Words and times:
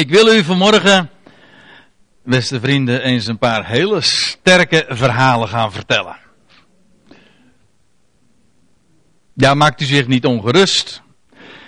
Ik 0.00 0.10
wil 0.10 0.34
u 0.34 0.44
vanmorgen, 0.44 1.10
beste 2.24 2.60
vrienden, 2.60 3.02
eens 3.02 3.26
een 3.26 3.38
paar 3.38 3.66
hele 3.66 4.00
sterke 4.00 4.86
verhalen 4.88 5.48
gaan 5.48 5.72
vertellen. 5.72 6.16
Ja, 9.34 9.54
maakt 9.54 9.80
u 9.80 9.84
zich 9.84 10.06
niet 10.06 10.26
ongerust. 10.26 11.02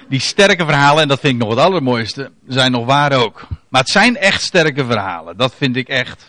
Die 0.08 0.20
sterke 0.20 0.64
verhalen, 0.64 1.02
en 1.02 1.08
dat 1.08 1.20
vind 1.20 1.34
ik 1.34 1.40
nog 1.40 1.50
het 1.50 1.58
allermooiste, 1.58 2.30
zijn 2.48 2.72
nog 2.72 2.84
waar 2.84 3.12
ook. 3.12 3.46
Maar 3.68 3.80
het 3.80 3.90
zijn 3.90 4.16
echt 4.16 4.42
sterke 4.42 4.84
verhalen, 4.84 5.36
dat 5.36 5.54
vind 5.54 5.76
ik 5.76 5.88
echt. 5.88 6.26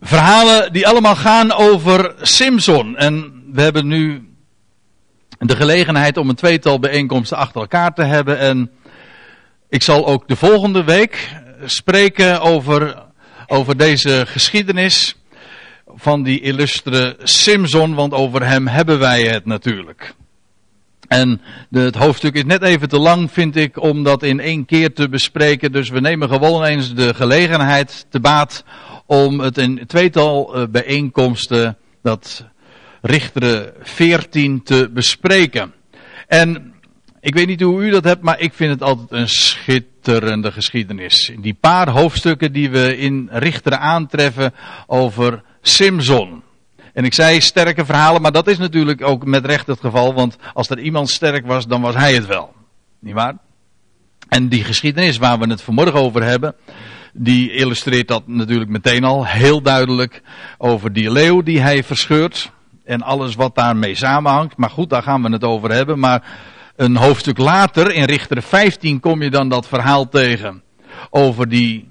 Verhalen 0.00 0.72
die 0.72 0.88
allemaal 0.88 1.16
gaan 1.16 1.52
over 1.52 2.14
Simpson. 2.20 2.96
En 2.96 3.42
we 3.52 3.62
hebben 3.62 3.86
nu 3.86 4.28
de 5.38 5.56
gelegenheid 5.56 6.16
om 6.16 6.28
een 6.28 6.34
tweetal 6.34 6.78
bijeenkomsten 6.78 7.36
achter 7.36 7.60
elkaar 7.60 7.94
te 7.94 8.02
hebben. 8.02 8.38
En 8.38 8.70
ik 9.72 9.82
zal 9.82 10.06
ook 10.06 10.28
de 10.28 10.36
volgende 10.36 10.84
week 10.84 11.28
spreken 11.64 12.40
over, 12.40 13.02
over 13.46 13.76
deze 13.76 14.24
geschiedenis 14.26 15.16
van 15.86 16.22
die 16.22 16.40
illustre 16.40 17.16
Simpson, 17.22 17.94
want 17.94 18.12
over 18.12 18.46
hem 18.46 18.66
hebben 18.66 18.98
wij 18.98 19.22
het 19.22 19.44
natuurlijk. 19.44 20.14
En 21.08 21.40
het 21.70 21.94
hoofdstuk 21.94 22.34
is 22.34 22.44
net 22.44 22.62
even 22.62 22.88
te 22.88 22.98
lang, 22.98 23.30
vind 23.30 23.56
ik, 23.56 23.82
om 23.82 24.02
dat 24.02 24.22
in 24.22 24.40
één 24.40 24.64
keer 24.64 24.94
te 24.94 25.08
bespreken. 25.08 25.72
Dus 25.72 25.88
we 25.88 26.00
nemen 26.00 26.28
gewoon 26.28 26.64
eens 26.64 26.94
de 26.94 27.14
gelegenheid 27.14 28.06
te 28.08 28.20
baat 28.20 28.64
om 29.06 29.40
het 29.40 29.58
in 29.58 29.86
tweetal 29.86 30.56
uh, 30.56 30.66
bijeenkomsten, 30.70 31.76
dat 32.02 32.44
Richteren 33.00 33.72
14, 33.82 34.62
te 34.62 34.90
bespreken. 34.92 35.72
En 36.26 36.71
ik 37.22 37.34
weet 37.34 37.46
niet 37.46 37.60
hoe 37.60 37.82
u 37.82 37.90
dat 37.90 38.04
hebt, 38.04 38.22
maar 38.22 38.40
ik 38.40 38.52
vind 38.52 38.70
het 38.70 38.82
altijd 38.82 39.10
een 39.10 39.28
schitterende 39.28 40.52
geschiedenis. 40.52 41.32
Die 41.38 41.56
paar 41.60 41.88
hoofdstukken 41.88 42.52
die 42.52 42.70
we 42.70 42.96
in 42.96 43.28
Richteren 43.32 43.80
aantreffen 43.80 44.54
over 44.86 45.42
Simson. 45.60 46.42
En 46.92 47.04
ik 47.04 47.14
zei 47.14 47.40
sterke 47.40 47.84
verhalen, 47.84 48.22
maar 48.22 48.32
dat 48.32 48.46
is 48.46 48.58
natuurlijk 48.58 49.02
ook 49.02 49.24
met 49.24 49.46
recht 49.46 49.66
het 49.66 49.80
geval, 49.80 50.14
want 50.14 50.36
als 50.52 50.70
er 50.70 50.78
iemand 50.78 51.10
sterk 51.10 51.46
was, 51.46 51.66
dan 51.66 51.80
was 51.80 51.94
hij 51.94 52.14
het 52.14 52.26
wel. 52.26 52.52
Niet 52.98 53.14
waar? 53.14 53.36
En 54.28 54.48
die 54.48 54.64
geschiedenis 54.64 55.18
waar 55.18 55.38
we 55.38 55.48
het 55.48 55.62
vanmorgen 55.62 56.00
over 56.00 56.22
hebben, 56.22 56.54
die 57.12 57.52
illustreert 57.52 58.08
dat 58.08 58.26
natuurlijk 58.26 58.70
meteen 58.70 59.04
al 59.04 59.26
heel 59.26 59.62
duidelijk 59.62 60.22
over 60.58 60.92
die 60.92 61.10
leeuw 61.10 61.42
die 61.42 61.60
hij 61.60 61.84
verscheurt 61.84 62.52
en 62.84 63.02
alles 63.02 63.34
wat 63.34 63.54
daarmee 63.54 63.94
samenhangt. 63.94 64.56
Maar 64.56 64.70
goed, 64.70 64.90
daar 64.90 65.02
gaan 65.02 65.22
we 65.22 65.30
het 65.30 65.44
over 65.44 65.72
hebben. 65.72 65.98
Maar 65.98 66.22
een 66.82 66.96
hoofdstuk 66.96 67.38
later, 67.38 67.94
in 67.94 68.04
Richter 68.04 68.42
15, 68.42 69.00
kom 69.00 69.22
je 69.22 69.30
dan 69.30 69.48
dat 69.48 69.68
verhaal 69.68 70.08
tegen. 70.08 70.62
Over 71.10 71.48
die 71.48 71.88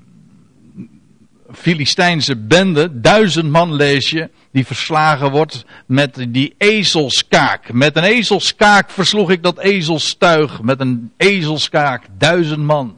Filistijnse 1.52 2.38
bende, 2.38 3.00
duizend 3.02 3.50
man 3.50 3.73
lees 3.73 4.09
je, 4.09 4.30
die 4.52 4.66
verslagen 4.66 5.31
wordt 5.31 5.66
met 5.86 6.25
die 6.30 6.56
ezelskaak. 6.58 7.73
Met 7.73 7.97
een 7.97 8.03
ezelskaak 8.03 8.89
versloeg 8.89 9.31
ik 9.31 9.44
dat 9.44 9.59
ezelstuig. 9.59 10.62
Met 10.62 10.80
een 10.80 11.12
ezelskaak, 11.17 12.06
duizend 12.17 12.64
man. 12.64 12.97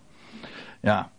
Ja. 0.81 1.09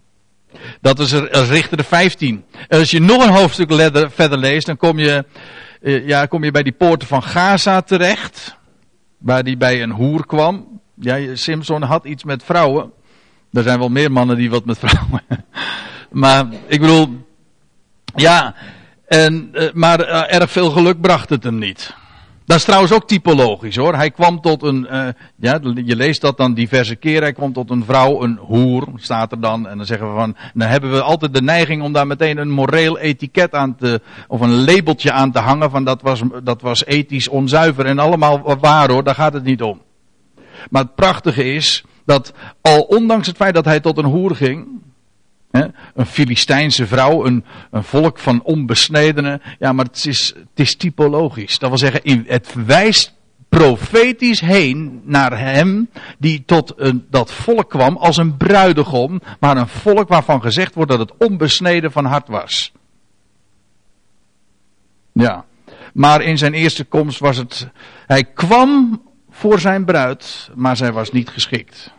Dat 0.80 0.98
is 0.98 1.12
er, 1.12 1.44
Richter 1.46 1.84
15. 1.84 2.44
Als 2.68 2.90
je 2.90 3.00
nog 3.00 3.26
een 3.26 3.32
hoofdstuk 3.32 3.72
verder 4.12 4.38
leest, 4.38 4.66
dan 4.66 4.76
kom 4.76 4.98
je, 4.98 5.24
eh, 5.82 6.06
ja, 6.06 6.26
kom 6.26 6.44
je 6.44 6.50
bij 6.50 6.62
die 6.62 6.72
poorten 6.72 7.08
van 7.08 7.22
Gaza 7.22 7.82
terecht 7.82 8.56
waar 9.24 9.42
hij 9.42 9.56
bij 9.56 9.82
een 9.82 9.90
hoer 9.90 10.26
kwam. 10.26 10.80
Ja, 10.94 11.36
Simpson 11.36 11.82
had 11.82 12.04
iets 12.04 12.24
met 12.24 12.44
vrouwen. 12.44 12.92
Er 13.52 13.62
zijn 13.62 13.78
wel 13.78 13.88
meer 13.88 14.12
mannen 14.12 14.36
die 14.36 14.50
wat 14.50 14.64
met 14.64 14.78
vrouwen. 14.78 15.22
maar 16.10 16.46
ik 16.66 16.80
bedoel, 16.80 17.08
ja, 18.14 18.54
en, 19.06 19.48
uh, 19.52 19.72
maar 19.72 20.00
uh, 20.00 20.34
erg 20.34 20.50
veel 20.50 20.70
geluk 20.70 21.00
bracht 21.00 21.28
het 21.28 21.44
hem 21.44 21.58
niet. 21.58 21.94
Dat 22.46 22.56
is 22.56 22.64
trouwens 22.64 22.92
ook 22.92 23.08
typologisch 23.08 23.76
hoor. 23.76 23.94
Hij 23.94 24.10
kwam 24.10 24.40
tot 24.40 24.62
een, 24.62 24.86
uh, 24.90 25.08
ja, 25.36 25.60
je 25.62 25.96
leest 25.96 26.20
dat 26.20 26.36
dan 26.36 26.54
diverse 26.54 26.96
keren. 26.96 27.22
Hij 27.22 27.32
kwam 27.32 27.52
tot 27.52 27.70
een 27.70 27.84
vrouw, 27.84 28.22
een 28.22 28.36
hoer, 28.36 28.88
staat 28.96 29.32
er 29.32 29.40
dan. 29.40 29.68
En 29.68 29.76
dan 29.76 29.86
zeggen 29.86 30.08
we 30.08 30.18
van, 30.18 30.36
dan 30.54 30.68
hebben 30.68 30.90
we 30.90 31.02
altijd 31.02 31.34
de 31.34 31.42
neiging 31.42 31.82
om 31.82 31.92
daar 31.92 32.06
meteen 32.06 32.38
een 32.38 32.50
moreel 32.50 32.98
etiket 32.98 33.54
aan 33.54 33.76
te, 33.76 34.00
of 34.28 34.40
een 34.40 34.64
labeltje 34.64 35.12
aan 35.12 35.32
te 35.32 35.38
hangen. 35.38 35.70
Van 35.70 35.84
dat 35.84 36.02
was, 36.02 36.22
dat 36.42 36.62
was 36.62 36.84
ethisch 36.84 37.28
onzuiver 37.28 37.86
en 37.86 37.98
allemaal 37.98 38.58
waar 38.60 38.90
hoor, 38.90 39.04
daar 39.04 39.14
gaat 39.14 39.32
het 39.32 39.44
niet 39.44 39.62
om. 39.62 39.80
Maar 40.70 40.82
het 40.82 40.94
prachtige 40.94 41.44
is, 41.44 41.84
dat 42.04 42.32
al 42.60 42.80
ondanks 42.80 43.26
het 43.26 43.36
feit 43.36 43.54
dat 43.54 43.64
hij 43.64 43.80
tot 43.80 43.98
een 43.98 44.04
hoer 44.04 44.36
ging, 44.36 44.66
een 45.94 46.06
Filistijnse 46.06 46.86
vrouw, 46.86 47.26
een, 47.26 47.44
een 47.70 47.84
volk 47.84 48.18
van 48.18 48.42
onbesnedenen. 48.42 49.42
Ja, 49.58 49.72
maar 49.72 49.84
het 49.84 50.06
is, 50.54 50.76
typologisch. 50.76 51.58
Dat 51.58 51.68
wil 51.68 51.78
zeggen, 51.78 52.24
het 52.26 52.54
wijst 52.66 53.14
profetisch 53.48 54.40
heen 54.40 55.00
naar 55.04 55.38
hem 55.38 55.90
die 56.18 56.42
tot 56.44 56.72
een, 56.76 57.06
dat 57.10 57.32
volk 57.32 57.70
kwam 57.70 57.96
als 57.96 58.16
een 58.16 58.36
bruidegom, 58.36 59.20
maar 59.40 59.56
een 59.56 59.68
volk 59.68 60.08
waarvan 60.08 60.40
gezegd 60.40 60.74
wordt 60.74 60.90
dat 60.90 61.00
het 61.00 61.12
onbesneden 61.18 61.92
van 61.92 62.04
hart 62.04 62.28
was. 62.28 62.72
Ja, 65.12 65.44
maar 65.92 66.22
in 66.22 66.38
zijn 66.38 66.54
eerste 66.54 66.84
komst 66.84 67.18
was 67.18 67.36
het, 67.36 67.68
hij 68.06 68.24
kwam 68.24 69.02
voor 69.30 69.58
zijn 69.58 69.84
bruid, 69.84 70.50
maar 70.54 70.76
zij 70.76 70.92
was 70.92 71.10
niet 71.10 71.28
geschikt. 71.28 71.92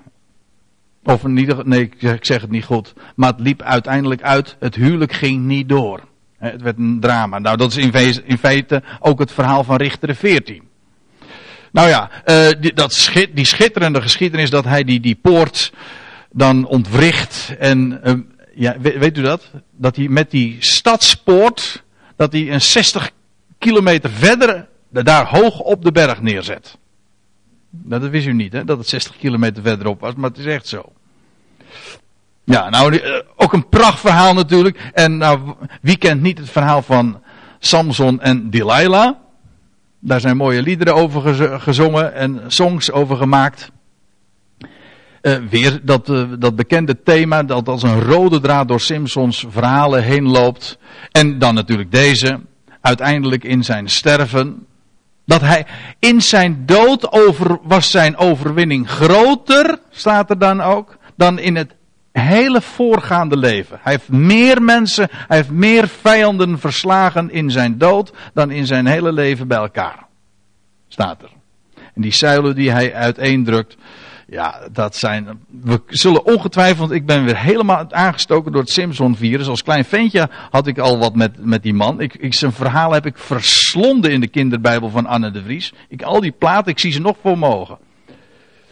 Of 1.06 1.24
niet, 1.24 1.66
nee, 1.66 1.90
ik 2.00 2.26
zeg 2.26 2.42
het 2.42 2.52
niet 2.52 2.66
goed. 2.66 2.94
Maar 3.16 3.32
het 3.32 3.40
liep 3.40 3.62
uiteindelijk 3.62 4.22
uit. 4.22 4.56
Het 4.60 4.76
huwelijk 4.76 5.14
ging 5.14 5.44
niet 5.46 5.70
door. 5.70 6.04
Het 6.38 6.62
werd 6.62 6.78
een 6.78 7.00
drama. 7.00 7.40
Nou, 7.40 7.58
dat 7.58 7.76
is 7.76 7.78
in 8.26 8.38
feite 8.38 8.84
ook 9.00 9.20
het 9.20 9.32
verhaal 9.32 9.64
van 9.64 9.76
Richter 9.76 10.16
14. 10.16 10.64
Nou 11.72 11.88
ja, 11.90 12.10
uh, 12.26 12.48
die, 12.60 12.74
dat 12.74 13.12
die 13.34 13.46
schitterende 13.46 14.02
geschiedenis 14.02 14.50
dat 14.50 14.64
hij 14.64 14.84
die, 14.84 15.00
die 15.00 15.18
poort 15.22 15.72
dan 16.32 16.66
ontwricht. 16.66 17.56
En 17.60 18.02
uh, 18.04 18.14
ja, 18.56 18.76
weet, 18.80 18.98
weet, 18.98 19.18
u 19.18 19.22
dat? 19.22 19.52
Dat 19.72 19.96
hij 19.96 20.08
met 20.08 20.32
die 20.32 20.58
stadspoort, 20.60 21.84
dat 22.16 22.32
hij 22.32 22.52
een 22.52 22.62
60 22.62 23.12
kilometer 23.60 24.10
verder, 24.10 24.68
daar 24.90 25.28
hoog 25.28 25.60
op 25.60 25.84
de 25.84 25.92
berg 25.92 26.22
neerzet. 26.22 26.78
Nou, 27.84 28.02
dat 28.02 28.09
wist 28.09 28.28
u 28.28 28.34
niet, 28.34 28.53
hè? 28.53 28.63
Dat 28.63 28.78
het 28.78 28.88
60 28.88 29.18
kilometer 29.18 29.63
verderop 29.63 30.00
was, 30.00 30.13
maar 30.16 30.30
het 30.30 30.40
is 30.40 30.46
echt 30.46 30.68
zo. 30.68 30.94
Ja, 32.44 32.69
nou, 32.69 32.96
eh, 32.96 33.22
ook 33.36 33.53
een 33.53 33.69
prachtverhaal 33.69 34.34
natuurlijk. 34.34 34.91
En 34.94 35.18
nou, 35.18 35.53
wie 35.81 35.97
kent 35.97 36.22
niet 36.22 36.38
het 36.38 36.50
verhaal 36.50 36.81
van 36.81 37.22
Samson 37.59 38.22
en 38.22 38.50
Delilah? 38.50 39.16
Daar 40.00 40.19
zijn 40.19 40.38
mooie 40.38 40.62
liederen 40.62 40.96
over 40.96 41.36
gezongen 41.59 42.13
en 42.13 42.41
songs 42.47 42.91
over 42.91 43.18
gemaakt. 43.18 43.72
Uh, 45.22 45.38
weer 45.50 45.80
dat, 45.84 46.09
uh, 46.09 46.24
dat 46.40 46.56
bekende 46.56 47.02
thema 47.03 47.44
dat 47.44 47.68
als 47.68 47.84
een 47.84 48.02
rode 48.02 48.40
draad 48.40 48.68
door 48.68 48.81
Simpsons 48.81 49.46
verhalen 49.50 50.03
heen 50.03 50.28
loopt. 50.28 50.78
En 51.12 51.40
dan 51.40 51.53
natuurlijk 51.53 51.92
deze. 51.92 52.40
Uiteindelijk 52.81 53.44
in 53.44 53.63
zijn 53.63 53.90
sterven 53.90 54.66
dat 55.25 55.41
hij 55.41 55.66
in 56.00 56.22
zijn 56.22 56.66
dood 56.66 57.12
over, 57.12 57.59
was 57.63 57.91
zijn 57.91 58.18
overwinning 58.18 58.90
groter, 58.90 59.80
staat 59.90 60.30
er 60.30 60.40
dan 60.40 60.62
ook, 60.62 60.97
dan 61.16 61.40
in 61.40 61.56
het 61.56 61.75
hele 62.12 62.62
voorgaande 62.62 63.38
leven. 63.38 63.80
Hij 63.81 63.91
heeft 63.91 64.09
meer 64.09 64.62
mensen, 64.62 65.08
hij 65.12 65.38
heeft 65.38 65.50
meer 65.52 65.88
vijanden 65.88 66.59
verslagen 66.59 67.31
in 67.31 67.52
zijn 67.52 67.78
dood 67.78 68.13
dan 68.34 68.52
in 68.52 68.66
zijn 68.66 68.86
hele 68.86 69.12
leven 69.12 69.47
bij 69.47 69.58
elkaar. 69.58 70.06
Staat 70.88 71.22
er. 71.22 71.30
En 71.94 72.02
die 72.02 72.13
zuilen 72.13 72.56
die 72.56 72.72
hij 72.72 72.94
uiteendrukt, 72.94 73.78
ja, 74.28 74.68
dat 74.72 74.96
zijn. 74.96 75.40
We 75.62 75.81
zullen 75.88 76.25
ongetwijfeld. 76.25 76.91
Ik 76.91 77.06
ben 77.06 77.25
weer 77.25 77.38
helemaal 77.38 77.92
aangestoken 77.92 78.51
door 78.51 78.62
het 78.62 78.69
Simpson-virus. 78.69 79.48
Als 79.48 79.63
klein 79.63 79.86
ventje 79.86 80.30
had 80.50 80.68
ik 80.68 80.77
al 80.77 80.98
wat 80.98 81.16
met, 81.16 81.45
met 81.45 81.63
die 81.63 81.74
man. 81.74 82.01
Ik, 82.01 82.16
ik, 82.16 82.33
zijn 82.33 82.51
verhaal 82.51 82.92
heb 82.92 83.06
ik 83.06 83.18
verslonden 83.18 84.12
in 84.12 84.22
de 84.22 84.27
kinderbijbel 84.27 84.89
van 84.89 85.06
Anne 85.06 85.31
de 85.31 85.44
Vries. 85.44 85.74
Ik, 85.89 86.01
al 86.01 86.22
die 86.22 86.31
platen, 86.31 86.72
ik 86.72 86.80
zie 86.80 86.92
ze 86.92 87.01
nog 87.01 87.18
voor 87.22 87.38
mogen. 87.38 87.77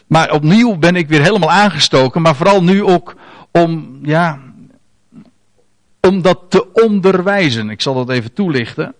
Maar 0.07 0.31
opnieuw 0.31 0.77
ben 0.77 0.95
ik 0.95 1.07
weer 1.07 1.21
helemaal 1.21 1.51
aangestoken. 1.51 2.21
Maar 2.21 2.35
vooral 2.35 2.63
nu 2.63 2.83
ook 2.83 3.15
om, 3.51 3.99
ja. 4.01 4.39
Om 6.01 6.21
dat 6.21 6.39
te 6.49 6.73
onderwijzen. 6.73 7.69
Ik 7.69 7.81
zal 7.81 7.93
dat 7.93 8.09
even 8.09 8.33
toelichten 8.33 8.95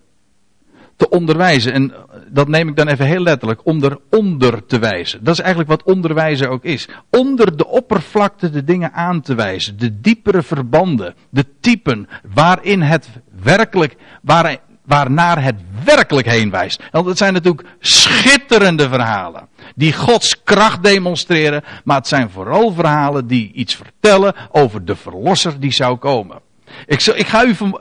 te 0.96 1.08
onderwijzen. 1.08 1.72
En 1.72 1.92
dat 2.28 2.48
neem 2.48 2.68
ik 2.68 2.76
dan 2.76 2.88
even 2.88 3.06
heel 3.06 3.22
letterlijk, 3.22 3.60
om 3.64 3.84
eronder 3.84 4.66
te 4.66 4.78
wijzen. 4.78 5.24
Dat 5.24 5.34
is 5.34 5.40
eigenlijk 5.40 5.70
wat 5.70 5.82
onderwijzen 5.82 6.50
ook 6.50 6.64
is. 6.64 6.88
Onder 7.10 7.56
de 7.56 7.66
oppervlakte 7.66 8.50
de 8.50 8.64
dingen 8.64 8.92
aan 8.92 9.20
te 9.20 9.34
wijzen. 9.34 9.78
De 9.78 10.00
diepere 10.00 10.42
verbanden, 10.42 11.14
de 11.30 11.46
typen, 11.60 12.08
waarin 12.34 12.82
het 12.82 13.08
werkelijk, 13.42 13.96
waarin 14.22 14.58
waarnaar 14.84 15.42
het 15.42 15.60
werkelijk 15.84 16.26
heen 16.26 16.50
wijst. 16.50 16.82
Want 16.90 17.06
het 17.06 17.18
zijn 17.18 17.32
natuurlijk 17.32 17.68
schitterende 17.80 18.88
verhalen. 18.88 19.48
Die 19.74 19.92
Gods 19.92 20.42
kracht 20.44 20.82
demonstreren. 20.82 21.64
Maar 21.84 21.96
het 21.96 22.08
zijn 22.08 22.30
vooral 22.30 22.72
verhalen 22.72 23.26
die 23.26 23.52
iets 23.52 23.74
vertellen 23.74 24.34
over 24.50 24.84
de 24.84 24.96
verlosser 24.96 25.60
die 25.60 25.72
zou 25.72 25.96
komen. 25.96 26.40
Ik, 26.86 27.00
zal, 27.00 27.16
ik 27.16 27.26
ga 27.26 27.44
u 27.44 27.54
van, 27.54 27.80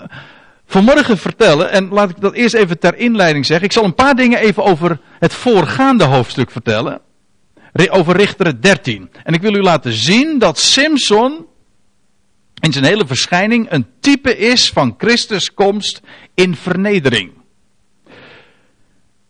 vanmorgen 0.73 1.17
vertellen. 1.17 1.71
En 1.71 1.87
laat 1.89 2.09
ik 2.09 2.21
dat 2.21 2.33
eerst 2.33 2.55
even 2.55 2.79
ter 2.79 2.97
inleiding 2.97 3.45
zeggen. 3.45 3.65
Ik 3.65 3.71
zal 3.71 3.83
een 3.83 3.95
paar 3.95 4.15
dingen 4.15 4.39
even 4.39 4.63
over 4.63 4.99
het 5.19 5.33
voorgaande 5.33 6.03
hoofdstuk 6.03 6.51
vertellen. 6.51 7.01
Over 7.89 8.15
Richteren 8.15 8.61
13. 8.61 9.09
En 9.23 9.33
ik 9.33 9.41
wil 9.41 9.53
u 9.53 9.61
laten 9.61 9.91
zien 9.91 10.39
dat 10.39 10.59
Simpson 10.59 11.45
in 12.59 12.71
zijn 12.71 12.85
hele 12.85 13.05
verschijning 13.05 13.71
een 13.71 13.85
type 13.99 14.37
is 14.37 14.69
van 14.69 14.95
Christus 14.97 15.53
komst 15.53 16.01
in 16.33 16.55
vernedering. 16.55 17.31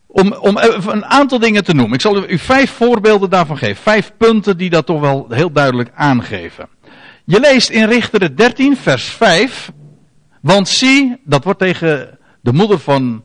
Om, 0.07 0.33
om 0.33 0.57
een 0.87 1.05
aantal 1.05 1.39
dingen 1.39 1.63
te 1.63 1.73
noemen. 1.73 1.93
Ik 1.93 2.01
zal 2.01 2.29
u 2.29 2.37
vijf 2.37 2.71
voorbeelden 2.71 3.29
daarvan 3.29 3.57
geven. 3.57 3.83
Vijf 3.83 4.11
punten 4.17 4.57
die 4.57 4.69
dat 4.69 4.85
toch 4.85 4.99
wel 4.99 5.25
heel 5.29 5.51
duidelijk 5.51 5.91
aangeven. 5.95 6.67
Je 7.25 7.39
leest 7.39 7.69
in 7.69 7.87
Richteren 7.87 8.35
13, 8.35 8.77
vers 8.77 9.05
5. 9.05 9.71
Want 10.43 10.67
zie, 10.67 11.21
dat 11.23 11.43
wordt 11.43 11.59
tegen 11.59 12.17
de 12.41 12.53
moeder 12.53 12.79
van 12.79 13.23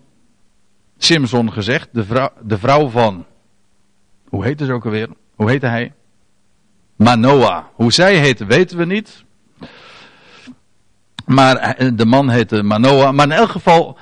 Simson 0.98 1.52
gezegd. 1.52 1.88
De 1.92 2.04
vrouw, 2.04 2.30
de 2.42 2.58
vrouw 2.58 2.88
van. 2.88 3.26
Hoe 4.28 4.44
heette 4.44 4.64
ze 4.64 4.72
ook 4.72 4.84
alweer? 4.84 5.08
Hoe 5.34 5.50
heette 5.50 5.66
hij? 5.66 5.92
Manoah. 6.96 7.64
Hoe 7.74 7.92
zij 7.92 8.16
heette 8.16 8.44
weten 8.44 8.78
we 8.78 8.84
niet. 8.84 9.24
Maar 11.24 11.56
eh, 11.56 11.90
de 11.94 12.06
man 12.06 12.28
heette 12.28 12.62
Manoah. 12.62 13.12
Maar 13.12 13.26
in 13.26 13.32
elk 13.32 13.50
geval, 13.50 13.98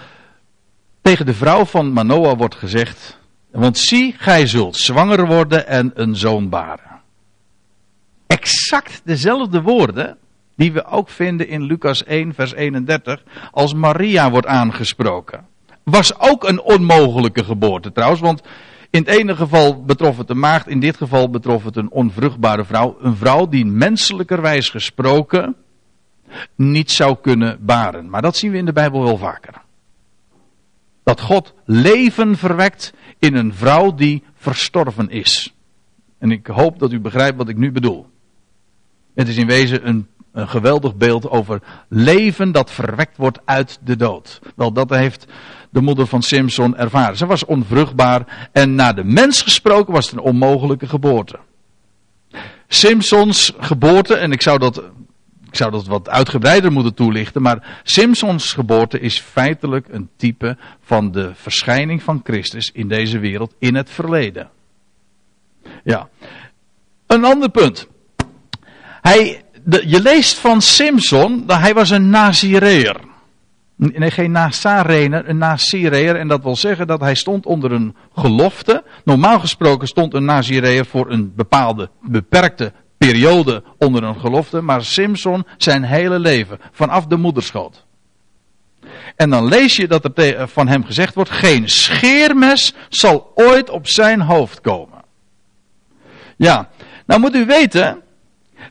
tegen 1.01 1.27
de 1.27 1.35
vrouw 1.35 1.65
van 1.65 1.93
Manoah 1.93 2.39
wordt 2.39 2.55
gezegd: 2.55 3.19
Want 3.51 3.79
zie, 3.79 4.15
gij 4.19 4.47
zult 4.47 4.77
zwanger 4.77 5.27
worden 5.27 5.67
en 5.67 5.91
een 5.95 6.17
zoon 6.17 6.49
baren. 6.49 7.01
Exact 8.27 9.01
dezelfde 9.05 9.63
woorden 9.63 10.19
die 10.57 10.73
we 10.73 10.85
ook 10.85 11.09
vinden 11.09 11.49
in 11.49 11.63
Lucas 11.63 12.05
1, 12.05 12.35
vers 12.35 12.55
31, 12.55 13.23
als 13.51 13.75
Maria 13.75 14.31
wordt 14.31 14.47
aangesproken. 14.47 15.47
Was 15.83 16.19
ook 16.19 16.49
een 16.49 16.61
onmogelijke 16.61 17.45
geboorte 17.45 17.93
trouwens, 17.93 18.21
want 18.21 18.43
in 18.91 19.01
het 19.01 19.09
ene 19.19 19.37
geval 19.37 19.85
betrof 19.85 20.17
het 20.17 20.31
een 20.31 20.39
maagd, 20.39 20.69
in 20.69 20.81
dit 20.81 20.97
geval 20.97 21.31
betrof 21.31 21.65
het 21.65 21.77
een 21.77 21.91
onvruchtbare 21.91 22.65
vrouw. 22.65 22.97
Een 23.01 23.17
vrouw 23.17 23.49
die 23.49 23.65
menselijkerwijs 23.65 24.69
gesproken 24.69 25.57
niet 26.55 26.91
zou 26.91 27.17
kunnen 27.23 27.59
baren. 27.61 28.11
Maar 28.11 28.23
dat 28.23 28.37
zien 28.37 28.51
we 28.51 28.57
in 28.57 28.65
de 28.65 28.73
Bijbel 28.73 29.03
wel 29.03 29.19
vaker. 29.19 29.55
Dat 31.03 31.21
God 31.21 31.55
leven 31.65 32.37
verwekt 32.37 32.93
in 33.19 33.35
een 33.35 33.55
vrouw 33.55 33.95
die 33.95 34.23
verstorven 34.35 35.11
is. 35.11 35.55
En 36.19 36.31
ik 36.31 36.47
hoop 36.47 36.79
dat 36.79 36.93
u 36.93 37.01
begrijpt 37.01 37.37
wat 37.37 37.49
ik 37.49 37.57
nu 37.57 37.73
bedoel. 37.73 38.07
Het 39.15 39.29
is 39.29 39.37
in 39.37 39.47
wezen 39.47 39.89
een, 39.89 40.07
een 40.37 40.49
geweldig 40.49 40.97
beeld 40.97 41.31
over 41.31 41.61
leven 41.89 42.53
dat 42.53 42.71
verwekt 42.71 43.17
wordt 43.17 43.39
uit 43.45 43.79
de 43.85 43.97
dood. 43.97 44.41
Wel, 44.55 44.73
dat 44.73 44.91
heeft 44.91 45.27
de 45.71 45.81
moeder 45.81 46.07
van 46.07 46.23
Simpson 46.23 46.77
ervaren. 46.77 47.17
Ze 47.17 47.27
was 47.27 47.45
onvruchtbaar 47.45 48.49
en 48.53 48.75
naar 48.75 48.95
de 48.95 49.05
mens 49.05 49.43
gesproken 49.43 49.93
was 49.93 50.07
het 50.07 50.15
een 50.15 50.25
onmogelijke 50.25 50.87
geboorte. 50.87 51.39
Simpsons 52.69 53.53
geboorte, 53.59 54.15
en 54.15 54.33
ik 54.33 54.43
zou 54.43 54.59
dat 54.59 54.83
ik 55.47 55.57
zou 55.57 55.71
dat 55.71 55.87
wat 55.87 56.09
uitgebreider 56.09 56.73
moeten 56.73 56.95
toelichten, 56.95 57.43
maar 57.43 57.81
Simpsons 57.83 58.53
geboorte 58.53 59.01
is 59.01 59.21
feitelijk 59.21 59.87
een 59.91 60.09
type 60.17 60.57
van 60.81 61.13
de 61.13 61.31
verschijning 61.35 62.03
van 62.03 62.21
Christus 62.25 62.71
in 62.73 62.89
deze 62.89 63.19
wereld 63.19 63.55
in 63.59 63.75
het 63.75 63.91
verleden. 63.91 64.51
Ja. 65.85 66.09
Een 67.07 67.25
ander 67.25 67.51
punt. 67.51 67.89
Hij, 69.01 69.45
je 69.67 70.01
leest 70.03 70.39
van 70.39 70.61
Simpson 70.61 71.47
dat 71.47 71.59
hij 71.59 71.75
was 71.75 71.91
een 71.91 72.11
Nazireer. 72.11 72.97
Nee, 73.77 74.11
geen 74.11 74.31
Nazarener, 74.31 75.29
een 75.29 75.39
Nazireer. 75.39 76.17
En 76.17 76.29
dat 76.29 76.43
wil 76.43 76.57
zeggen 76.57 76.87
dat 76.87 77.01
hij 77.01 77.15
stond 77.15 77.47
onder 77.47 77.73
een 77.73 77.97
gelofte. 78.15 78.85
Normaal 79.05 79.41
gesproken 79.41 79.89
stond 79.89 80.15
een 80.15 80.25
Nazireer 80.25 80.87
voor 80.87 81.11
een 81.11 81.33
bepaalde 81.35 81.91
beperkte 82.01 82.73
periode 82.99 83.63
onder 83.79 84.03
een 84.03 84.21
gelofte, 84.21 84.61
maar 84.61 84.85
Simpson 84.85 85.47
zijn 85.57 85.83
hele 85.83 86.19
leven, 86.19 86.59
vanaf 86.73 87.07
de 87.07 87.17
moederschoot. 87.17 87.85
En 89.17 89.31
dan 89.31 89.49
lees 89.49 89.77
je 89.77 89.89
dat 89.89 90.19
er 90.19 90.49
van 90.49 90.69
hem 90.69 90.85
gezegd 90.85 91.15
wordt: 91.15 91.31
geen 91.31 91.69
scheermes 91.69 92.75
zal 92.89 93.33
ooit 93.35 93.71
op 93.71 93.89
zijn 93.89 94.21
hoofd 94.21 94.61
komen. 94.61 95.05
Ja, 96.37 96.69
nou 97.07 97.21
moet 97.21 97.35
u 97.35 97.45
weten 97.45 98.03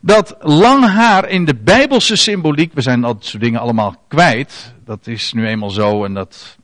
dat 0.06 0.36
lang 0.40 0.86
haar 0.86 1.30
in 1.30 1.46
de 1.46 1.56
Bijbelse 1.56 2.16
symboliek, 2.16 2.74
we 2.74 2.82
zijn 2.82 3.02
dat 3.02 3.26
soort 3.26 3.44
dingen 3.44 3.60
allemaal 3.60 3.96
kwijt, 4.08 4.74
dat 4.86 5.08
is 5.08 5.34
nu 5.34 5.48
eenmaal 5.48 5.70
zo 5.70 6.06
en 6.06 6.14
dat 6.14 6.58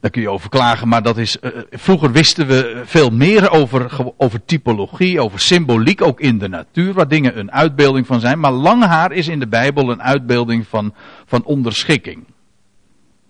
daar 0.00 0.10
kun 0.10 0.22
je 0.22 0.30
over 0.30 0.48
klagen, 0.48 0.88
maar 0.88 1.02
dat 1.02 1.18
is. 1.18 1.36
Uh, 1.40 1.50
vroeger 1.70 2.12
wisten 2.12 2.46
we 2.46 2.82
veel 2.84 3.10
meer 3.10 3.50
over, 3.50 4.12
over 4.16 4.44
typologie, 4.44 5.20
over 5.20 5.40
symboliek, 5.40 6.02
ook 6.02 6.20
in 6.20 6.38
de 6.38 6.48
natuur, 6.48 6.92
waar 6.92 7.08
dingen 7.08 7.38
een 7.38 7.52
uitbeelding 7.52 8.06
van 8.06 8.20
zijn. 8.20 8.40
Maar 8.40 8.52
lang 8.52 8.84
haar 8.84 9.12
is 9.12 9.28
in 9.28 9.38
de 9.38 9.48
Bijbel 9.48 9.90
een 9.90 10.02
uitbeelding 10.02 10.66
van, 10.66 10.94
van 11.26 11.44
onderschikking. 11.44 12.24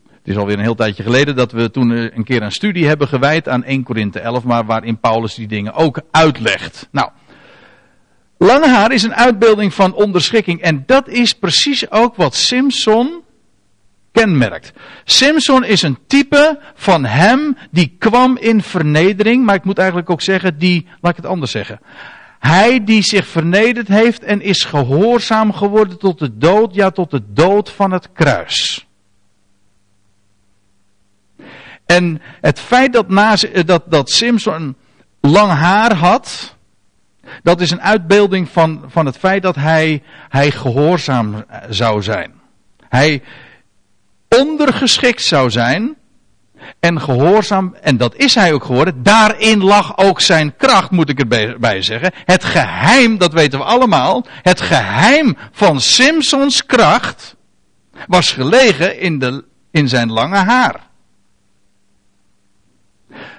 Het 0.09 0.29
is 0.29 0.37
alweer 0.37 0.57
een 0.57 0.63
heel 0.63 0.75
tijdje 0.75 1.03
geleden 1.03 1.37
dat 1.37 1.53
we 1.53 1.71
toen 1.71 1.91
een 1.91 2.25
keer 2.25 2.43
een 2.43 2.53
studie 2.53 2.87
hebben 2.87 3.09
gewijd 3.09 3.49
aan 3.49 3.65
1 3.65 3.83
Korinthe 3.83 4.21
11, 4.21 4.45
maar 4.45 4.65
waarin 4.65 4.99
Paulus 4.99 5.35
die 5.35 5.49
dingen 5.49 5.73
ook 5.73 6.01
uitlegt. 6.11 6.89
Nou, 6.91 7.11
lange 8.39 8.69
haar 8.69 8.93
is 8.93 9.03
een 9.03 9.15
uitbeelding 9.15 9.75
van 9.75 9.95
onderschikking 9.95 10.61
en 10.61 10.83
dat 10.87 11.09
is 11.09 11.33
precies 11.33 11.91
ook 11.91 12.17
wat 12.17 12.35
Simpson 12.35 13.23
kenmerkt. 14.13 14.73
Simpson 15.05 15.65
is 15.65 15.83
een 15.83 15.99
type 16.07 16.61
van 16.75 17.05
hem 17.05 17.57
die 17.71 17.97
kwam 17.99 18.37
in 18.37 18.63
vernedering, 18.63 19.45
maar 19.45 19.55
ik 19.55 19.65
moet 19.65 19.79
eigenlijk 19.79 20.11
ook 20.11 20.23
zeggen, 20.23 20.59
die, 20.59 20.87
laat 21.01 21.11
ik 21.11 21.23
het 21.23 21.33
anders 21.33 21.51
zeggen. 21.51 21.81
Hij 22.39 22.85
die 22.85 23.03
zich 23.03 23.27
vernederd 23.27 23.89
heeft 23.89 24.23
en 24.23 24.41
is 24.41 24.65
gehoorzaam 24.65 25.53
geworden 25.53 25.99
tot 25.99 26.19
de 26.19 26.39
dood, 26.39 26.75
ja 26.75 26.91
tot 26.91 27.11
de 27.11 27.23
dood 27.27 27.71
van 27.71 27.91
het 27.91 28.13
kruis. 28.13 28.87
En 31.87 32.23
het 32.41 32.61
feit 32.61 32.93
dat, 32.93 33.09
na, 33.09 33.37
dat, 33.65 33.83
dat 33.91 34.11
Simpson 34.11 34.77
lang 35.21 35.53
haar 35.53 35.95
had, 35.95 36.57
dat 37.43 37.61
is 37.61 37.71
een 37.71 37.83
uitbeelding 37.83 38.49
van, 38.49 38.85
van 38.87 39.07
het 39.07 39.17
feit 39.17 39.43
dat 39.43 39.57
hij, 39.57 40.03
hij 40.29 40.51
gehoorzaam 40.51 41.45
zou 41.69 42.03
zijn. 42.03 42.33
Hij, 42.89 43.23
ondergeschikt 44.29 45.23
zou 45.23 45.51
zijn 45.51 45.97
en 46.81 47.01
gehoorzaam, 47.01 47.75
en 47.83 47.97
dat 47.97 48.17
is 48.17 48.35
hij 48.35 48.53
ook 48.53 48.65
geworden. 48.65 49.03
Daarin 49.03 49.65
lag 49.65 49.99
ook 49.99 50.21
zijn 50.21 50.57
kracht, 50.57 50.91
moet 50.91 51.09
ik 51.09 51.21
erbij 51.21 51.83
zeggen. 51.83 52.13
Het 52.25 52.45
geheim, 52.45 53.19
dat 53.19 53.33
weten 53.33 53.59
we 53.59 53.65
allemaal, 53.65 54.27
het 54.43 54.61
geheim 54.61 55.37
van 55.53 55.81
Simpsons 55.81 56.67
kracht 56.67 57.37
was 58.07 58.33
gelegen 58.33 59.01
in, 59.01 59.19
de, 59.19 59.45
in 59.71 59.89
zijn 59.89 60.13
lange 60.13 60.37
haar. 60.37 60.81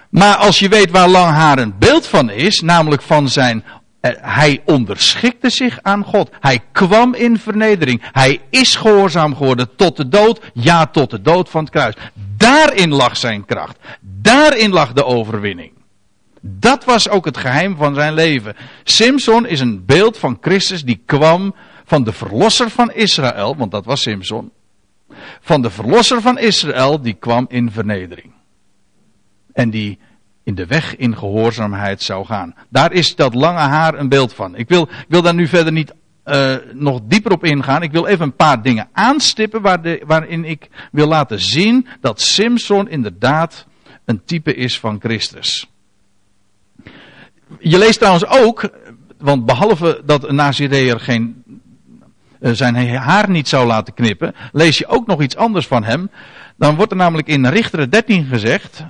Maar 0.10 0.36
als 0.36 0.60
je 0.60 0.70
weet 0.70 0.92
waar 0.92 1.08
lang 1.08 1.32
haar 1.32 1.58
een 1.58 1.78
beeld 1.78 2.08
van 2.08 2.30
is, 2.30 2.62
namelijk 2.62 3.02
van 3.02 3.30
zijn 3.30 3.64
eh, 3.64 3.75
hij 4.22 4.62
onderschikte 4.66 5.50
zich 5.50 5.80
aan 5.82 6.04
God. 6.04 6.30
Hij 6.40 6.60
kwam 6.72 7.14
in 7.14 7.40
vernedering. 7.40 8.02
Hij 8.12 8.42
is 8.50 8.76
gehoorzaam 8.76 9.36
geworden 9.36 9.76
tot 9.76 9.98
de 9.98 10.08
dood. 10.08 10.42
Ja, 10.54 10.86
tot 10.86 11.10
de 11.10 11.22
dood 11.22 11.50
van 11.50 11.64
het 11.64 11.74
kruis. 11.74 11.96
Daarin 12.38 12.90
lag 12.90 13.18
zijn 13.18 13.46
kracht. 13.46 13.78
Daarin 14.02 14.72
lag 14.72 14.94
de 14.94 15.06
overwinning. 15.06 15.72
Dat 16.42 16.86
was 16.86 17.10
ook 17.10 17.26
het 17.26 17.38
geheim 17.38 17.76
van 17.76 17.94
zijn 17.94 18.14
leven. 18.14 18.56
Simpson 18.84 19.46
is 19.46 19.60
een 19.60 19.86
beeld 19.86 20.18
van 20.18 20.38
Christus 20.42 20.84
die 20.84 21.02
kwam 21.06 21.56
van 21.86 22.04
de 22.04 22.12
verlosser 22.12 22.70
van 22.70 22.92
Israël, 22.92 23.56
want 23.56 23.72
dat 23.72 23.86
was 23.86 24.02
Simpson. 24.02 24.52
Van 25.42 25.62
de 25.62 25.70
verlosser 25.70 26.22
van 26.22 26.38
Israël 26.38 27.02
die 27.02 27.14
kwam 27.14 27.46
in 27.50 27.72
vernedering. 27.72 28.34
En 29.54 29.70
die 29.70 30.00
in 30.46 30.56
de 30.56 30.66
weg 30.66 30.96
in 30.96 31.18
gehoorzaamheid 31.18 32.02
zou 32.02 32.26
gaan. 32.26 32.56
Daar 32.70 32.92
is 32.92 33.16
dat 33.16 33.34
lange 33.34 33.60
haar 33.60 34.00
een 34.00 34.10
beeld 34.10 34.34
van. 34.34 34.56
Ik 34.56 34.70
wil, 34.70 34.82
ik 34.82 35.06
wil 35.08 35.22
daar 35.22 35.34
nu 35.34 35.48
verder 35.48 35.74
niet 35.74 35.94
uh, 36.26 36.56
nog 36.74 37.00
dieper 37.04 37.32
op 37.32 37.44
ingaan. 37.44 37.82
Ik 37.82 37.92
wil 37.92 38.06
even 38.06 38.26
een 38.26 38.36
paar 38.36 38.62
dingen 38.62 38.88
aanstippen 38.92 39.62
waar 39.62 39.82
de, 39.82 40.04
waarin 40.06 40.46
ik 40.46 40.70
wil 40.92 41.08
laten 41.08 41.40
zien 41.40 41.88
dat 42.02 42.22
Simpson 42.22 42.90
inderdaad 42.90 43.66
een 44.06 44.22
type 44.26 44.56
is 44.56 44.80
van 44.80 45.00
Christus. 45.00 45.70
Je 47.60 47.78
leest 47.78 47.98
trouwens 47.98 48.26
ook, 48.28 48.70
want 49.18 49.46
behalve 49.46 50.02
dat 50.06 50.28
een 50.28 50.36
Nazireër 50.36 51.00
geen, 51.00 51.44
uh, 52.40 52.52
zijn 52.52 52.96
haar 52.96 53.30
niet 53.30 53.48
zou 53.48 53.68
laten 53.68 53.94
knippen, 53.94 54.36
lees 54.52 54.78
je 54.78 54.88
ook 54.88 55.08
nog 55.08 55.22
iets 55.22 55.36
anders 55.36 55.68
van 55.68 55.84
hem. 55.84 56.10
Dan 56.58 56.76
wordt 56.76 56.92
er 56.92 56.98
namelijk 56.98 57.28
in 57.28 57.46
Richteren 57.46 57.90
13 57.90 58.26
gezegd, 58.26 58.84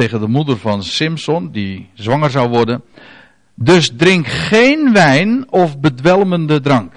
tegen 0.00 0.20
de 0.20 0.28
moeder 0.28 0.58
van 0.58 0.82
Simson, 0.82 1.50
die 1.50 1.88
zwanger 1.94 2.30
zou 2.30 2.48
worden. 2.48 2.82
Dus 3.54 3.90
drink 3.96 4.26
geen 4.26 4.92
wijn 4.92 5.50
of 5.50 5.78
bedwelmende 5.78 6.60
drank. 6.60 6.92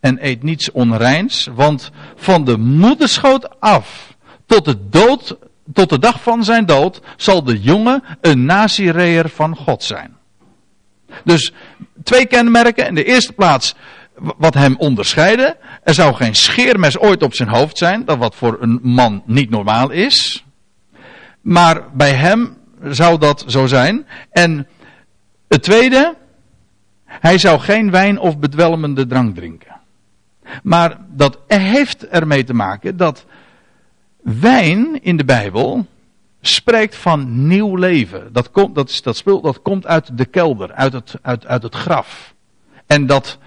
En 0.00 0.26
eet 0.26 0.42
niets 0.42 0.70
onreins, 0.70 1.48
want 1.54 1.90
van 2.16 2.44
de 2.44 2.56
moederschoot 2.56 3.60
af 3.60 4.14
tot 4.46 4.64
de 4.64 4.88
dood, 4.88 5.36
tot 5.72 5.88
de 5.88 5.98
dag 5.98 6.22
van 6.22 6.44
zijn 6.44 6.66
dood, 6.66 7.00
zal 7.16 7.44
de 7.44 7.60
jongen 7.60 8.02
een 8.20 8.44
nazireer 8.44 9.28
van 9.28 9.56
God 9.56 9.82
zijn. 9.82 10.16
Dus 11.24 11.52
twee 12.02 12.26
kenmerken. 12.26 12.86
In 12.86 12.94
de 12.94 13.04
eerste 13.04 13.32
plaats 13.32 13.74
wat 14.14 14.54
hem 14.54 14.74
onderscheiden. 14.78 15.56
Er 15.82 15.94
zou 15.94 16.14
geen 16.14 16.34
scheermes 16.34 16.98
ooit 16.98 17.22
op 17.22 17.34
zijn 17.34 17.48
hoofd 17.48 17.78
zijn, 17.78 18.04
dat 18.04 18.18
wat 18.18 18.34
voor 18.34 18.56
een 18.60 18.80
man 18.82 19.22
niet 19.26 19.50
normaal 19.50 19.90
is. 19.90 20.42
Maar 21.48 21.82
bij 21.92 22.12
hem 22.12 22.56
zou 22.82 23.18
dat 23.18 23.44
zo 23.46 23.66
zijn. 23.66 24.06
En 24.30 24.66
het 25.48 25.62
tweede, 25.62 26.14
hij 27.04 27.38
zou 27.38 27.60
geen 27.60 27.90
wijn 27.90 28.18
of 28.18 28.38
bedwelmende 28.38 29.06
drank 29.06 29.34
drinken. 29.34 29.76
Maar 30.62 30.96
dat 31.08 31.38
heeft 31.46 32.08
ermee 32.08 32.44
te 32.44 32.54
maken 32.54 32.96
dat 32.96 33.24
wijn 34.22 35.02
in 35.02 35.16
de 35.16 35.24
Bijbel 35.24 35.86
spreekt 36.40 36.96
van 36.96 37.46
nieuw 37.46 37.76
leven. 37.76 38.32
Dat, 38.32 38.50
komt, 38.50 38.74
dat, 38.74 38.88
is, 38.88 39.02
dat, 39.02 39.16
spul, 39.16 39.40
dat 39.40 39.62
komt 39.62 39.86
uit 39.86 40.18
de 40.18 40.24
kelder, 40.24 40.72
uit 40.72 40.92
het, 40.92 41.14
uit, 41.22 41.46
uit 41.46 41.62
het 41.62 41.74
graf. 41.74 42.34
En 42.86 43.06
dat, 43.06 43.38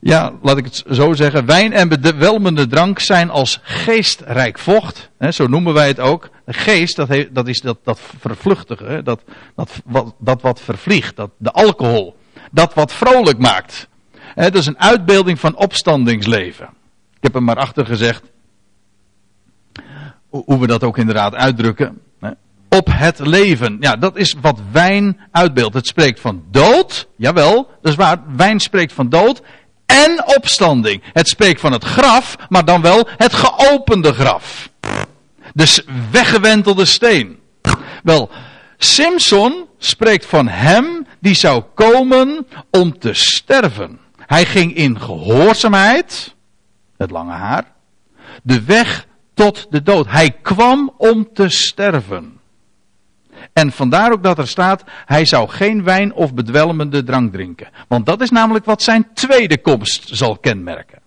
ja, 0.00 0.32
laat 0.42 0.56
ik 0.56 0.64
het 0.64 0.84
zo 0.90 1.12
zeggen, 1.12 1.46
wijn 1.46 1.72
en 1.72 1.88
bedwelmende 1.88 2.66
drank 2.66 2.98
zijn 2.98 3.30
als 3.30 3.60
geestrijk 3.62 4.58
vocht. 4.58 5.10
Hè, 5.18 5.30
zo 5.30 5.46
noemen 5.46 5.74
wij 5.74 5.88
het 5.88 6.00
ook. 6.00 6.30
Geest, 6.50 6.96
dat, 6.96 7.26
dat 7.30 7.48
is 7.48 7.60
dat, 7.60 7.78
dat 7.84 8.00
vervluchtige, 8.18 9.00
dat, 9.04 9.22
dat, 9.56 9.70
wat, 9.84 10.14
dat 10.18 10.42
wat 10.42 10.60
vervliegt, 10.60 11.16
dat, 11.16 11.30
de 11.36 11.52
alcohol. 11.52 12.16
Dat 12.50 12.74
wat 12.74 12.92
vrolijk 12.92 13.38
maakt. 13.38 13.88
Hè, 14.14 14.50
dat 14.50 14.60
is 14.60 14.66
een 14.66 14.80
uitbeelding 14.80 15.40
van 15.40 15.56
opstandingsleven. 15.56 16.68
Ik 17.16 17.22
heb 17.22 17.34
er 17.34 17.42
maar 17.42 17.56
achter 17.56 17.86
gezegd, 17.86 18.22
hoe 20.28 20.58
we 20.58 20.66
dat 20.66 20.84
ook 20.84 20.98
inderdaad 20.98 21.34
uitdrukken. 21.34 22.00
Op 22.70 22.88
het 22.90 23.18
leven. 23.18 23.76
Ja, 23.80 23.96
dat 23.96 24.16
is 24.16 24.36
wat 24.40 24.60
wijn 24.72 25.20
uitbeeldt. 25.30 25.74
Het 25.74 25.86
spreekt 25.86 26.20
van 26.20 26.42
dood, 26.50 27.08
jawel, 27.16 27.70
dat 27.80 27.92
is 27.92 27.98
waar. 27.98 28.22
Wijn 28.36 28.60
spreekt 28.60 28.92
van 28.92 29.08
dood 29.08 29.42
en 29.86 30.36
opstanding. 30.36 31.02
Het 31.12 31.28
spreekt 31.28 31.60
van 31.60 31.72
het 31.72 31.84
graf, 31.84 32.36
maar 32.48 32.64
dan 32.64 32.82
wel 32.82 33.08
het 33.16 33.32
geopende 33.32 34.12
graf. 34.12 34.70
Dus 35.54 35.82
weggewentelde 36.10 36.84
steen. 36.84 37.38
Wel, 38.02 38.30
Simpson 38.76 39.66
spreekt 39.78 40.26
van 40.26 40.48
hem 40.48 41.06
die 41.18 41.34
zou 41.34 41.62
komen 41.74 42.46
om 42.70 42.98
te 42.98 43.14
sterven. 43.14 44.00
Hij 44.16 44.44
ging 44.44 44.74
in 44.74 45.00
gehoorzaamheid, 45.00 46.34
het 46.96 47.10
lange 47.10 47.32
haar, 47.32 47.64
de 48.42 48.62
weg 48.62 49.06
tot 49.34 49.66
de 49.70 49.82
dood. 49.82 50.06
Hij 50.06 50.30
kwam 50.30 50.94
om 50.96 51.28
te 51.32 51.48
sterven. 51.48 52.40
En 53.52 53.72
vandaar 53.72 54.12
ook 54.12 54.22
dat 54.22 54.38
er 54.38 54.48
staat, 54.48 54.84
hij 55.04 55.24
zou 55.24 55.48
geen 55.48 55.84
wijn 55.84 56.12
of 56.12 56.34
bedwelmende 56.34 57.02
drank 57.02 57.32
drinken. 57.32 57.68
Want 57.88 58.06
dat 58.06 58.20
is 58.20 58.30
namelijk 58.30 58.64
wat 58.64 58.82
zijn 58.82 59.08
tweede 59.14 59.60
komst 59.60 60.08
zal 60.12 60.38
kenmerken. 60.38 60.98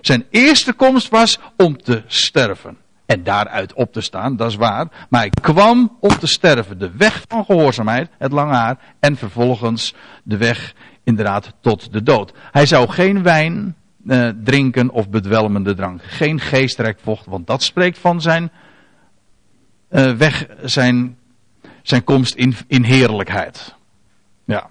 Zijn 0.00 0.26
eerste 0.30 0.72
komst 0.72 1.08
was 1.08 1.38
om 1.56 1.82
te 1.82 2.02
sterven. 2.06 2.76
En 3.12 3.22
daaruit 3.22 3.72
op 3.72 3.92
te 3.92 4.00
staan, 4.00 4.36
dat 4.36 4.50
is 4.50 4.56
waar. 4.56 5.06
Maar 5.08 5.20
hij 5.20 5.30
kwam 5.40 5.96
om 6.00 6.18
te 6.18 6.26
sterven. 6.26 6.78
De 6.78 6.90
weg 6.96 7.24
van 7.28 7.44
gehoorzaamheid, 7.44 8.10
het 8.18 8.32
lange 8.32 8.54
haar. 8.54 8.78
En 9.00 9.16
vervolgens 9.16 9.94
de 10.22 10.36
weg 10.36 10.74
inderdaad 11.04 11.52
tot 11.60 11.92
de 11.92 12.02
dood. 12.02 12.32
Hij 12.52 12.66
zou 12.66 12.88
geen 12.88 13.22
wijn 13.22 13.76
eh, 14.06 14.28
drinken 14.44 14.90
of 14.90 15.08
bedwelmende 15.08 15.74
drank. 15.74 16.02
Geen 16.02 16.40
geestrijk 16.40 16.98
vocht, 17.02 17.26
want 17.26 17.46
dat 17.46 17.62
spreekt 17.62 17.98
van 17.98 18.20
zijn 18.20 18.50
uh, 19.90 20.12
weg, 20.12 20.46
zijn 20.62 21.16
zijn 21.82 22.04
komst 22.04 22.34
in, 22.34 22.54
in 22.66 22.82
heerlijkheid. 22.82 23.74
Ja. 24.44 24.66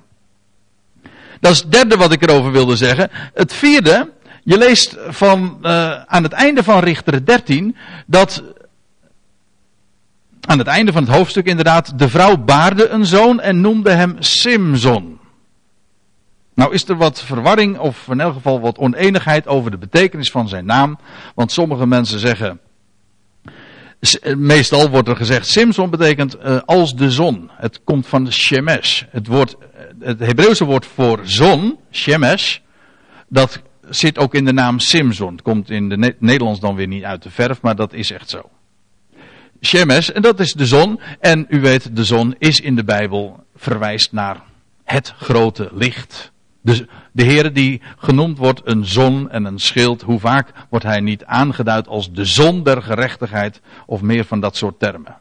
Dat 1.40 1.52
is 1.52 1.60
het 1.60 1.72
derde 1.72 1.96
wat 1.96 2.12
ik 2.12 2.22
erover 2.22 2.52
wilde 2.52 2.76
zeggen. 2.76 3.10
Het 3.34 3.54
vierde, 3.54 4.12
je 4.44 4.58
leest 4.58 4.98
van, 5.08 5.58
uh, 5.62 6.02
aan 6.02 6.24
het 6.24 6.32
einde 6.32 6.64
van 6.64 6.80
Richter 6.80 7.26
13 7.26 7.76
dat 8.06 8.44
aan 10.42 10.58
het 10.58 10.68
einde 10.68 10.92
van 10.92 11.04
het 11.04 11.16
hoofdstuk 11.16 11.46
inderdaad, 11.46 12.00
de 12.00 12.10
vrouw 12.10 12.38
baarde 12.38 12.90
een 12.90 13.06
zoon 13.06 13.40
en 13.40 13.62
noemde 13.62 13.92
hem 13.92 14.16
Simson. 14.20 15.20
Nou 16.54 16.74
is 16.74 16.88
er 16.88 16.96
wat 16.96 17.22
verwarring 17.22 17.78
of 17.78 18.08
in 18.08 18.20
elk 18.20 18.34
geval 18.34 18.60
wat 18.60 18.78
oneenigheid 18.78 19.48
over 19.48 19.72
de 19.72 19.78
betekenis 19.78 20.32
van 20.32 20.48
zijn 20.48 20.66
naam. 20.66 20.98
Want 21.36 21.52
sommige 21.52 21.88
mensen 21.88 22.20
zeggen 22.20 22.60
eh, 24.02 24.36
meestal 24.36 24.90
wordt 24.90 25.08
er 25.08 25.16
gezegd, 25.16 25.48
Simson 25.48 25.90
betekent 25.90 26.38
uh, 26.46 26.60
als 26.66 26.96
de 26.96 27.12
zon. 27.12 27.50
Het 27.54 27.82
komt 27.84 28.08
van 28.08 28.32
Shemesh. 28.32 29.04
Het, 29.10 29.28
woord, 29.28 29.56
eh, 29.58 29.84
het 30.00 30.20
Hebreeuwse 30.20 30.66
woord 30.66 30.86
voor 30.86 31.20
zon, 31.24 31.78
Shemesh, 31.92 32.58
dat 33.28 33.62
zit 33.92 34.18
ook 34.18 34.36
in 34.36 34.46
de 34.46 34.54
naam 34.54 34.80
Simson. 34.80 35.32
Het 35.32 35.42
komt 35.42 35.70
in 35.70 35.90
de 35.90 36.16
Nederlands 36.20 36.60
dan 36.60 36.76
weer 36.76 36.88
niet 36.88 37.04
uit 37.04 37.24
de 37.24 37.30
verf, 37.30 37.62
maar 37.62 37.76
dat 37.76 37.94
is 37.94 38.12
echt 38.12 38.30
zo. 38.30 38.50
Shemesh, 39.62 40.10
en 40.10 40.22
dat 40.22 40.40
is 40.40 40.54
de 40.54 40.66
zon. 40.66 41.00
En 41.20 41.46
u 41.50 41.62
weet, 41.62 41.96
de 41.96 42.04
zon 42.04 42.36
is 42.38 42.60
in 42.60 42.76
de 42.76 42.84
Bijbel 42.84 43.44
verwijst 43.56 44.12
naar 44.12 44.42
het 44.84 45.14
grote 45.18 45.70
licht. 45.74 46.32
Dus 46.64 46.84
de 47.12 47.24
Heer 47.24 47.54
die 47.54 47.82
genoemd 47.98 48.38
wordt 48.38 48.62
een 48.64 48.86
zon 48.86 49.30
en 49.30 49.46
een 49.46 49.60
schild, 49.60 50.02
hoe 50.02 50.20
vaak 50.20 50.52
wordt 50.70 50.86
hij 50.86 51.00
niet 51.00 51.26
aangeduid 51.26 51.88
als 51.88 52.12
de 52.12 52.26
zon 52.26 52.64
der 52.64 52.82
gerechtigheid 52.82 53.62
of 53.86 54.02
meer 54.02 54.26
van 54.26 54.40
dat 54.40 54.56
soort 54.56 54.80
termen. 54.80 55.18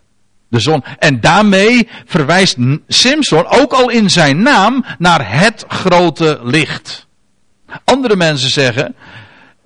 De 0.49 0.61
zon. 0.61 0.85
En 0.99 1.21
daarmee 1.21 1.89
verwijst 2.05 2.57
Simpson 2.89 3.47
ook 3.47 3.73
al 3.73 3.91
in 3.91 4.11
zijn 4.11 4.43
naam 4.43 4.85
naar 4.99 5.41
het 5.41 5.65
grote 5.69 6.41
licht. 6.43 7.09
Andere 7.85 8.17
mensen 8.17 8.51
zeggen, 8.51 8.95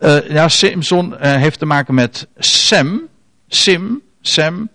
uh, 0.01 0.29
ja, 0.29 0.49
Simpson 0.49 1.13
uh, 1.13 1.19
heeft 1.21 1.59
te 1.59 1.67
maken 1.67 1.95
met 1.95 2.27
Sem, 2.39 3.03
Sim, 3.49 4.03
Sem, 4.21 4.69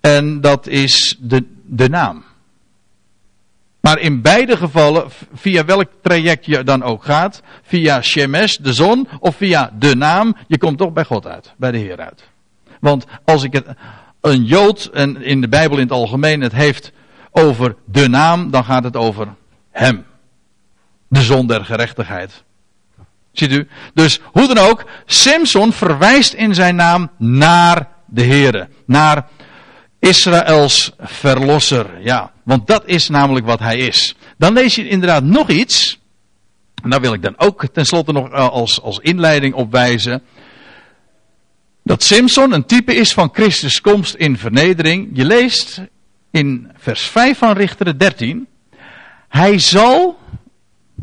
en 0.00 0.40
dat 0.40 0.66
is 0.66 1.16
de, 1.20 1.44
de 1.64 1.88
naam. 1.88 2.24
Maar 3.80 3.98
in 3.98 4.22
beide 4.22 4.56
gevallen, 4.56 5.10
via 5.34 5.64
welk 5.64 5.88
traject 6.02 6.46
je 6.46 6.64
dan 6.64 6.82
ook 6.82 7.04
gaat, 7.04 7.42
via 7.62 8.02
Shemesh, 8.02 8.56
de 8.56 8.72
zon, 8.72 9.08
of 9.20 9.36
via 9.36 9.70
de 9.78 9.96
naam, 9.96 10.36
je 10.46 10.58
komt 10.58 10.78
toch 10.78 10.92
bij 10.92 11.04
God 11.04 11.26
uit, 11.26 11.54
bij 11.56 11.70
de 11.70 11.78
Heer 11.78 12.00
uit. 12.00 12.28
Want 12.80 13.04
als 13.24 13.42
ik 13.42 13.52
het, 13.52 13.66
een 14.20 14.44
Jood, 14.44 14.84
en 14.92 15.22
in 15.22 15.40
de 15.40 15.48
Bijbel 15.48 15.76
in 15.76 15.82
het 15.82 15.92
algemeen, 15.92 16.40
het 16.40 16.52
heeft 16.52 16.92
over 17.30 17.76
de 17.84 18.08
naam, 18.08 18.50
dan 18.50 18.64
gaat 18.64 18.84
het 18.84 18.96
over 18.96 19.28
Hem. 19.70 20.04
De 21.12 21.22
zon 21.22 21.46
der 21.46 21.64
gerechtigheid. 21.64 22.44
Ziet 23.32 23.52
u? 23.52 23.68
Dus 23.94 24.20
hoe 24.24 24.54
dan 24.54 24.58
ook, 24.58 24.84
Simpson 25.06 25.72
verwijst 25.72 26.32
in 26.32 26.54
zijn 26.54 26.76
naam 26.76 27.10
naar 27.18 27.88
de 28.06 28.22
Heer. 28.22 28.68
Naar 28.86 29.28
Israëls 29.98 30.92
verlosser. 30.98 31.86
Ja, 32.00 32.32
want 32.42 32.66
dat 32.66 32.82
is 32.86 33.08
namelijk 33.08 33.46
wat 33.46 33.58
hij 33.58 33.78
is. 33.78 34.16
Dan 34.38 34.52
lees 34.52 34.74
je 34.74 34.88
inderdaad 34.88 35.22
nog 35.22 35.48
iets. 35.48 36.00
En 36.82 36.90
daar 36.90 37.00
wil 37.00 37.12
ik 37.12 37.22
dan 37.22 37.34
ook 37.36 37.66
tenslotte 37.72 38.12
nog 38.12 38.30
eh, 38.30 38.48
als, 38.48 38.80
als 38.80 38.98
inleiding 38.98 39.54
op 39.54 39.72
wijzen. 39.72 40.22
Dat 41.82 42.02
Simpson 42.02 42.52
een 42.52 42.66
type 42.66 42.94
is 42.94 43.12
van 43.12 43.30
Christus 43.32 43.80
komst 43.80 44.14
in 44.14 44.38
vernedering. 44.38 45.10
Je 45.12 45.24
leest 45.24 45.80
in 46.30 46.70
vers 46.76 47.02
5 47.02 47.38
van 47.38 47.52
Richteren 47.52 47.98
13. 47.98 48.46
Hij 49.28 49.58
zal, 49.58 50.18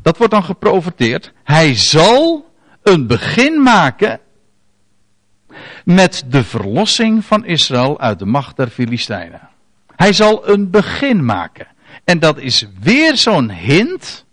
dat 0.01 0.17
wordt 0.17 0.33
dan 0.33 0.43
geprofeteerd, 0.43 1.31
hij 1.43 1.75
zal 1.75 2.51
een 2.83 3.07
begin 3.07 3.61
maken 3.61 4.19
met 5.83 6.23
de 6.29 6.43
verlossing 6.43 7.25
van 7.25 7.45
Israël 7.45 7.99
uit 7.99 8.19
de 8.19 8.25
macht 8.25 8.57
der 8.57 8.67
Filistijnen. 8.67 9.49
Hij 9.95 10.13
zal 10.13 10.49
een 10.49 10.69
begin 10.69 11.25
maken. 11.25 11.67
En 12.03 12.19
dat 12.19 12.37
is 12.37 12.65
weer 12.79 13.17
zo'n 13.17 13.51
hint 13.51 14.25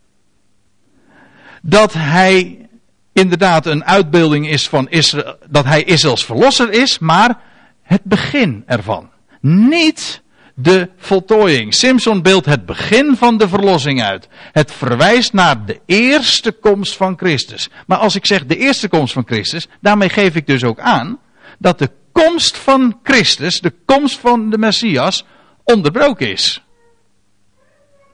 dat 1.63 1.93
hij 1.93 2.69
inderdaad 3.13 3.67
een 3.67 3.85
uitbeelding 3.85 4.49
is 4.49 4.69
van 4.69 4.89
Israël, 4.89 5.37
dat 5.49 5.65
hij 5.65 5.83
Israëls 5.83 6.25
verlosser 6.25 6.73
is, 6.73 6.99
maar 6.99 7.41
het 7.83 8.03
begin 8.03 8.63
ervan. 8.67 9.11
Niet 9.41 10.23
de 10.59 10.89
voltooiing. 10.97 11.75
Simpson 11.75 12.23
beeldt 12.23 12.47
het 12.47 12.67
begin 12.67 13.17
van 13.17 13.39
de 13.39 13.49
verlossing 13.49 14.03
uit. 14.03 14.29
Het 14.53 14.73
verwijst 14.73 15.33
naar 15.33 15.65
de 15.67 15.81
eerste 15.87 16.53
komst 16.53 16.97
van 16.97 17.17
Christus. 17.17 17.69
Maar 17.87 17.99
als 17.99 18.15
ik 18.15 18.27
zeg 18.27 18.47
de 18.47 18.57
eerste 18.57 18.89
komst 18.89 19.13
van 19.13 19.25
Christus, 19.27 19.67
daarmee 19.81 20.09
geef 20.09 20.35
ik 20.35 20.47
dus 20.47 20.65
ook 20.65 20.79
aan 20.79 21.19
dat 21.59 21.79
de 21.79 21.91
komst 22.13 22.57
van 22.57 22.99
Christus, 23.03 23.61
de 23.61 23.73
komst 23.85 24.19
van 24.19 24.51
de 24.51 24.59
Messias, 24.59 25.25
onderbroken 25.65 26.31
is. 26.31 26.65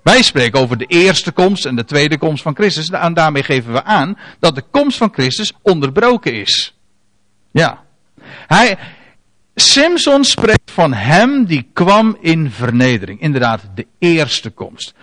Wij 0.02 0.22
spreken 0.22 0.60
over 0.60 0.78
de 0.78 0.86
eerste 0.86 1.32
komst 1.32 1.66
en 1.66 1.76
de 1.76 1.84
tweede 1.84 2.18
komst 2.18 2.42
van 2.42 2.54
Christus. 2.54 2.90
En 2.90 3.14
daarmee 3.14 3.42
geven 3.42 3.72
we 3.72 3.84
aan 3.84 4.18
dat 4.38 4.54
de 4.54 4.64
komst 4.70 4.98
van 4.98 5.12
Christus 5.12 5.52
onderbroken 5.62 6.34
is. 6.34 6.74
Ja. 7.52 7.82
Hij, 8.46 8.78
Simpson 9.54 10.24
spreekt 10.24 10.70
van 10.70 10.92
hem 10.92 11.44
die 11.44 11.68
kwam 11.72 12.16
in 12.20 12.50
vernedering. 12.50 13.20
Inderdaad, 13.20 13.62
de 13.74 13.86
eerste 13.98 14.50
komst. 14.50 14.94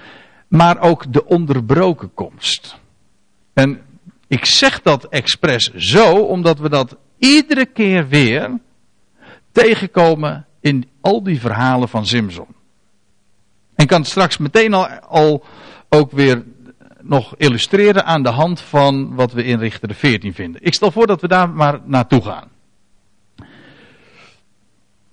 Maar 0.48 0.79
ook 0.79 1.13
de 1.13 1.25
onderbroken 1.25 2.13
komst. 2.13 2.75
En 3.53 3.82
ik 4.27 4.46
zeg 4.46 4.82
dat 4.82 5.03
expres 5.03 5.74
zo, 5.74 6.15
omdat 6.15 6.60
we 6.60 6.70
dat 6.70 6.96
iedere 7.18 7.65
keer 7.65 8.08
weer 8.08 8.60
tegenkomen 9.51 10.46
in 10.62 10.89
al 11.01 11.24
die 11.24 11.39
verhalen 11.39 11.89
van 11.89 12.06
Simpson. 12.06 12.48
En 13.75 13.88
kan 13.88 14.00
het 14.01 14.10
straks 14.10 14.38
meteen 14.38 14.74
al, 14.74 14.88
al 14.88 15.46
ook 15.89 16.12
weer 16.12 16.44
nog 17.01 17.36
illustreren 17.38 18.06
aan 18.06 18.24
de 18.24 18.29
hand 18.29 18.62
van 18.62 19.15
wat 19.15 19.32
we 19.32 19.44
in 19.44 19.60
Richter 19.60 19.96
14 19.96 20.34
vinden. 20.34 20.62
Ik 20.63 20.74
stel 20.74 20.91
voor 20.91 21.08
dat 21.08 21.22
we 21.22 21.27
daar 21.27 21.50
maar 21.50 21.79
naartoe 21.86 22.22
gaan. 22.22 22.48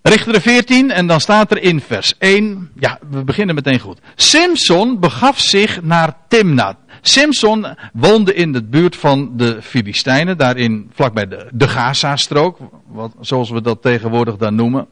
Richter 0.09 0.41
14 0.41 0.91
en 0.91 1.07
dan 1.07 1.21
staat 1.21 1.51
er 1.51 1.63
in 1.63 1.81
vers 1.81 2.15
1, 2.19 2.71
ja, 2.79 2.99
we 3.11 3.25
beginnen 3.25 3.55
meteen 3.55 3.79
goed. 3.79 3.99
Simson 4.15 5.01
begaf 5.01 5.41
zich 5.41 5.83
naar 5.83 6.17
Timna. 6.29 6.77
Simson 7.01 7.67
woonde 7.93 8.35
in 8.35 8.53
de 8.53 8.65
buurt 8.65 8.97
van 8.97 9.37
de 9.37 9.63
Filistijnen, 9.63 10.39
daarin 10.39 10.91
vlakbij 10.95 11.29
de, 11.29 11.49
de 11.53 11.69
Gaza-strook, 11.69 12.59
wat, 12.87 13.13
zoals 13.21 13.51
we 13.51 13.63
dat 13.63 13.83
tegenwoordig 13.83 14.37
dan 14.37 14.55
noemen. 14.55 14.87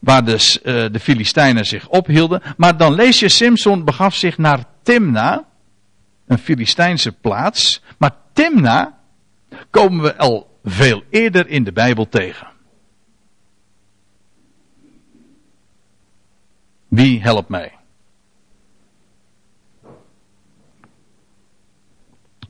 Waar 0.00 0.24
de, 0.24 0.32
uh, 0.32 0.92
de 0.92 1.00
Filistijnen 1.00 1.66
zich 1.66 1.88
ophielden. 1.88 2.42
Maar 2.56 2.76
dan 2.76 2.94
lees 2.94 3.20
je, 3.20 3.28
Simson 3.28 3.84
begaf 3.84 4.14
zich 4.14 4.38
naar 4.38 4.64
Timna, 4.82 5.44
een 6.26 6.38
Filistijnse 6.38 7.12
plaats. 7.12 7.82
Maar 7.96 8.14
Timna 8.32 8.98
komen 9.70 10.02
we 10.02 10.16
al 10.16 10.58
veel 10.64 11.02
eerder 11.10 11.48
in 11.48 11.64
de 11.64 11.72
Bijbel 11.72 12.08
tegen. 12.08 12.56
Wie 16.88 17.22
helpt 17.22 17.48
mij? 17.48 17.72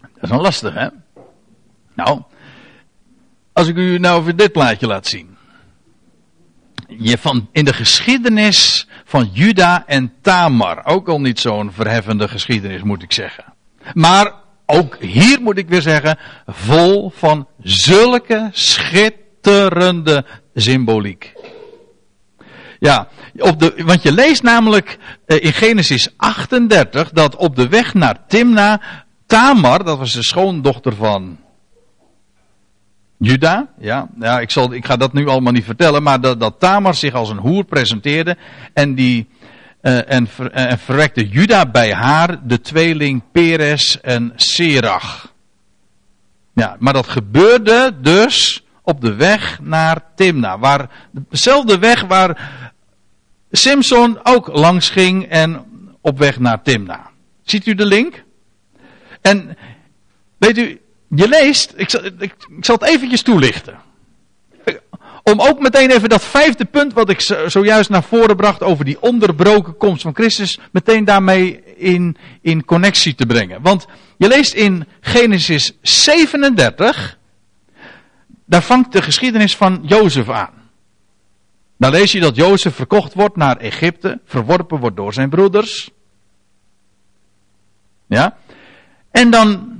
Dat 0.01 0.23
is 0.23 0.31
een 0.31 0.41
lastig, 0.41 0.75
hè? 0.75 0.89
Nou, 1.95 2.23
als 3.53 3.69
ik 3.69 3.77
u 3.77 3.99
nou 3.99 4.19
over 4.19 4.37
dit 4.37 4.53
plaatje 4.53 4.87
laat 4.87 5.07
zien. 5.07 5.37
Je 6.89 7.19
van, 7.19 7.49
in 7.53 7.65
de 7.65 7.73
geschiedenis 7.73 8.89
van 9.05 9.31
Juda 9.33 9.87
en 9.87 10.13
Tamar. 10.21 10.85
Ook 10.85 11.09
al 11.09 11.21
niet 11.21 11.41
zo'n 11.41 11.73
verheffende 11.73 12.29
geschiedenis, 12.29 12.83
moet 12.83 13.03
ik 13.03 13.13
zeggen. 13.13 13.45
Maar 13.95 14.33
ook 14.67 14.97
hier 15.01 15.41
moet 15.41 15.59
ik 15.59 15.69
weer 15.69 15.83
zeggen, 15.83 16.19
vol 16.47 17.11
van 17.11 17.49
zulke 17.63 18.49
schitterende 18.53 20.25
symboliek. 20.55 21.33
Ja, 22.79 23.09
op 23.37 23.61
de, 23.61 23.83
want 23.85 24.03
je 24.03 24.13
leest 24.13 24.43
namelijk 24.43 24.99
eh, 25.27 25.45
in 25.45 25.53
Genesis 25.53 26.13
38 26.17 27.11
dat 27.11 27.37
op 27.37 27.57
de 27.57 27.69
weg 27.69 27.95
naar 27.95 28.27
Timna 28.27 28.81
Tamar, 29.27 29.85
dat 29.85 29.99
was 29.99 30.13
de 30.13 30.25
schoondochter 30.25 30.95
van 30.95 31.39
Juda, 33.19 33.69
ja, 33.79 34.09
ja 34.19 34.41
ik, 34.41 34.51
zal, 34.51 34.73
ik 34.73 34.87
ga 34.87 34.97
dat 34.97 35.13
nu 35.13 35.29
allemaal 35.29 35.53
niet 35.53 35.65
vertellen, 35.65 36.03
maar 36.03 36.21
dat, 36.21 36.41
dat 36.41 36.55
Tamar 36.59 36.95
zich 36.95 37.15
als 37.15 37.31
een 37.31 37.39
hoer 37.39 37.65
presenteerde 37.65 38.37
en 38.73 38.95
die 38.95 39.29
uh, 39.83 40.13
en, 40.13 40.27
ver, 40.27 40.79
verwekte 40.79 41.29
Juda 41.29 41.67
bij 41.67 41.93
haar 41.93 42.47
de 42.47 42.61
tweeling 42.61 43.23
Peres 43.33 44.01
en 44.01 44.33
Serach. 44.37 45.33
Ja, 46.55 46.77
maar 46.79 46.93
dat 46.93 47.09
gebeurde 47.09 47.97
dus 48.01 48.65
op 48.89 49.01
de 49.01 49.15
weg 49.15 49.59
naar 49.63 50.03
Timna, 50.15 50.59
waar 50.59 50.91
dezelfde 51.11 51.79
weg 51.79 52.03
waar 52.03 52.53
Simpson 53.51 54.19
ook 54.23 54.47
langs 54.47 54.91
ging 54.91 55.27
en 55.27 55.65
op 56.01 56.19
weg 56.19 56.39
naar 56.39 56.63
Timna. 56.63 57.11
Ziet 57.43 57.67
u 57.67 57.75
de 57.75 57.87
link? 57.87 58.23
En 59.21 59.57
weet 60.39 60.59
u, 60.59 60.81
je 61.09 61.29
leest, 61.29 61.73
ik 61.77 61.91
zal, 61.91 62.05
ik, 62.05 62.35
zal 62.61 62.75
het 62.75 62.89
eventjes 62.89 63.23
toelichten. 63.23 63.79
Om 65.23 65.41
ook 65.41 65.61
meteen 65.61 65.91
even 65.91 66.09
dat 66.09 66.25
vijfde 66.25 66.65
punt 66.65 66.93
wat 66.93 67.11
ik 67.11 67.21
zojuist 67.47 67.91
naar 67.91 68.03
voren 68.03 68.37
bracht 68.37 68.63
over 68.63 68.85
die 68.85 69.01
onderbroken 69.01 69.77
komst 69.77 70.03
van 70.03 70.15
Christus, 70.15 70.59
meteen 70.71 71.05
daarmee 71.05 71.63
in, 71.77 72.17
in 72.43 72.65
connectie 72.65 73.15
te 73.15 73.27
brengen. 73.27 73.63
Want 73.63 73.87
je 74.17 74.29
leest 74.29 74.55
in 74.55 74.87
Genesis 75.01 75.73
37, 75.83 77.18
daar 78.49 78.63
vangt 78.63 78.93
de 78.93 79.03
geschiedenis 79.03 79.57
van 79.57 79.81
Jozef 79.83 80.29
aan. 80.29 80.53
Dan 81.77 81.91
lees 81.91 82.13
je 82.13 82.21
dat 82.21 82.37
Jozef 82.37 82.75
verkocht 82.75 83.15
wordt 83.15 83.37
naar 83.37 83.57
Egypte, 83.57 84.21
verworpen 84.25 84.79
wordt 84.79 84.97
door 84.97 85.13
zijn 85.13 85.31
broeders. 85.31 85.91
Ja. 88.07 88.37
En 89.11 89.31
dan 89.31 89.77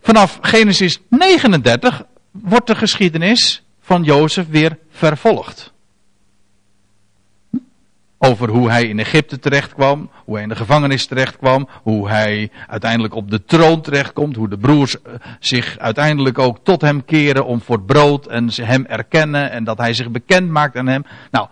vanaf 0.00 0.38
Genesis 0.40 1.00
39 1.08 2.02
wordt 2.30 2.66
de 2.66 2.74
geschiedenis 2.74 3.62
van 3.80 4.02
Jozef 4.02 4.48
weer 4.48 4.78
vervolgd. 4.90 5.72
Over 8.22 8.48
hoe 8.48 8.70
hij 8.70 8.84
in 8.84 8.98
Egypte 8.98 9.38
terechtkwam, 9.38 10.10
hoe 10.24 10.34
hij 10.34 10.42
in 10.42 10.48
de 10.48 10.56
gevangenis 10.56 11.06
terechtkwam, 11.06 11.68
hoe 11.82 12.08
hij 12.08 12.50
uiteindelijk 12.66 13.14
op 13.14 13.30
de 13.30 13.44
troon 13.44 13.80
terechtkomt, 13.80 14.36
hoe 14.36 14.48
de 14.48 14.58
broers 14.58 15.02
eh, 15.02 15.12
zich 15.38 15.78
uiteindelijk 15.78 16.38
ook 16.38 16.58
tot 16.62 16.80
hem 16.80 17.04
keren 17.04 17.46
om 17.46 17.60
voor 17.60 17.82
brood 17.82 18.26
en 18.26 18.50
ze 18.50 18.62
hem 18.62 18.86
erkennen 18.86 19.50
en 19.50 19.64
dat 19.64 19.78
hij 19.78 19.94
zich 19.94 20.10
bekend 20.10 20.48
maakt 20.50 20.76
aan 20.76 20.86
hem. 20.86 21.04
Nou, 21.30 21.48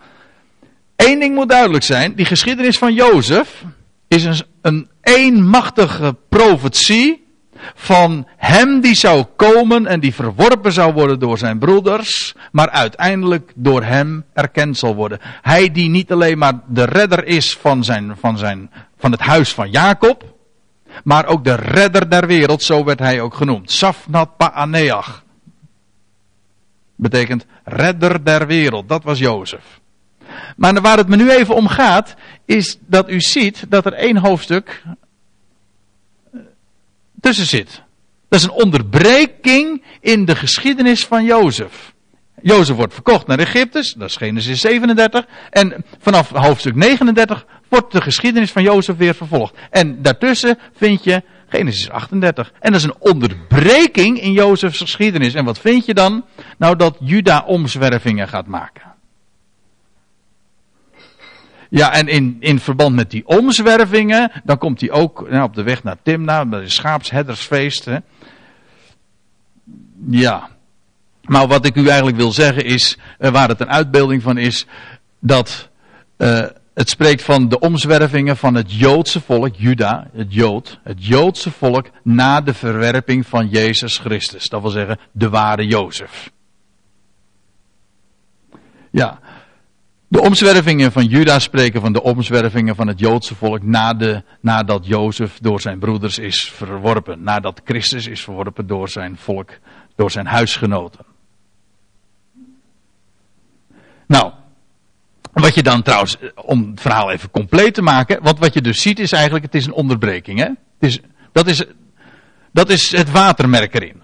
één 0.95 1.19
ding 1.19 1.35
moet 1.35 1.49
duidelijk 1.49 1.83
zijn, 1.83 2.15
die 2.15 2.25
geschiedenis 2.25 2.77
van 2.77 2.93
Jozef 2.93 3.63
is 4.07 4.23
een, 4.23 4.43
een 4.61 4.89
eenmachtige 5.01 6.15
profetie 6.29 7.27
van 7.75 8.27
hem 8.37 8.81
die 8.81 8.95
zou 8.95 9.25
komen 9.35 9.87
en 9.87 9.99
die 9.99 10.13
verworpen 10.13 10.73
zou 10.73 10.93
worden 10.93 11.19
door 11.19 11.37
zijn 11.37 11.59
broeders, 11.59 12.35
maar 12.51 12.69
uiteindelijk 12.69 13.51
door 13.55 13.83
hem 13.83 14.25
erkend 14.33 14.77
zal 14.77 14.95
worden. 14.95 15.19
Hij 15.41 15.71
die 15.71 15.89
niet 15.89 16.11
alleen 16.11 16.37
maar 16.37 16.59
de 16.67 16.83
redder 16.83 17.25
is 17.25 17.57
van, 17.61 17.83
zijn, 17.83 18.15
van, 18.19 18.37
zijn, 18.37 18.71
van 18.97 19.11
het 19.11 19.21
huis 19.21 19.53
van 19.53 19.71
Jacob, 19.71 20.23
maar 21.03 21.25
ook 21.25 21.43
de 21.43 21.55
redder 21.55 22.09
der 22.09 22.27
wereld, 22.27 22.63
zo 22.63 22.83
werd 22.83 22.99
hij 22.99 23.21
ook 23.21 23.33
genoemd. 23.33 23.71
Safnat 23.71 24.37
Paaneach. 24.37 25.23
Betekent 26.95 27.45
redder 27.63 28.23
der 28.23 28.47
wereld, 28.47 28.89
dat 28.89 29.03
was 29.03 29.19
Jozef. 29.19 29.79
Maar 30.57 30.81
waar 30.81 30.97
het 30.97 31.07
me 31.07 31.15
nu 31.15 31.31
even 31.31 31.55
om 31.55 31.67
gaat, 31.67 32.15
is 32.45 32.77
dat 32.85 33.09
u 33.09 33.21
ziet 33.21 33.65
dat 33.69 33.85
er 33.85 33.93
één 33.93 34.17
hoofdstuk 34.17 34.83
tussen 37.21 37.45
zit. 37.45 37.81
Dat 38.29 38.39
is 38.39 38.45
een 38.45 38.51
onderbreking 38.51 39.83
in 40.01 40.25
de 40.25 40.35
geschiedenis 40.35 41.05
van 41.05 41.23
Jozef. 41.23 41.93
Jozef 42.41 42.75
wordt 42.75 42.93
verkocht 42.93 43.27
naar 43.27 43.39
Egypte, 43.39 43.93
dat 43.97 44.09
is 44.09 44.15
Genesis 44.15 44.61
37. 44.61 45.25
En 45.49 45.85
vanaf 45.99 46.29
hoofdstuk 46.29 46.75
39 46.75 47.45
wordt 47.67 47.91
de 47.91 48.01
geschiedenis 48.01 48.51
van 48.51 48.63
Jozef 48.63 48.97
weer 48.97 49.15
vervolgd. 49.15 49.55
En 49.69 50.01
daartussen 50.01 50.59
vind 50.75 51.03
je 51.03 51.23
Genesis 51.47 51.89
38. 51.89 52.51
En 52.59 52.71
dat 52.71 52.79
is 52.79 52.87
een 52.87 52.99
onderbreking 52.99 54.21
in 54.21 54.31
Jozefs 54.31 54.79
geschiedenis. 54.79 55.33
En 55.33 55.45
wat 55.45 55.59
vind 55.59 55.85
je 55.85 55.93
dan? 55.93 56.25
Nou 56.57 56.75
dat 56.75 56.97
Juda 56.99 57.43
omzwervingen 57.45 58.27
gaat 58.27 58.47
maken. 58.47 58.88
Ja, 61.69 61.93
en 61.93 62.07
in, 62.07 62.37
in 62.39 62.59
verband 62.59 62.95
met 62.95 63.11
die 63.11 63.27
omzwervingen, 63.27 64.31
dan 64.43 64.57
komt 64.57 64.81
hij 64.81 64.91
ook 64.91 65.29
nou, 65.29 65.43
op 65.43 65.55
de 65.55 65.63
weg 65.63 65.83
naar 65.83 65.97
Timna, 66.03 66.45
bij 66.45 66.59
de 66.59 66.69
schaapsherdersfeest. 66.69 67.85
Hè. 67.85 67.97
Ja. 70.09 70.49
Maar 71.21 71.47
wat 71.47 71.65
ik 71.65 71.75
u 71.75 71.87
eigenlijk 71.87 72.17
wil 72.17 72.31
zeggen 72.31 72.65
is, 72.65 72.97
uh, 73.19 73.29
waar 73.29 73.47
het 73.47 73.59
een 73.59 73.69
uitbeelding 73.69 74.21
van 74.21 74.37
is, 74.37 74.65
dat 75.19 75.69
uh, 76.17 76.45
het 76.73 76.89
spreekt 76.89 77.23
van 77.23 77.49
de 77.49 77.59
omzwervingen 77.59 78.37
van 78.37 78.55
het 78.55 78.73
Joodse 78.73 79.21
volk, 79.21 79.55
Juda, 79.55 80.07
het 80.13 80.33
Jood, 80.33 80.79
het 80.83 81.05
Joodse 81.05 81.51
volk 81.51 81.89
na 82.03 82.41
de 82.41 82.53
verwerping 82.53 83.27
van 83.27 83.47
Jezus 83.47 83.97
Christus. 83.97 84.49
Dat 84.49 84.61
wil 84.61 84.71
zeggen, 84.71 84.99
de 85.11 85.29
ware 85.29 85.65
Jozef. 85.65 86.31
Ja, 88.91 89.19
de 90.09 90.21
omzwervingen 90.21 90.91
van 90.91 91.05
Juda 91.05 91.39
spreken 91.39 91.81
van 91.81 91.93
de 91.93 92.03
omzwervingen 92.03 92.75
van 92.75 92.87
het 92.87 92.99
Joodse 92.99 93.35
volk 93.35 93.63
na 93.63 93.93
de, 93.93 94.23
nadat 94.41 94.85
Jozef 94.85 95.37
door 95.41 95.61
zijn 95.61 95.79
broeders 95.79 96.17
is 96.17 96.51
verworpen. 96.55 97.23
Nadat 97.23 97.61
Christus 97.63 98.07
is 98.07 98.23
verworpen 98.23 98.67
door 98.67 98.89
zijn 98.89 99.17
volk, 99.17 99.49
door 99.95 100.11
zijn 100.11 100.25
huisgenoten. 100.25 101.05
Nou, 104.07 104.31
wat 105.33 105.55
je 105.55 105.63
dan 105.63 105.81
trouwens, 105.81 106.17
om 106.35 106.69
het 106.69 106.81
verhaal 106.81 107.11
even 107.11 107.31
compleet 107.31 107.73
te 107.73 107.81
maken, 107.81 108.37
wat 108.39 108.53
je 108.53 108.61
dus 108.61 108.81
ziet 108.81 108.99
is 108.99 109.11
eigenlijk, 109.11 109.45
het 109.45 109.55
is 109.55 109.65
een 109.65 109.73
onderbreking. 109.73 110.39
Hè? 110.39 110.45
Het 110.45 110.89
is, 110.89 110.99
dat, 111.31 111.47
is, 111.47 111.65
dat 112.51 112.69
is 112.69 112.91
het 112.91 113.11
watermerk 113.11 113.73
erin. 113.73 114.01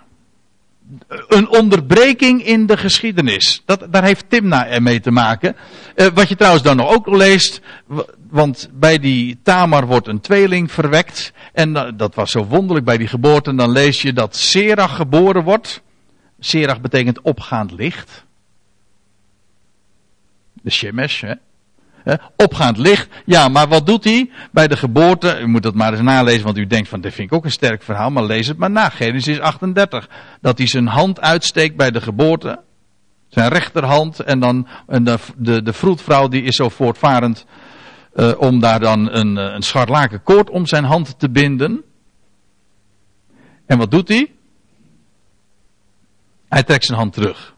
Een 1.28 1.50
onderbreking 1.50 2.46
in 2.46 2.66
de 2.66 2.78
geschiedenis. 2.78 3.62
Dat, 3.66 3.88
daar 3.90 4.04
heeft 4.04 4.30
Timna 4.30 4.80
mee 4.80 5.00
te 5.00 5.12
maken. 5.12 5.56
Uh, 5.96 6.08
wat 6.14 6.30
je 6.30 6.36
trouwens 6.36 6.64
dan 6.64 6.82
ook 6.82 7.08
leest, 7.08 7.62
want 8.30 8.70
bij 8.74 9.00
die 9.00 9.38
Tamar 9.44 9.86
wordt 9.86 10.08
een 10.08 10.20
tweeling 10.20 10.72
verwekt. 10.72 11.34
En 11.54 11.94
dat 11.98 12.16
was 12.16 12.32
zo 12.32 12.46
wonderlijk 12.46 12.86
bij 12.86 12.98
die 12.98 13.08
geboorte. 13.08 13.50
En 13.50 13.56
dan 13.56 13.72
lees 13.72 14.02
je 14.02 14.14
dat 14.14 14.36
Serach 14.36 14.96
geboren 14.96 15.44
wordt. 15.44 15.82
Serach 16.40 16.82
betekent 16.82 17.22
opgaand 17.22 17.72
licht 17.72 18.26
de 20.66 20.72
Shemesh, 20.72 21.22
hè? 21.22 21.34
Opgaand 22.36 22.78
licht. 22.78 23.08
Ja, 23.26 23.48
maar 23.48 23.68
wat 23.68 23.86
doet 23.86 24.04
hij 24.04 24.30
bij 24.52 24.68
de 24.68 24.78
geboorte? 24.78 25.40
U 25.40 25.48
moet 25.48 25.64
dat 25.64 25.74
maar 25.74 25.92
eens 25.92 26.02
nalezen, 26.02 26.44
want 26.44 26.58
u 26.58 26.68
denkt 26.68 26.90
van, 26.90 27.02
dit 27.02 27.14
vind 27.14 27.32
ik 27.32 27.38
ook 27.38 27.46
een 27.46 27.52
sterk 27.52 27.84
verhaal, 27.84 28.10
maar 28.10 28.24
lees 28.24 28.48
het 28.48 28.58
maar 28.58 28.72
na. 28.72 28.90
Genesis 28.90 29.40
38. 29.40 30.10
Dat 30.42 30.58
hij 30.58 30.68
zijn 30.68 30.88
hand 30.88 31.22
uitsteekt 31.22 31.76
bij 31.76 31.92
de 31.92 32.02
geboorte. 32.02 32.60
Zijn 33.28 33.50
rechterhand. 33.50 34.20
En 34.20 34.40
dan 34.40 34.68
de, 34.88 35.18
de, 35.38 35.62
de 35.62 35.74
vroedvrouw 35.74 36.28
die 36.28 36.44
is 36.44 36.56
zo 36.56 36.70
voortvarend 36.70 37.46
uh, 38.16 38.32
om 38.38 38.60
daar 38.60 38.80
dan 38.80 39.12
een, 39.12 39.38
eh, 39.38 39.54
een 39.54 39.62
scharlaken 39.62 40.24
koord 40.24 40.50
om 40.50 40.66
zijn 40.66 40.84
hand 40.84 41.20
te 41.20 41.30
binden. 41.30 41.84
En 43.66 43.78
wat 43.78 43.92
doet 43.92 44.08
hij? 44.08 44.32
Hij 46.50 46.64
trekt 46.64 46.86
zijn 46.86 46.98
hand 46.98 47.14
terug. 47.14 47.55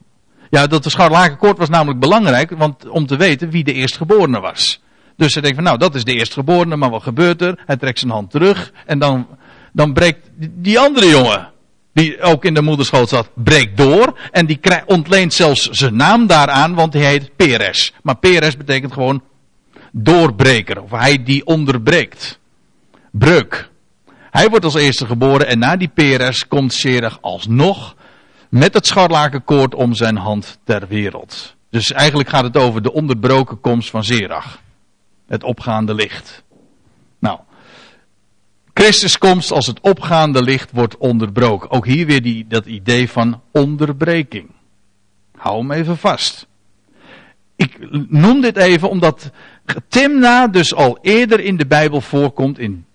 Ja, 0.50 0.68
dat 0.68 0.84
de 0.84 0.90
scharlakenkoord 0.90 1.58
was 1.58 1.70
namelijk 1.70 2.00
belangrijk, 2.00 2.50
want 2.58 2.90
om 2.90 3.06
te 3.06 3.18
weten 3.18 3.50
wie 3.50 3.64
de 3.64 3.74
eerstgeborene 3.74 4.40
was. 4.40 4.82
Dus 5.16 5.34
hij 5.34 5.42
denkt 5.42 5.58
van, 5.58 5.66
nou, 5.66 5.78
dat 5.78 5.96
is 5.96 6.04
de 6.04 6.14
eerstgeborene, 6.14 6.76
maar 6.76 6.90
wat 6.90 7.04
gebeurt 7.04 7.42
er? 7.42 7.60
Hij 7.66 7.78
trekt 7.78 8.00
zijn 8.00 8.12
hand 8.12 8.32
terug 8.32 8.72
en 8.86 9.00
dan, 9.00 9.28
dan 9.74 9.94
breekt 9.94 10.30
die 10.36 10.80
andere 10.80 11.08
jongen, 11.08 11.52
die 11.94 12.22
ook 12.22 12.46
in 12.46 12.54
de 12.54 12.62
moederschoot 12.62 13.10
zat, 13.10 13.30
breekt 13.34 13.78
door. 13.78 14.20
En 14.32 14.46
die 14.46 14.60
ontleent 14.86 15.34
zelfs 15.34 15.70
zijn 15.70 15.96
naam 15.96 16.28
daaraan, 16.28 16.76
want 16.76 16.94
hij 16.94 17.06
heet 17.06 17.36
Peres. 17.36 17.94
Maar 18.04 18.18
Peres 18.18 18.58
betekent 18.58 18.94
gewoon 18.94 19.24
doorbreker, 19.92 20.82
of 20.82 20.92
hij 20.92 21.24
die 21.24 21.46
onderbreekt. 21.46 22.40
Breuk. 23.12 23.70
Hij 24.32 24.50
wordt 24.50 24.66
als 24.66 24.76
eerste 24.76 25.06
geboren 25.06 25.48
en 25.48 25.60
na 25.60 25.76
die 25.76 25.92
Peres 25.94 26.48
komt 26.48 26.74
Serach 26.74 27.18
alsnog 27.22 27.96
met 28.50 28.74
het 28.74 28.88
scharlakenkoord 28.88 29.76
om 29.76 29.94
zijn 29.94 30.18
hand 30.18 30.60
ter 30.64 30.88
wereld. 30.88 31.56
Dus 31.70 31.92
eigenlijk 31.92 32.30
gaat 32.30 32.44
het 32.44 32.58
over 32.58 32.82
de 32.82 32.94
onderbroken 32.94 33.60
komst 33.60 33.90
van 33.90 34.04
Zerach. 34.04 34.62
Het 35.28 35.44
opgaande 35.44 35.94
licht. 35.94 36.44
Nou, 37.20 37.40
Christus 38.74 39.18
komst 39.18 39.52
als 39.52 39.68
het 39.68 39.80
opgaande 39.80 40.44
licht 40.44 40.72
wordt 40.72 40.98
onderbroken. 40.98 41.72
Ook 41.72 41.86
hier 41.86 42.06
weer 42.06 42.22
die, 42.22 42.46
dat 42.48 42.66
idee 42.66 43.10
van 43.10 43.42
onderbreking. 43.52 44.50
Hou 45.36 45.58
hem 45.58 45.72
even 45.72 45.98
vast. 45.98 46.48
Ik 47.56 47.78
noem 48.10 48.42
dit 48.42 48.58
even 48.58 48.90
omdat 48.90 49.32
Timna 49.88 50.48
dus 50.48 50.74
al 50.74 50.98
eerder 51.02 51.40
in 51.40 51.58
de 51.58 51.66
Bijbel 51.66 52.02
voorkomt 52.02 52.60
in 52.60 52.86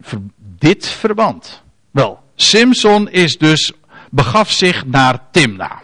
dit 0.58 0.86
verband. 0.86 1.62
Wel, 1.90 2.20
Simson 2.34 3.10
is 3.10 3.38
dus 3.38 3.72
begaf 4.12 4.50
zich 4.50 4.86
naar 4.86 5.18
Timna. 5.30 5.80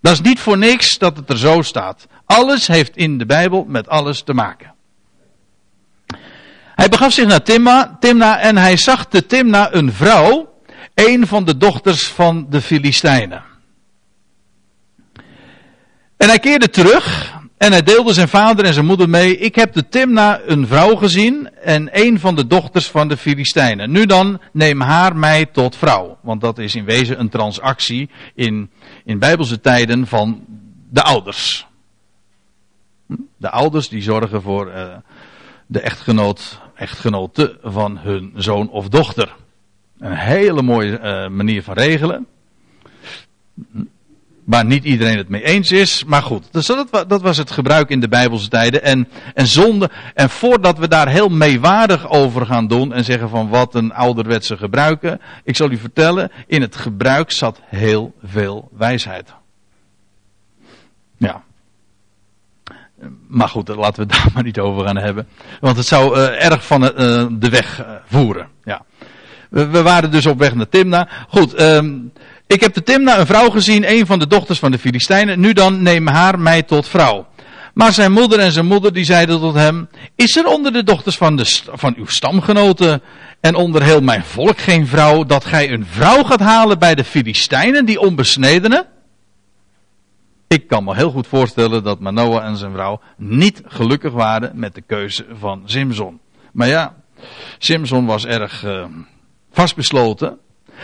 Dat 0.00 0.12
is 0.12 0.20
niet 0.20 0.40
voor 0.40 0.58
niks 0.58 0.98
dat 0.98 1.16
het 1.16 1.30
er 1.30 1.38
zo 1.38 1.62
staat. 1.62 2.06
Alles 2.24 2.66
heeft 2.66 2.96
in 2.96 3.18
de 3.18 3.26
Bijbel 3.26 3.64
met 3.68 3.88
alles 3.88 4.22
te 4.22 4.34
maken. 4.34 4.74
Hij 6.74 6.88
begaf 6.88 7.12
zich 7.12 7.26
naar 7.26 7.42
Timna, 7.42 7.96
Timna 8.00 8.38
en 8.38 8.56
hij 8.56 8.76
zag 8.76 9.06
te 9.06 9.26
Timna 9.26 9.74
een 9.74 9.92
vrouw, 9.92 10.60
een 10.94 11.26
van 11.26 11.44
de 11.44 11.56
dochters 11.56 12.08
van 12.08 12.46
de 12.50 12.60
Filistijnen. 12.60 13.42
En 16.16 16.28
hij 16.28 16.38
keerde 16.38 16.70
terug 16.70 17.34
en 17.58 17.72
hij 17.72 17.82
deelde 17.82 18.12
zijn 18.12 18.28
vader 18.28 18.64
en 18.64 18.72
zijn 18.72 18.86
moeder 18.86 19.08
mee. 19.08 19.36
Ik 19.36 19.54
heb 19.54 19.72
de 19.72 19.88
Timna 19.88 20.40
een 20.46 20.66
vrouw 20.66 20.96
gezien 20.96 21.50
en 21.54 21.88
een 21.92 22.20
van 22.20 22.34
de 22.34 22.46
dochters 22.46 22.88
van 22.88 23.08
de 23.08 23.16
Filistijnen. 23.16 23.90
Nu 23.90 24.06
dan, 24.06 24.40
neem 24.52 24.80
haar 24.80 25.16
mij 25.16 25.46
tot 25.46 25.76
vrouw. 25.76 26.18
Want 26.22 26.40
dat 26.40 26.58
is 26.58 26.74
in 26.74 26.84
wezen 26.84 27.20
een 27.20 27.28
transactie 27.28 28.10
in, 28.34 28.70
in 29.04 29.18
bijbelse 29.18 29.60
tijden 29.60 30.06
van 30.06 30.44
de 30.90 31.02
ouders. 31.02 31.66
De 33.36 33.50
ouders 33.50 33.88
die 33.88 34.02
zorgen 34.02 34.42
voor 34.42 34.68
uh, 34.68 34.96
de 35.66 35.80
echtgenoot, 35.80 36.60
echtgenote 36.74 37.58
van 37.62 37.98
hun 37.98 38.32
zoon 38.36 38.70
of 38.70 38.88
dochter. 38.88 39.34
Een 39.98 40.16
hele 40.16 40.62
mooie 40.62 40.98
uh, 40.98 41.28
manier 41.28 41.62
van 41.62 41.74
regelen 41.74 42.26
waar 44.48 44.64
niet 44.64 44.84
iedereen 44.84 45.16
het 45.16 45.28
mee 45.28 45.42
eens 45.42 45.72
is. 45.72 46.04
Maar 46.04 46.22
goed, 46.22 46.48
dus 46.50 46.66
dat, 46.66 47.04
dat, 47.08 47.22
was 47.22 47.36
het 47.36 47.50
gebruik 47.50 47.90
in 47.90 48.00
de 48.00 48.08
Bijbelse 48.08 48.48
tijden. 48.48 48.82
En, 48.82 49.08
en 49.34 49.46
zonde. 49.46 49.90
En 50.14 50.30
voordat 50.30 50.78
we 50.78 50.88
daar 50.88 51.08
heel 51.08 51.28
meewaardig 51.28 52.08
over 52.08 52.46
gaan 52.46 52.66
doen 52.66 52.92
en 52.92 53.04
zeggen 53.04 53.28
van 53.28 53.48
wat 53.48 53.74
een 53.74 53.92
ouderwetse 53.92 54.56
gebruiken. 54.56 55.20
Ik 55.44 55.56
zal 55.56 55.70
u 55.70 55.76
vertellen, 55.76 56.30
in 56.46 56.60
het 56.60 56.76
gebruik 56.76 57.30
zat 57.30 57.60
heel 57.64 58.14
veel 58.24 58.68
wijsheid. 58.76 59.34
Ja. 61.16 61.42
Maar 63.28 63.48
goed, 63.48 63.68
laten 63.68 64.06
we 64.06 64.14
het 64.14 64.22
daar 64.22 64.32
maar 64.34 64.42
niet 64.42 64.58
over 64.58 64.86
gaan 64.86 64.98
hebben. 64.98 65.28
Want 65.60 65.76
het 65.76 65.86
zou 65.86 66.16
uh, 66.16 66.44
erg 66.44 66.66
van 66.66 66.82
uh, 66.82 66.90
de 67.30 67.48
weg 67.50 67.80
uh, 67.80 67.90
voeren. 68.04 68.48
Ja. 68.64 68.84
We, 69.50 69.66
we, 69.66 69.82
waren 69.82 70.10
dus 70.10 70.26
op 70.26 70.38
weg 70.38 70.54
naar 70.54 70.68
Timna. 70.68 71.08
Goed, 71.28 71.60
um, 71.60 72.12
ik 72.48 72.60
heb 72.60 72.74
de 72.74 72.82
Timna 72.82 73.18
een 73.18 73.26
vrouw 73.26 73.50
gezien, 73.50 73.90
een 73.90 74.06
van 74.06 74.18
de 74.18 74.26
dochters 74.26 74.58
van 74.58 74.70
de 74.70 74.78
Filistijnen. 74.78 75.40
Nu 75.40 75.52
dan, 75.52 75.82
neem 75.82 76.06
haar 76.06 76.38
mij 76.38 76.62
tot 76.62 76.88
vrouw. 76.88 77.26
Maar 77.74 77.92
zijn 77.92 78.12
moeder 78.12 78.38
en 78.38 78.52
zijn 78.52 78.66
moeder 78.66 78.92
die 78.92 79.04
zeiden 79.04 79.40
tot 79.40 79.54
hem, 79.54 79.88
is 80.14 80.36
er 80.36 80.46
onder 80.46 80.72
de 80.72 80.82
dochters 80.82 81.16
van, 81.16 81.36
de, 81.36 81.62
van 81.72 81.94
uw 81.96 82.06
stamgenoten 82.06 83.02
en 83.40 83.54
onder 83.54 83.82
heel 83.82 84.00
mijn 84.00 84.24
volk 84.24 84.58
geen 84.58 84.86
vrouw, 84.86 85.24
dat 85.24 85.44
gij 85.44 85.72
een 85.72 85.86
vrouw 85.86 86.22
gaat 86.22 86.40
halen 86.40 86.78
bij 86.78 86.94
de 86.94 87.04
Filistijnen, 87.04 87.84
die 87.84 88.00
onbesnedenen? 88.00 88.86
Ik 90.48 90.66
kan 90.66 90.84
me 90.84 90.94
heel 90.94 91.10
goed 91.10 91.26
voorstellen 91.26 91.82
dat 91.82 92.00
Manoah 92.00 92.44
en 92.44 92.56
zijn 92.56 92.72
vrouw 92.72 93.00
niet 93.16 93.62
gelukkig 93.64 94.12
waren 94.12 94.50
met 94.54 94.74
de 94.74 94.82
keuze 94.82 95.26
van 95.38 95.62
Simson. 95.64 96.20
Maar 96.52 96.68
ja, 96.68 96.94
Simson 97.58 98.06
was 98.06 98.26
erg 98.26 98.64
uh, 98.64 98.84
vastbesloten. 99.50 100.38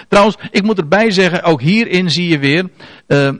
Trouwens, 0.08 0.36
ik 0.50 0.62
moet 0.62 0.78
erbij 0.78 1.10
zeggen, 1.10 1.42
ook 1.42 1.60
hierin 1.60 2.10
zie 2.10 2.28
je 2.28 2.38
weer. 2.38 2.70
Uh, 3.06 3.30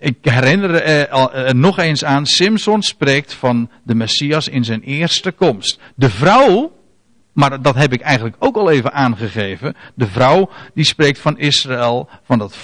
ik 0.00 0.16
herinner 0.20 0.74
er, 0.74 1.08
er, 1.32 1.56
nog 1.56 1.78
eens 1.78 2.04
aan, 2.04 2.26
Simpson 2.26 2.82
spreekt 2.82 3.34
van 3.34 3.70
de 3.82 3.94
Messias 3.94 4.48
in 4.48 4.64
zijn 4.64 4.82
eerste 4.82 5.32
komst. 5.32 5.78
De 5.94 6.10
vrouw, 6.10 6.72
maar 7.32 7.62
dat 7.62 7.74
heb 7.74 7.92
ik 7.92 8.00
eigenlijk 8.00 8.36
ook 8.38 8.56
al 8.56 8.70
even 8.70 8.92
aangegeven. 8.92 9.76
De 9.94 10.06
vrouw 10.06 10.50
die 10.74 10.84
spreekt 10.84 11.18
van 11.18 11.38
Israël, 11.38 12.08
van 12.22 12.38
dat, 12.38 12.56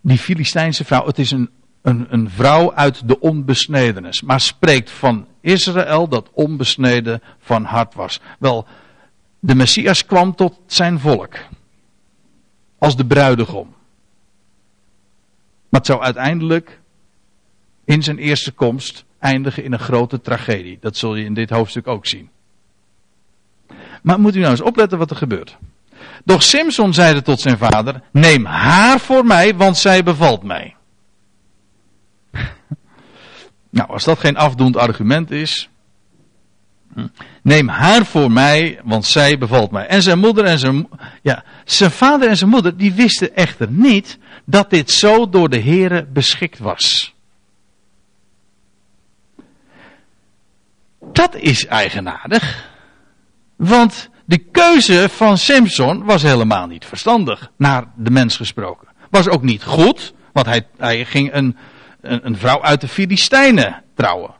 die 0.00 0.18
Filistijnse 0.18 0.84
vrouw. 0.84 1.06
Het 1.06 1.18
is 1.18 1.30
een, 1.30 1.50
een, 1.82 2.06
een 2.10 2.30
vrouw 2.30 2.74
uit 2.74 3.08
de 3.08 3.20
onbesnedenis. 3.20 4.22
Maar 4.22 4.40
spreekt 4.40 4.90
van 4.90 5.26
Israël 5.40 6.08
dat 6.08 6.30
onbesneden 6.32 7.22
van 7.38 7.64
hart 7.64 7.94
was. 7.94 8.20
Wel, 8.38 8.66
de 9.40 9.54
Messias 9.54 10.06
kwam 10.06 10.34
tot 10.34 10.60
zijn 10.66 11.00
volk 11.00 11.36
als 12.84 12.96
de 12.96 13.06
bruidegom. 13.06 13.74
Maar 15.68 15.80
het 15.80 15.86
zou 15.86 16.02
uiteindelijk 16.02 16.80
in 17.84 18.02
zijn 18.02 18.18
eerste 18.18 18.52
komst 18.52 19.04
eindigen 19.18 19.64
in 19.64 19.72
een 19.72 19.78
grote 19.78 20.20
tragedie. 20.20 20.78
Dat 20.80 20.96
zul 20.96 21.14
je 21.14 21.24
in 21.24 21.34
dit 21.34 21.50
hoofdstuk 21.50 21.86
ook 21.86 22.06
zien. 22.06 22.30
Maar 24.02 24.20
moet 24.20 24.36
u 24.36 24.38
nou 24.38 24.50
eens 24.50 24.60
opletten 24.60 24.98
wat 24.98 25.10
er 25.10 25.16
gebeurt. 25.16 25.56
Doch 26.24 26.42
Simson 26.42 26.94
zeide 26.94 27.22
tot 27.22 27.40
zijn 27.40 27.58
vader: 27.58 28.02
Neem 28.10 28.44
haar 28.44 29.00
voor 29.00 29.24
mij, 29.24 29.56
want 29.56 29.76
zij 29.76 30.02
bevalt 30.02 30.42
mij. 30.42 30.76
nou, 33.70 33.88
als 33.88 34.04
dat 34.04 34.18
geen 34.18 34.36
afdoend 34.36 34.76
argument 34.76 35.30
is. 35.30 35.68
Neem 37.42 37.68
haar 37.68 38.06
voor 38.06 38.30
mij, 38.30 38.80
want 38.84 39.04
zij 39.04 39.38
bevalt 39.38 39.70
mij. 39.70 39.86
En 39.86 40.02
zijn 40.02 40.18
moeder 40.18 40.44
en 40.44 40.58
zijn, 40.58 40.88
ja, 41.24 41.44
zijn 41.64 41.90
vader 41.90 42.28
en 42.28 42.36
zijn 42.36 42.50
moeder, 42.50 42.76
die 42.76 42.92
wisten 42.92 43.36
echter 43.36 43.70
niet 43.70 44.18
dat 44.44 44.70
dit 44.70 44.90
zo 44.90 45.28
door 45.28 45.48
de 45.48 45.60
Here 45.60 46.06
beschikt 46.06 46.58
was. 46.58 47.14
Dat 51.12 51.34
is 51.34 51.66
eigenaardig. 51.66 52.70
Want 53.56 54.08
de 54.24 54.38
keuze 54.38 55.08
van 55.08 55.38
Simpson 55.38 56.04
was 56.04 56.22
helemaal 56.22 56.66
niet 56.66 56.84
verstandig, 56.84 57.50
naar 57.56 57.84
de 57.96 58.10
mens 58.10 58.36
gesproken. 58.36 58.88
Was 59.10 59.28
ook 59.28 59.42
niet 59.42 59.62
goed, 59.62 60.14
want 60.32 60.46
hij, 60.46 60.66
hij 60.76 61.04
ging 61.04 61.34
een, 61.34 61.56
een, 62.00 62.26
een 62.26 62.36
vrouw 62.36 62.62
uit 62.62 62.80
de 62.80 62.88
Filistijnen 62.88 63.82
trouwen. 63.94 64.34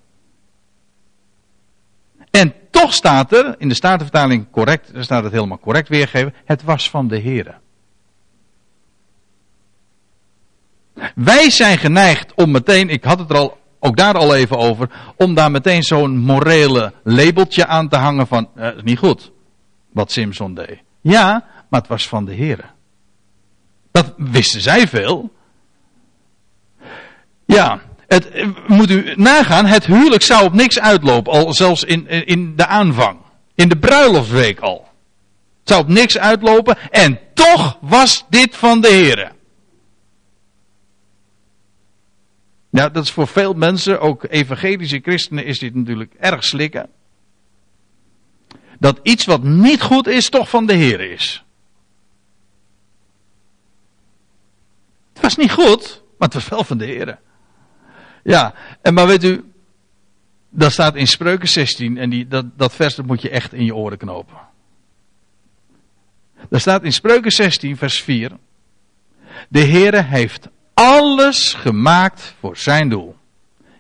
Toch 2.75 2.95
staat 2.95 3.33
er, 3.33 3.55
in 3.59 3.69
de 3.69 3.75
Statenvertaling 3.75 4.51
correct, 4.51 4.95
er 4.95 5.05
staat 5.05 5.25
het 5.25 5.33
helemaal 5.33 5.59
correct 5.59 5.89
weergegeven, 5.89 6.35
het 6.45 6.63
was 6.63 6.91
van 6.91 7.09
de 7.09 7.17
Heer. 7.17 7.59
Wij 11.15 11.51
zijn 11.51 11.79
geneigd 11.79 12.35
om 12.35 12.51
meteen, 12.51 12.89
ik 12.89 13.05
had 13.05 13.19
het 13.19 13.31
er 13.31 13.37
al, 13.37 13.59
ook 13.79 13.97
daar 13.97 14.15
al 14.15 14.35
even 14.35 14.57
over, 14.57 14.91
om 15.17 15.35
daar 15.35 15.51
meteen 15.51 15.83
zo'n 15.83 16.19
morele 16.19 16.93
labeltje 17.03 17.67
aan 17.67 17.89
te 17.89 17.97
hangen 17.97 18.27
van, 18.27 18.49
uh, 18.57 18.69
niet 18.83 18.99
goed, 18.99 19.33
wat 19.93 20.13
Simpson 20.13 20.55
deed. 20.55 20.79
Ja, 21.01 21.45
maar 21.69 21.81
het 21.81 21.89
was 21.89 22.09
van 22.09 22.25
de 22.25 22.33
Heer. 22.33 22.73
Dat 23.91 24.15
wisten 24.17 24.61
zij 24.61 24.89
veel. 24.89 25.33
Ja, 27.45 27.81
het, 28.07 28.31
moet 28.67 28.91
u 28.91 29.13
nagaan, 29.17 29.67
het 29.67 29.87
huwelijk 29.87 30.23
zou 30.23 30.45
op 30.45 30.53
niks 30.53 30.81
uitlopen, 30.81 31.33
al 31.33 31.55
zelfs 31.55 31.85
in, 31.85 32.09
in 32.09 32.57
de 32.57 32.67
aanvang. 32.67 33.19
In 33.55 33.69
de 33.69 33.77
bruiloftsweek 33.77 34.61
al. 34.61 34.89
Het 35.59 35.69
zou 35.69 35.83
op 35.83 35.89
niks 35.89 36.19
uitlopen 36.19 36.79
en 36.91 37.19
toch 37.35 37.79
was 37.81 38.25
dit 38.29 38.57
van 38.57 38.81
de 38.81 38.89
Heer. 38.89 39.33
Ja, 42.71 42.89
dat 42.89 43.05
is 43.05 43.11
voor 43.11 43.27
veel 43.27 43.53
mensen, 43.53 44.01
ook 44.01 44.25
evangelische 44.29 45.01
christenen, 45.03 45.45
is 45.45 45.59
dit 45.59 45.75
natuurlijk 45.75 46.15
erg 46.19 46.45
slikken. 46.45 46.91
Dat 48.79 49.01
iets 49.03 49.25
wat 49.25 49.43
niet 49.43 49.83
goed 49.83 50.07
is, 50.07 50.29
toch 50.29 50.49
van 50.49 50.67
de 50.67 50.73
Heer 50.73 51.01
is. 51.01 51.45
Het 55.13 55.23
was 55.23 55.37
niet 55.37 55.53
goed, 55.53 56.03
maar 56.19 56.29
het 56.29 56.35
was 56.35 56.49
wel 56.49 56.65
van 56.65 56.79
de 56.79 56.85
Heer. 56.85 57.19
Ja, 58.25 58.55
en 58.83 58.95
maar 58.95 59.07
weet 59.07 59.25
u, 59.25 59.45
dat 60.51 60.73
staat 60.73 60.95
in 60.95 61.07
Spreuken 61.07 61.49
16 61.49 61.99
en 61.99 62.11
die, 62.11 62.29
dat, 62.29 62.59
dat 62.59 62.75
vers 62.75 62.97
moet 62.97 63.23
je 63.23 63.31
echt 63.31 63.53
in 63.53 63.65
je 63.65 63.75
oren 63.75 63.99
knopen. 63.99 64.37
Daar 66.49 66.61
staat 66.61 66.83
in 66.83 66.93
Spreuken 66.93 67.31
16 67.31 67.77
vers 67.77 68.03
4. 68.03 68.31
De 69.49 69.65
Heere 69.65 70.03
heeft 70.03 70.49
alles 70.75 71.55
gemaakt 71.55 72.35
voor 72.41 72.57
zijn 72.57 72.89
doel. 72.89 73.17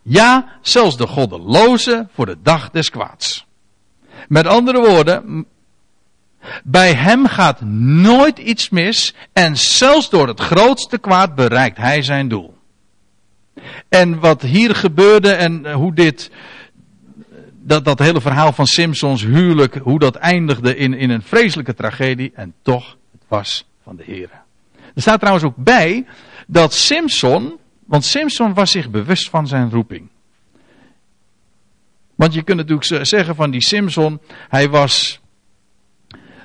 Ja, 0.02 0.59
zelfs 0.62 0.96
de 0.96 1.07
goddeloze 1.07 2.09
voor 2.12 2.26
de 2.26 2.37
dag 2.42 2.70
des 2.70 2.90
kwaads. 2.90 3.46
Met 4.28 4.46
andere 4.46 4.80
woorden, 4.80 5.46
bij 6.64 6.94
hem 6.94 7.26
gaat 7.26 7.61
nooit 7.61 8.38
iets 8.38 8.68
mis 8.68 9.14
en 9.33 9.57
zelfs 9.57 10.11
door 10.11 10.28
het 10.28 10.40
grootste 10.40 10.98
kwaad 10.98 11.35
bereikt 11.35 11.76
hij 11.76 12.02
zijn 12.02 12.28
doel. 12.28 12.54
En 13.88 14.21
wat 14.21 14.43
hier 14.43 14.75
gebeurde 14.75 15.33
en 15.33 15.73
hoe 15.73 15.95
dit, 15.95 16.31
dat, 17.62 17.85
dat 17.85 17.99
hele 17.99 18.21
verhaal 18.21 18.53
van 18.53 18.67
Simpsons 18.67 19.23
huwelijk, 19.23 19.75
hoe 19.75 19.99
dat 19.99 20.14
eindigde 20.14 20.77
in, 20.77 20.95
in 20.95 21.11
een 21.11 21.23
vreselijke 21.23 21.75
tragedie 21.75 22.33
en 22.35 22.55
toch, 22.62 22.97
het 23.12 23.23
was 23.29 23.67
van 23.83 23.97
de 23.97 24.03
Heer. 24.07 24.31
Er 24.95 25.03
staat 25.03 25.19
trouwens 25.19 25.47
ook 25.47 25.57
bij 25.57 26.07
dat 26.47 26.75
Simpson, 26.75 27.59
want 27.85 28.05
Simpson 28.05 28.55
was 28.55 28.71
zich 28.71 28.90
bewust 28.90 29.31
van 29.31 29.47
zijn 29.47 29.71
roeping. 29.71 30.09
Want 32.14 32.35
je 32.35 32.43
kunt 32.43 32.59
natuurlijk 32.59 33.07
zeggen 33.07 33.35
van 33.35 33.51
die 33.51 33.62
Simpson, 33.62 34.21
hij 34.49 34.69
was 34.69 35.21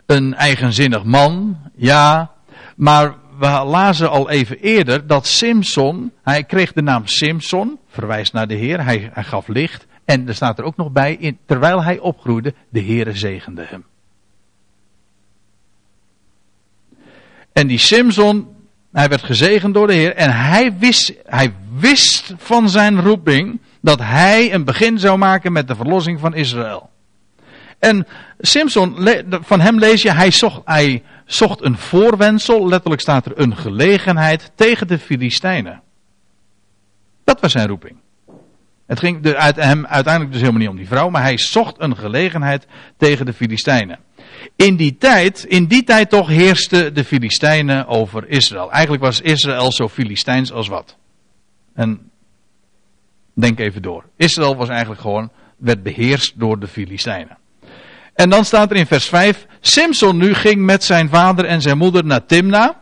een 0.06 0.34
eigenzinnig 0.34 1.04
man, 1.04 1.58
ja, 1.76 2.32
maar 2.76 3.16
we 3.40 3.48
lazen 3.48 4.10
al 4.10 4.30
even 4.30 4.60
eerder 4.60 5.08
dat 5.08 5.28
Simpson, 5.28 6.12
hij 6.24 6.44
kreeg 6.44 6.74
de 6.74 6.82
naam 6.82 7.08
Simpson, 7.08 7.80
verwijst 7.88 8.34
naar 8.34 8.48
de 8.48 8.56
Heer, 8.56 8.84
hij, 8.84 9.12
gaf 9.16 9.48
licht. 9.48 9.86
En 10.06 10.28
er 10.28 10.36
staat 10.36 10.60
er 10.60 10.66
ook 10.66 10.78
nog 10.78 10.92
bij, 10.92 11.16
in, 11.16 11.38
terwijl 11.46 11.84
hij 11.84 12.00
opgroeide, 12.00 12.54
de 12.70 12.82
Heere 12.82 13.14
zegende 13.14 13.66
hem. 13.68 13.86
En 17.54 17.68
die 17.68 17.78
Simpson, 17.78 18.48
hij 18.92 19.08
werd 19.08 19.24
gezegend 19.24 19.74
door 19.74 19.88
de 19.88 19.94
Heer 19.94 20.16
en 20.16 20.32
hij 20.36 20.78
wist, 20.78 21.14
hij 21.26 21.54
wist 21.74 22.34
van 22.38 22.70
zijn 22.70 23.02
roeping 23.02 23.60
dat 23.82 24.00
hij 24.00 24.54
een 24.54 24.64
begin 24.64 25.00
zou 25.00 25.18
maken 25.18 25.52
met 25.52 25.68
de 25.68 25.76
verlossing 25.76 26.20
van 26.20 26.34
Israël. 26.34 26.90
En 27.80 28.08
Simpson, 28.40 29.10
van 29.30 29.60
hem 29.60 29.80
lees 29.80 30.02
je, 30.02 30.12
hij 30.12 30.32
zocht, 30.32 30.62
hij 30.66 31.04
zocht 31.26 31.64
een 31.64 31.78
voorwendsel, 31.78 32.68
letterlijk 32.68 33.02
staat 33.02 33.26
er 33.26 33.40
een 33.40 33.56
gelegenheid 33.58 34.52
tegen 34.56 34.88
de 34.88 35.00
Filistijnen. 35.00 35.82
Dat 37.24 37.42
was 37.42 37.52
zijn 37.52 37.68
roeping. 37.68 37.96
Het 38.86 39.00
ging 39.00 39.34
uit 39.34 39.56
hem 39.56 39.86
uiteindelijk 39.86 40.32
dus 40.34 40.42
helemaal 40.42 40.62
niet 40.62 40.70
om 40.70 40.78
die 40.78 40.88
vrouw, 40.88 41.10
maar 41.10 41.22
hij 41.22 41.38
zocht 41.38 41.76
een 41.78 41.98
gelegenheid 41.98 42.68
tegen 42.98 43.26
de 43.26 43.34
Filistijnen. 43.34 44.00
In 44.56 44.76
die 44.76 44.98
tijd, 44.98 45.44
in 45.44 45.66
die 45.66 45.84
tijd 45.84 46.10
toch 46.10 46.28
heersten 46.28 46.94
de 46.94 47.04
Filistijnen 47.04 47.88
over 47.88 48.30
Israël. 48.30 48.72
Eigenlijk 48.72 49.04
was 49.04 49.22
Israël 49.22 49.72
zo 49.72 49.88
Filistijns 49.88 50.52
als 50.52 50.68
wat. 50.68 50.98
En 51.74 52.12
denk 53.34 53.60
even 53.60 53.82
door. 53.82 54.06
Israël 54.16 54.56
was 54.56 54.70
eigenlijk 54.70 55.02
gewoon, 55.02 55.32
werd 55.58 55.84
beheerst 55.84 56.40
door 56.40 56.60
de 56.60 56.68
Filistijnen. 56.68 57.38
En 58.20 58.30
dan 58.30 58.46
staat 58.46 58.72
er 58.72 58.78
in 58.78 58.86
vers 58.86 59.06
5, 59.06 59.46
Simson 59.60 60.18
nu 60.18 60.34
ging 60.34 60.62
met 60.62 60.84
zijn 60.84 61.10
vader 61.10 61.46
en 61.46 61.62
zijn 61.62 61.78
moeder 61.78 62.06
naar 62.06 62.26
Timna. 62.26 62.80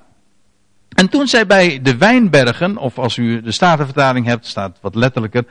En 0.89 1.09
toen 1.09 1.27
zij 1.27 1.47
bij 1.47 1.81
de 1.81 1.97
wijnbergen, 1.97 2.77
of 2.77 2.97
als 2.97 3.17
u 3.17 3.41
de 3.41 3.51
Statenvertaling 3.51 4.25
hebt, 4.25 4.45
staat 4.45 4.77
wat 4.81 4.95
letterlijker, 4.95 5.45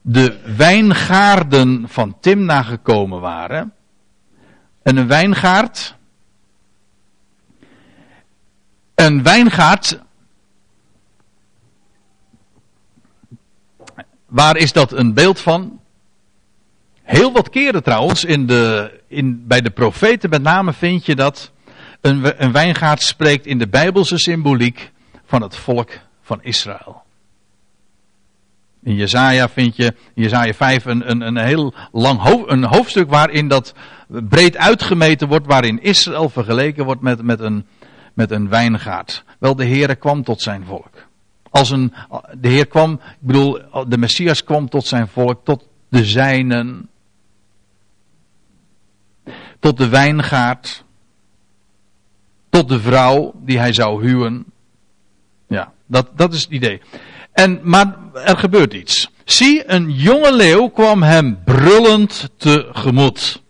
de 0.00 0.54
wijngaarden 0.56 1.84
van 1.88 2.16
Timna 2.20 2.62
gekomen 2.62 3.20
waren. 3.20 3.72
En 4.82 4.96
een 4.96 5.08
wijngaard, 5.08 5.96
een 8.94 9.22
wijngaard, 9.22 10.00
waar 14.26 14.56
is 14.56 14.72
dat 14.72 14.92
een 14.92 15.14
beeld 15.14 15.40
van? 15.40 15.80
Heel 17.02 17.32
wat 17.32 17.50
keren 17.50 17.82
trouwens, 17.82 18.24
in 18.24 18.46
de, 18.46 18.92
in, 19.08 19.46
bij 19.46 19.60
de 19.60 19.70
profeten 19.70 20.30
met 20.30 20.42
name 20.42 20.72
vind 20.72 21.06
je 21.06 21.14
dat 21.14 21.52
een, 22.00 22.44
een 22.44 22.52
wijngaard 22.52 23.02
spreekt 23.02 23.46
in 23.46 23.58
de 23.58 23.68
bijbelse 23.68 24.18
symboliek 24.18 24.90
van 25.24 25.42
het 25.42 25.56
volk 25.56 25.90
van 26.22 26.42
Israël. 26.42 27.02
In 28.82 28.94
Jezaja 28.94 29.48
vind 29.48 29.76
je, 29.76 29.84
in 30.14 30.22
Jezaja 30.22 30.52
5, 30.52 30.84
een, 30.84 31.10
een, 31.10 31.20
een 31.20 31.36
heel 31.36 31.74
lang 31.92 32.20
een 32.46 32.64
hoofdstuk 32.64 33.10
waarin 33.10 33.48
dat 33.48 33.74
breed 34.08 34.56
uitgemeten 34.56 35.28
wordt, 35.28 35.46
waarin 35.46 35.82
Israël 35.82 36.28
vergeleken 36.28 36.84
wordt 36.84 37.00
met, 37.00 37.22
met, 37.22 37.40
een, 37.40 37.66
met 38.14 38.30
een 38.30 38.48
wijngaard. 38.48 39.24
Wel, 39.38 39.56
de 39.56 39.66
Heere 39.66 39.94
kwam 39.94 40.24
tot 40.24 40.42
zijn 40.42 40.64
volk. 40.64 40.90
Als 41.50 41.70
een, 41.70 41.92
de 42.40 42.48
Heer 42.48 42.66
kwam, 42.66 42.92
ik 42.92 43.16
bedoel, 43.18 43.58
de 43.88 43.98
Messias 43.98 44.44
kwam 44.44 44.68
tot 44.68 44.86
zijn 44.86 45.08
volk, 45.08 45.44
tot 45.44 45.68
de 45.88 46.04
zijnen 46.04 46.88
tot 49.62 49.76
de 49.76 49.88
wijngaard, 49.88 50.84
tot 52.48 52.68
de 52.68 52.80
vrouw 52.80 53.32
die 53.36 53.58
hij 53.58 53.72
zou 53.72 54.06
huwen. 54.06 54.44
Ja, 55.48 55.72
dat, 55.86 56.08
dat 56.16 56.32
is 56.32 56.42
het 56.42 56.50
idee. 56.50 56.80
En, 57.32 57.60
maar 57.62 57.96
er 58.14 58.38
gebeurt 58.38 58.72
iets. 58.72 59.10
Zie, 59.24 59.70
een 59.70 59.90
jonge 59.90 60.34
leeuw 60.34 60.68
kwam 60.68 61.02
hem 61.02 61.42
brullend 61.44 62.30
tegemoet. 62.36 63.41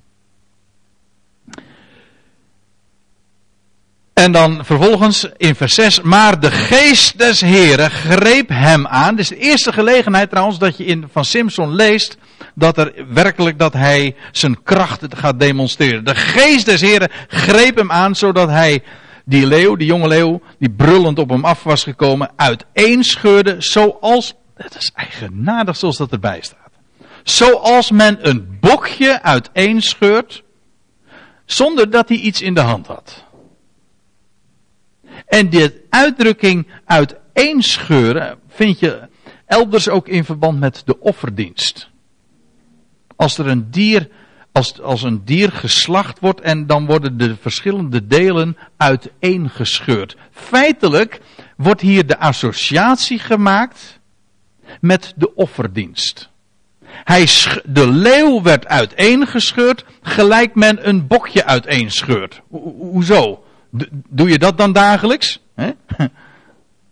En 4.14 4.32
dan 4.32 4.64
vervolgens 4.64 5.28
in 5.36 5.54
vers 5.54 5.74
6. 5.74 6.00
Maar 6.00 6.40
de 6.40 6.50
geest 6.50 7.18
des 7.18 7.40
Heren 7.40 7.90
greep 7.90 8.48
hem 8.48 8.86
aan. 8.86 9.16
Dit 9.16 9.24
is 9.24 9.28
de 9.28 9.38
eerste 9.38 9.72
gelegenheid 9.72 10.30
trouwens 10.30 10.58
dat 10.58 10.76
je 10.76 10.84
in, 10.84 11.08
van 11.12 11.24
Simpson 11.24 11.74
leest 11.74 12.16
dat 12.54 12.78
er 12.78 13.04
werkelijk 13.08 13.58
dat 13.58 13.72
hij 13.72 14.16
zijn 14.32 14.62
kracht 14.62 15.00
gaat 15.16 15.40
demonstreren. 15.40 16.04
De 16.04 16.14
geest 16.14 16.66
des 16.66 16.80
Heren 16.80 17.10
greep 17.28 17.76
hem 17.76 17.90
aan 17.90 18.14
zodat 18.14 18.48
hij 18.48 18.82
die 19.24 19.46
leeuw, 19.46 19.76
die 19.76 19.86
jonge 19.86 20.08
leeuw, 20.08 20.40
die 20.58 20.70
brullend 20.70 21.18
op 21.18 21.28
hem 21.28 21.44
af 21.44 21.62
was 21.62 21.82
gekomen, 21.82 22.30
uiteenscheurde 22.36 23.56
zoals, 23.58 24.34
het 24.54 24.76
is 24.76 24.90
eigenaardig 24.94 25.76
zoals 25.76 25.96
dat 25.96 26.12
erbij 26.12 26.40
staat. 26.40 26.58
Zoals 27.22 27.90
men 27.90 28.28
een 28.28 28.56
bokje 28.60 29.22
uiteenscheurt 29.22 30.42
zonder 31.44 31.90
dat 31.90 32.08
hij 32.08 32.18
iets 32.18 32.42
in 32.42 32.54
de 32.54 32.60
hand 32.60 32.86
had. 32.86 33.24
En 35.32 35.48
die 35.48 35.70
uitdrukking 35.88 36.66
uiteenscheuren 36.84 38.38
vind 38.48 38.78
je 38.78 39.08
elders 39.46 39.88
ook 39.88 40.08
in 40.08 40.24
verband 40.24 40.60
met 40.60 40.82
de 40.84 41.00
offerdienst. 41.00 41.88
Als 43.16 43.38
er 43.38 43.46
een 43.46 43.70
dier, 43.70 44.08
als, 44.52 44.80
als 44.80 45.02
een 45.02 45.24
dier 45.24 45.52
geslacht 45.52 46.18
wordt 46.18 46.40
en 46.40 46.66
dan 46.66 46.86
worden 46.86 47.16
de 47.16 47.36
verschillende 47.40 48.06
delen 48.06 48.56
uiteengescheurd. 48.76 50.16
Feitelijk 50.30 51.20
wordt 51.56 51.80
hier 51.80 52.06
de 52.06 52.18
associatie 52.18 53.18
gemaakt 53.18 54.00
met 54.80 55.12
de 55.16 55.34
offerdienst. 55.34 56.28
Hij 56.84 57.28
de 57.64 57.90
leeuw 57.90 58.42
werd 58.42 58.66
uiteengescheurd, 58.66 59.84
gelijk 60.02 60.54
men 60.54 60.88
een 60.88 61.06
bokje 61.06 61.44
uiteenscheurt. 61.44 62.40
Ho 62.50 62.74
hoezo? 62.78 63.42
Doe 64.08 64.28
je 64.28 64.38
dat 64.38 64.58
dan 64.58 64.72
dagelijks? 64.72 65.40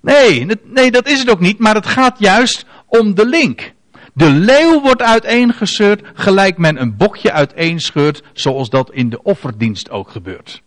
Nee, 0.01 0.47
nee, 0.64 0.90
dat 0.90 1.09
is 1.09 1.19
het 1.19 1.31
ook 1.31 1.40
niet, 1.40 1.59
maar 1.59 1.75
het 1.75 1.87
gaat 1.87 2.19
juist 2.19 2.64
om 2.87 3.14
de 3.14 3.27
link. 3.27 3.73
De 4.14 4.31
leeuw 4.31 4.81
wordt 4.81 5.03
uiteengescheurd, 5.03 6.03
gelijk 6.14 6.59
men 6.59 6.81
een 6.81 6.97
bokje 6.97 7.33
uiteenscheurt, 7.33 8.23
zoals 8.33 8.71
dat 8.71 8.90
in 8.93 9.11
de 9.11 9.23
offerdienst 9.23 9.90
ook 9.90 10.11
gebeurt. 10.11 10.62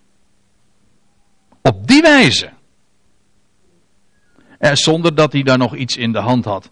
Op 1.62 1.88
die 1.88 2.02
wijze. 2.02 2.50
Zonder 4.60 5.16
dat 5.16 5.34
hij 5.34 5.44
daar 5.44 5.58
nog 5.58 5.76
iets 5.76 5.98
in 5.98 6.12
de 6.12 6.20
hand 6.20 6.46
had. 6.46 6.70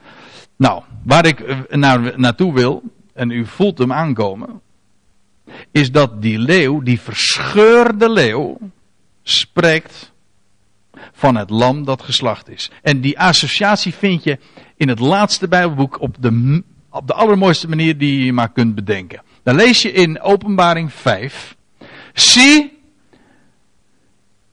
Nou, 0.56 0.84
waar 1.04 1.26
ik 1.26 1.40
eh, 1.40 1.60
naar, 1.70 2.20
naartoe 2.20 2.54
wil, 2.54 2.84
en 3.14 3.32
u 3.32 3.46
voelt 3.46 3.78
hem 3.78 3.94
aankomen, 3.94 4.62
is 5.72 5.92
dat 5.92 6.22
die 6.22 6.40
leeuw, 6.40 6.82
die 6.82 7.02
verscheurde 7.02 8.10
leeuw, 8.10 8.58
spreekt 9.24 10.12
van 11.14 11.36
het 11.36 11.50
lam 11.50 11.86
dat 11.86 12.02
geslacht 12.02 12.50
is. 12.50 12.72
En 12.82 13.02
die 13.02 13.20
associatie 13.20 13.94
vind 13.94 14.24
je 14.24 14.40
in 14.78 14.88
het 14.88 15.00
laatste 15.00 15.48
Bijbelboek 15.48 16.02
op 16.02 16.16
de, 16.20 16.64
op 16.90 17.08
de 17.08 17.14
allermooiste 17.14 17.70
manier 17.70 17.98
die 17.98 18.26
je 18.26 18.34
maar 18.34 18.52
kunt 18.52 18.76
bedenken. 18.76 19.22
Dan 19.44 19.56
lees 19.56 19.82
je 19.82 19.92
in 19.92 20.22
Openbaring 20.22 20.94
5. 20.94 21.56
Zie, 22.14 22.80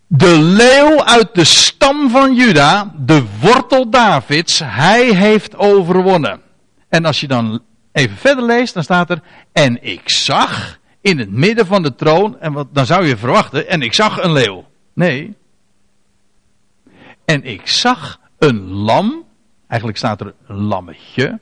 de 0.06 0.38
leeuw 0.38 1.04
uit 1.04 1.34
de 1.34 1.44
stam 1.44 2.10
van 2.10 2.34
Juda, 2.34 2.94
de 2.96 3.24
wortel 3.40 3.90
Davids, 3.90 4.60
hij 4.64 5.14
heeft 5.14 5.56
overwonnen. 5.56 6.40
En 6.88 7.04
als 7.04 7.20
je 7.20 7.26
dan 7.26 7.62
even 7.92 8.16
verder 8.16 8.44
leest, 8.44 8.74
dan 8.74 8.82
staat 8.82 9.10
er, 9.10 9.22
en 9.52 9.82
ik 9.82 10.10
zag 10.10 10.77
in 11.00 11.18
het 11.18 11.30
midden 11.30 11.66
van 11.66 11.82
de 11.82 11.94
troon, 11.94 12.40
en 12.40 12.52
wat, 12.52 12.66
dan 12.72 12.86
zou 12.86 13.06
je 13.06 13.16
verwachten, 13.16 13.68
en 13.68 13.82
ik 13.82 13.94
zag 13.94 14.22
een 14.22 14.32
leeuw. 14.32 14.64
Nee. 14.92 15.36
En 17.24 17.44
ik 17.44 17.68
zag 17.68 18.20
een 18.38 18.68
lam, 18.68 19.24
eigenlijk 19.66 19.98
staat 19.98 20.20
er 20.20 20.34
een 20.46 20.62
lammetje, 20.62 21.40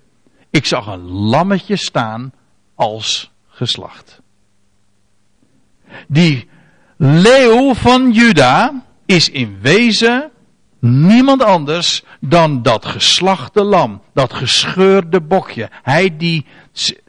ik 0.51 0.67
zag 0.67 0.87
een 0.87 1.09
lammetje 1.11 1.77
staan 1.77 2.33
als 2.75 3.31
geslacht. 3.49 4.21
Die 6.09 6.49
leeuw 6.97 7.75
van 7.75 8.13
Juda 8.13 8.85
is 9.07 9.31
in 9.31 9.59
wezen 9.61 10.31
niemand 10.79 11.43
anders 11.43 12.05
dan 12.21 12.63
dat 12.63 12.87
geslachte 12.87 13.63
lam, 13.65 14.03
dat 14.15 14.33
gescheurde 14.33 15.21
bokje. 15.21 15.71
Hij 15.83 16.17
die 16.17 16.47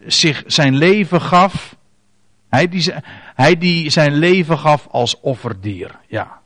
zich 0.05 0.43
zijn 0.45 0.75
leven 0.75 1.21
gaf, 1.21 1.75
hij 2.49 2.67
die, 2.67 2.93
hij 3.36 3.57
die 3.57 3.89
zijn 3.89 4.13
leven 4.13 4.57
gaf 4.57 4.88
als 4.91 5.19
offerdier. 5.19 5.91
Ja. 6.07 6.39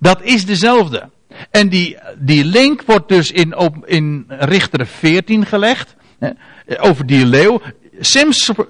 Dat 0.00 0.22
is 0.22 0.46
dezelfde. 0.46 1.10
En 1.50 1.68
die, 1.68 1.98
die 2.18 2.44
link 2.44 2.82
wordt 2.82 3.08
dus 3.08 3.30
in, 3.30 3.54
in 3.84 4.24
Richter 4.28 4.86
14 4.86 5.46
gelegd. 5.46 5.94
Over 6.78 7.06
die 7.06 7.26
leeuw. 7.26 7.60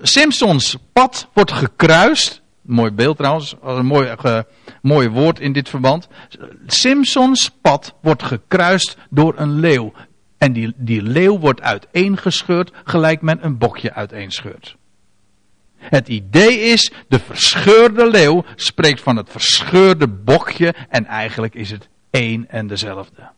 Simpsons 0.03 0.77
pad 0.93 1.29
wordt 1.33 1.53
gekruist. 1.53 2.41
Mooi 2.63 2.91
beeld 2.91 3.17
trouwens. 3.17 3.55
Een 3.63 3.87
mooi, 3.87 4.15
mooi 4.83 5.09
woord 5.09 5.41
in 5.41 5.53
dit 5.53 5.69
verband. 5.69 6.09
Simpsons 6.67 7.51
pad 7.61 7.95
wordt 8.01 8.23
gekruist 8.23 8.97
door 9.11 9.35
een 9.37 9.61
leeuw. 9.61 9.93
En 10.39 10.53
die, 10.53 10.73
die 10.77 11.03
leeuw 11.03 11.39
wordt 11.39 11.61
uiteengescheurd 11.61 12.73
gelijk 12.85 13.23
men 13.23 13.45
een 13.45 13.59
bokje 13.59 13.93
uiteenscheurt. 13.93 14.77
Het 15.83 16.09
idee 16.09 16.61
is, 16.61 16.93
de 17.09 17.19
verscheurde 17.19 18.11
leeuw 18.11 18.45
spreekt 18.57 19.01
van 19.01 19.17
het 19.17 19.31
verscheurde 19.31 20.09
bokje 20.09 20.75
en 20.89 21.07
eigenlijk 21.07 21.55
is 21.55 21.71
het 21.71 21.89
één 22.11 22.49
en 22.49 22.67
dezelfde. 22.67 23.31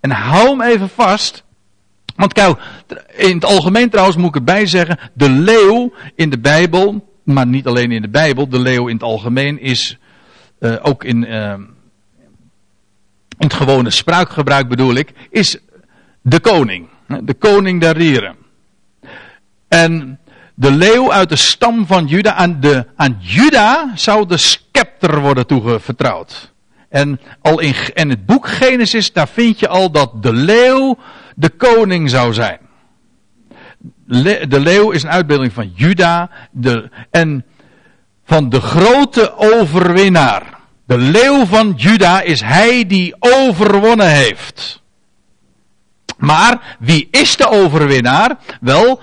En 0.00 0.10
hou 0.10 0.48
hem 0.48 0.60
even 0.60 0.88
vast. 0.88 1.44
Want 2.16 2.32
kijk, 2.32 2.58
in 3.16 3.34
het 3.34 3.44
algemeen 3.44 3.90
trouwens 3.90 4.16
moet 4.16 4.28
ik 4.28 4.34
erbij 4.34 4.66
zeggen, 4.66 4.98
de 5.12 5.30
leeuw 5.30 5.92
in 6.14 6.30
de 6.30 6.38
Bijbel, 6.38 7.14
maar 7.22 7.46
niet 7.46 7.66
alleen 7.66 7.92
in 7.92 8.02
de 8.02 8.08
Bijbel, 8.08 8.48
de 8.48 8.58
leeuw 8.58 8.86
in 8.86 8.94
het 8.94 9.02
algemeen 9.02 9.60
is 9.60 9.98
uh, 10.60 10.76
ook 10.82 11.04
in, 11.04 11.24
uh, 11.24 11.52
in 13.38 13.46
het 13.46 13.54
gewone 13.54 13.90
spraakgebruik 13.90 14.68
bedoel 14.68 14.94
ik, 14.94 15.12
is 15.30 15.58
de 16.22 16.40
koning. 16.40 16.88
De 17.22 17.34
koning 17.34 17.80
der 17.80 17.96
rieren. 17.96 18.36
En 19.68 20.18
de 20.58 20.70
leeuw 20.70 21.12
uit 21.12 21.28
de 21.28 21.36
stam 21.36 21.86
van 21.86 22.06
Juda, 22.06 22.34
aan, 22.34 22.60
de, 22.60 22.86
aan 22.96 23.16
Juda 23.20 23.90
zou 23.94 24.26
de 24.26 24.36
scepter 24.36 25.20
worden 25.20 25.46
toevertrouwd. 25.46 26.52
En 26.88 27.20
al 27.42 27.60
in, 27.60 27.74
in 27.94 28.10
het 28.10 28.26
boek 28.26 28.48
Genesis, 28.48 29.12
daar 29.12 29.28
vind 29.28 29.60
je 29.60 29.68
al 29.68 29.90
dat 29.90 30.22
de 30.22 30.32
leeuw 30.32 30.98
de 31.34 31.48
koning 31.48 32.10
zou 32.10 32.32
zijn. 32.32 32.58
de 34.48 34.60
leeuw 34.60 34.90
is 34.90 35.02
een 35.02 35.10
uitbeelding 35.10 35.52
van 35.52 35.72
Juda 35.74 36.30
de, 36.50 36.90
en 37.10 37.44
van 38.24 38.48
de 38.48 38.60
grote 38.60 39.36
overwinnaar. 39.36 40.42
De 40.86 40.98
leeuw 40.98 41.46
van 41.46 41.74
Juda 41.76 42.20
is 42.20 42.40
hij 42.40 42.86
die 42.86 43.14
overwonnen 43.18 44.10
heeft. 44.10 44.82
Maar 46.16 46.76
wie 46.78 47.08
is 47.10 47.36
de 47.36 47.48
overwinnaar? 47.48 48.38
Wel, 48.60 49.00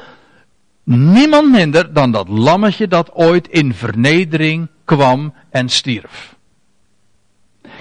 niemand 0.84 1.52
minder 1.52 1.93
dan 1.93 2.12
dat 2.12 2.28
lammetje 2.28 2.88
dat 2.88 3.12
ooit 3.13 3.48
in 3.48 3.74
vernedering 3.74 4.67
kwam 4.86 5.34
en 5.50 5.69
stierf. 5.69 6.36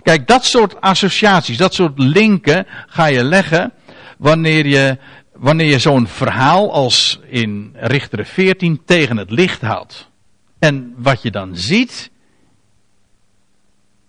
Kijk, 0.02 0.26
dat 0.26 0.44
soort 0.44 0.80
associaties, 0.80 1.56
dat 1.56 1.74
soort 1.74 1.98
linken 1.98 2.66
ga 2.86 3.06
je 3.06 3.24
leggen 3.24 3.72
wanneer 4.18 4.66
je, 4.66 4.98
wanneer 5.32 5.66
je 5.66 5.78
zo'n 5.78 6.06
verhaal 6.06 6.72
als 6.72 7.20
in 7.26 7.70
Richter 7.74 8.26
14 8.26 8.82
tegen 8.84 9.16
het 9.16 9.30
licht 9.30 9.60
houdt. 9.60 10.10
En 10.58 10.94
wat 10.96 11.22
je 11.22 11.30
dan 11.30 11.56
ziet, 11.56 12.10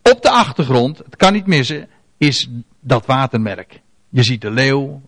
op 0.01 0.21
de 0.21 0.29
achtergrond, 0.29 0.97
het 0.97 1.15
kan 1.15 1.33
niet 1.33 1.47
missen, 1.47 1.89
is 2.17 2.49
dat 2.79 3.05
watermerk. 3.05 3.81
Je 4.09 4.23
ziet 4.23 4.41
de 4.41 4.51
leeuw, 4.51 5.01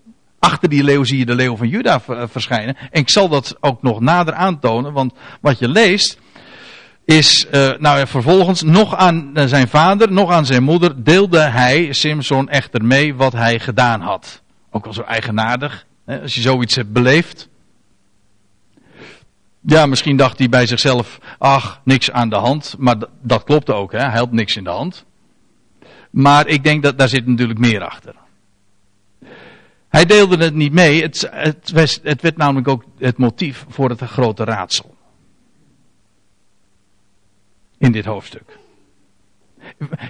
achter 0.45 0.69
die 0.69 0.83
leeuw 0.83 1.03
zie 1.03 1.17
je 1.17 1.25
de 1.25 1.35
leeuw 1.35 1.55
van 1.55 1.67
Juda 1.67 2.01
verschijnen. 2.29 2.77
En 2.91 3.01
ik 3.01 3.09
zal 3.09 3.29
dat 3.29 3.55
ook 3.59 3.81
nog 3.81 3.99
nader 3.99 4.33
aantonen, 4.33 4.93
want 4.93 5.13
wat 5.41 5.59
je 5.59 5.69
leest, 5.69 6.19
is, 7.05 7.47
uh, 7.51 7.71
nou 7.77 8.07
vervolgens, 8.07 8.61
nog 8.61 8.95
aan 8.95 9.31
eh, 9.33 9.45
zijn 9.45 9.67
vader, 9.67 10.11
nog 10.11 10.31
aan 10.31 10.45
zijn 10.45 10.63
moeder, 10.63 11.03
deelde 11.03 11.39
hij, 11.39 11.93
Simson, 11.93 12.49
echter 12.49 12.85
mee 12.85 13.15
wat 13.15 13.33
hij 13.33 13.59
gedaan 13.59 14.01
had. 14.01 14.41
Ook 14.71 14.83
wel 14.83 14.93
zo 14.93 15.01
eigenaardig, 15.01 15.85
hè, 16.05 16.21
als 16.21 16.35
je 16.35 16.41
zoiets 16.41 16.75
hebt 16.75 16.93
beleefd. 16.93 17.49
Ja, 19.61 19.85
misschien 19.85 20.17
dacht 20.17 20.37
hij 20.37 20.49
bij 20.49 20.65
zichzelf, 20.65 21.19
ach, 21.37 21.81
niks 21.83 22.11
aan 22.11 22.29
de 22.29 22.35
hand. 22.35 22.75
Maar 22.77 22.95
dat 23.21 23.43
klopte 23.43 23.73
ook, 23.73 23.91
hè? 23.91 23.99
hij 23.99 24.19
had 24.19 24.31
niks 24.31 24.55
in 24.55 24.63
de 24.63 24.69
hand. 24.69 25.05
Maar 26.09 26.47
ik 26.47 26.63
denk 26.63 26.83
dat 26.83 26.97
daar 26.97 27.09
zit 27.09 27.27
natuurlijk 27.27 27.59
meer 27.59 27.81
achter. 27.81 28.15
Hij 29.95 30.05
deelde 30.05 30.37
het 30.37 30.53
niet 30.53 30.73
mee, 30.73 31.01
het, 31.01 31.29
het, 31.31 31.99
het 32.03 32.21
werd 32.21 32.37
namelijk 32.37 32.67
ook 32.67 32.83
het 32.97 33.17
motief 33.17 33.65
voor 33.69 33.89
het 33.89 34.01
grote 34.01 34.43
raadsel 34.43 34.95
in 37.77 37.91
dit 37.91 38.05
hoofdstuk. 38.05 38.57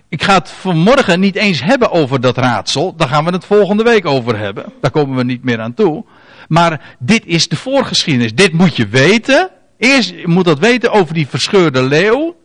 Ik 0.10 0.24
ga 0.24 0.34
het 0.34 0.50
vanmorgen 0.50 1.19
niet 1.19 1.36
eens 1.36 1.63
hebben 1.63 1.91
over 1.91 2.21
dat 2.21 2.38
raadsel. 2.38 2.95
Daar 2.95 3.08
gaan 3.08 3.26
we 3.26 3.32
het 3.32 3.45
volgende 3.45 3.84
week 3.84 4.06
over 4.06 4.38
hebben. 4.38 4.74
Daar 4.82 4.91
komen 4.91 5.15
we 5.15 5.24
niet 5.24 5.43
meer 5.43 5.60
aan 5.60 5.74
toe. 5.74 6.06
Maar 6.48 6.95
dit 7.00 7.26
is 7.26 7.48
de 7.48 7.56
voorgeschiedenis. 7.56 8.34
Dit 8.34 8.54
moet 8.54 8.76
je 8.76 8.88
weten. 8.88 9.50
Eerst 9.78 10.26
moet 10.26 10.46
dat 10.46 10.60
weten 10.60 10.92
over 10.92 11.13
die 11.13 11.27
verscheurde 11.27 11.81
leeuw. 11.81 12.36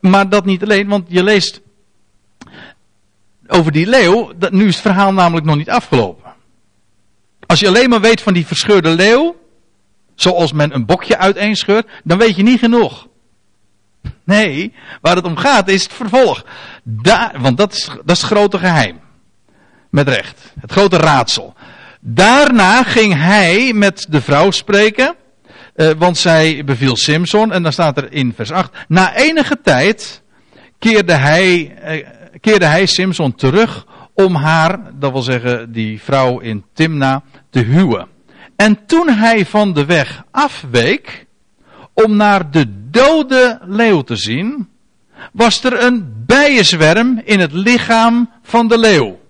Maar 0.00 0.28
dat 0.28 0.44
niet 0.44 0.62
alleen, 0.62 0.88
want 0.88 1.06
je 1.08 1.22
leest 1.22 1.60
over 3.46 3.72
die 3.72 3.86
leeuw. 3.86 4.32
Dat, 4.36 4.52
nu 4.52 4.66
is 4.66 4.74
het 4.74 4.82
verhaal 4.82 5.12
namelijk 5.12 5.46
nog 5.46 5.56
niet 5.56 5.70
afgelopen. 5.70 6.21
Als 7.52 7.60
je 7.60 7.66
alleen 7.66 7.88
maar 7.88 8.00
weet 8.00 8.20
van 8.20 8.32
die 8.32 8.46
verscheurde 8.46 8.88
leeuw. 8.88 9.36
Zoals 10.14 10.52
men 10.52 10.74
een 10.74 10.86
bokje 10.86 11.18
uiteenscheurt. 11.18 11.88
Dan 12.04 12.18
weet 12.18 12.36
je 12.36 12.42
niet 12.42 12.58
genoeg. 12.58 13.08
Nee, 14.24 14.74
waar 15.00 15.16
het 15.16 15.24
om 15.24 15.36
gaat 15.36 15.68
is 15.68 15.82
het 15.82 15.92
vervolg. 15.92 16.44
Daar, 16.82 17.34
want 17.38 17.56
dat 17.56 17.72
is, 17.72 17.84
dat 18.04 18.16
is 18.16 18.22
het 18.22 18.30
grote 18.30 18.58
geheim. 18.58 19.00
Met 19.90 20.08
recht. 20.08 20.52
Het 20.60 20.72
grote 20.72 20.96
raadsel. 20.96 21.54
Daarna 22.00 22.82
ging 22.82 23.14
hij 23.14 23.72
met 23.72 24.06
de 24.08 24.20
vrouw 24.20 24.50
spreken. 24.50 25.14
Uh, 25.76 25.90
want 25.98 26.18
zij 26.18 26.64
beviel 26.64 26.96
Simson. 26.96 27.52
En 27.52 27.62
dan 27.62 27.72
staat 27.72 27.96
er 27.96 28.12
in 28.12 28.32
vers 28.36 28.50
8. 28.50 28.72
Na 28.88 29.14
enige 29.14 29.58
tijd 29.62 30.22
keerde 30.78 31.12
hij, 31.14 31.76
uh, 31.84 32.08
keerde 32.40 32.66
hij 32.66 32.86
Simson 32.86 33.34
terug 33.34 33.86
om 34.14 34.34
haar, 34.34 34.98
dat 34.98 35.12
wil 35.12 35.22
zeggen 35.22 35.72
die 35.72 36.02
vrouw 36.02 36.38
in 36.38 36.64
Timna, 36.72 37.22
te 37.52 37.60
huwen. 37.60 38.08
En 38.56 38.86
toen 38.86 39.08
hij 39.08 39.46
van 39.46 39.72
de 39.72 39.84
weg 39.84 40.24
afweek 40.30 41.26
om 41.92 42.16
naar 42.16 42.50
de 42.50 42.90
dode 42.90 43.58
leeuw 43.62 44.00
te 44.02 44.16
zien, 44.16 44.68
was 45.32 45.64
er 45.64 45.82
een 45.82 46.24
bijenzwerm 46.26 47.20
in 47.24 47.40
het 47.40 47.52
lichaam 47.52 48.30
van 48.42 48.68
de 48.68 48.78
leeuw. 48.78 49.20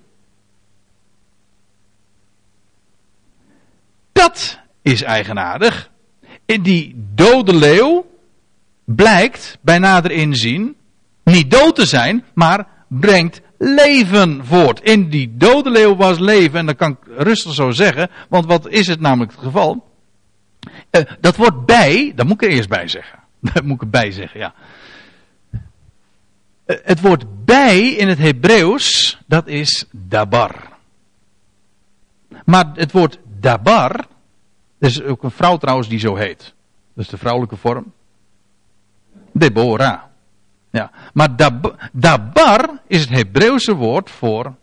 Dat 4.12 4.58
is 4.82 5.02
eigenaardig. 5.02 5.90
In 6.46 6.62
die 6.62 7.06
dode 7.14 7.54
leeuw 7.54 8.06
blijkt 8.84 9.58
bij 9.60 9.78
nader 9.78 10.10
inzien 10.10 10.76
niet 11.24 11.50
dood 11.50 11.74
te 11.74 11.86
zijn, 11.86 12.24
maar 12.34 12.66
brengt 12.88 13.40
leven 13.62 14.46
voort. 14.46 14.80
In 14.80 15.08
die 15.08 15.36
dode 15.36 15.70
leeuw 15.70 15.96
was 15.96 16.18
leven, 16.18 16.58
en 16.58 16.66
dat 16.66 16.76
kan 16.76 16.90
ik 16.90 16.98
rustig 17.16 17.52
zo 17.52 17.70
zeggen, 17.70 18.10
want 18.28 18.46
wat 18.46 18.68
is 18.68 18.86
het 18.86 19.00
namelijk 19.00 19.30
het 19.32 19.40
geval? 19.40 19.90
Uh, 20.90 21.02
dat 21.20 21.36
wordt 21.36 21.64
bij, 21.66 22.12
dat 22.14 22.26
moet 22.26 22.42
ik 22.42 22.48
er 22.48 22.56
eerst 22.56 22.68
bij 22.68 22.88
zeggen. 22.88 23.18
Dat 23.52 23.62
moet 23.62 23.74
ik 23.74 23.82
erbij 23.82 24.10
zeggen, 24.10 24.40
ja. 24.40 24.54
Uh, 25.52 26.76
het 26.82 27.00
woord 27.00 27.44
bij 27.44 27.88
in 27.88 28.08
het 28.08 28.18
Hebreeuws, 28.18 29.18
dat 29.26 29.46
is 29.46 29.84
dabar. 29.90 30.68
Maar 32.44 32.70
het 32.74 32.92
woord 32.92 33.18
dabar, 33.40 33.90
er 34.78 34.88
is 34.88 35.02
ook 35.02 35.22
een 35.22 35.30
vrouw 35.30 35.56
trouwens 35.56 35.88
die 35.88 35.98
zo 35.98 36.14
heet. 36.14 36.54
Dat 36.94 37.04
is 37.04 37.10
de 37.10 37.18
vrouwelijke 37.18 37.56
vorm. 37.56 37.92
Deborah. 39.32 40.11
Ja. 40.72 40.90
Maar 41.12 41.36
dab, 41.36 41.76
dabar 41.92 42.80
is 42.86 43.00
het 43.00 43.10
Hebreeuwse 43.10 43.74
woord 43.74 44.10
voor 44.10 44.54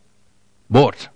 woord. 0.65 1.09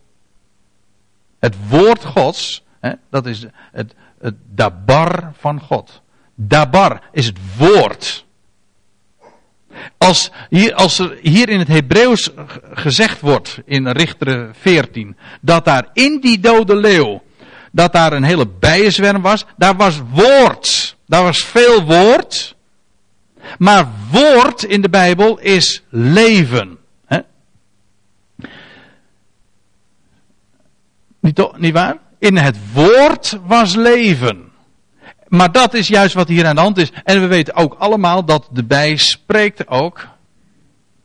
Het 1.40 1.56
woord 1.70 2.06
Gods, 2.06 2.64
hè, 2.80 2.92
dat 3.10 3.26
is 3.26 3.46
het, 3.72 3.96
het 4.20 4.36
dabar 4.56 5.34
van 5.38 5.60
God. 5.60 6.02
Dabar 6.36 7.02
is 7.12 7.26
het 7.26 7.38
woord. 7.58 8.26
Als 9.98 10.32
hier, 10.50 10.76
als 10.76 11.00
er 11.00 11.18
hier 11.22 11.50
in 11.50 11.60
het 11.60 11.68
Hebreeuws 11.68 12.30
gezegd 12.74 13.22
wordt, 13.22 13.60
in 13.66 13.88
Richter 13.88 14.56
14, 14.56 15.18
dat 15.42 15.66
daar 15.66 15.90
in 15.94 16.20
die 16.20 16.40
dode 16.40 16.76
leeuw, 16.76 17.24
dat 17.72 17.94
daar 17.94 18.14
een 18.14 18.24
hele 18.24 18.48
bijenzwerm 18.48 19.22
was, 19.22 19.46
daar 19.58 19.76
was 19.76 20.02
woord. 20.12 20.96
Daar 21.08 21.24
was 21.24 21.44
veel 21.44 21.84
woord. 21.84 22.56
Maar 23.58 23.88
woord 24.12 24.64
in 24.64 24.82
de 24.82 24.90
Bijbel 24.90 25.40
is 25.40 25.84
leven. 25.90 26.78
Hè? 27.06 27.20
Niet, 31.20 31.58
niet 31.58 31.74
waar? 31.74 31.98
In 32.20 32.38
het 32.38 32.58
woord 32.74 33.40
was 33.46 33.76
leven. 33.76 34.52
Maar 35.28 35.52
dat 35.52 35.74
is 35.74 35.88
juist 35.88 36.14
wat 36.14 36.28
hier 36.28 36.46
aan 36.46 36.56
de 36.56 36.62
hand 36.62 36.78
is. 36.78 36.92
En 37.04 37.22
we 37.22 37.28
weten 37.28 37.56
ook 37.56 37.74
allemaal 37.74 38.26
dat 38.26 38.50
de 38.52 38.64
bij 38.64 38.96
spreekt 38.96 39.68
ook. 39.68 40.08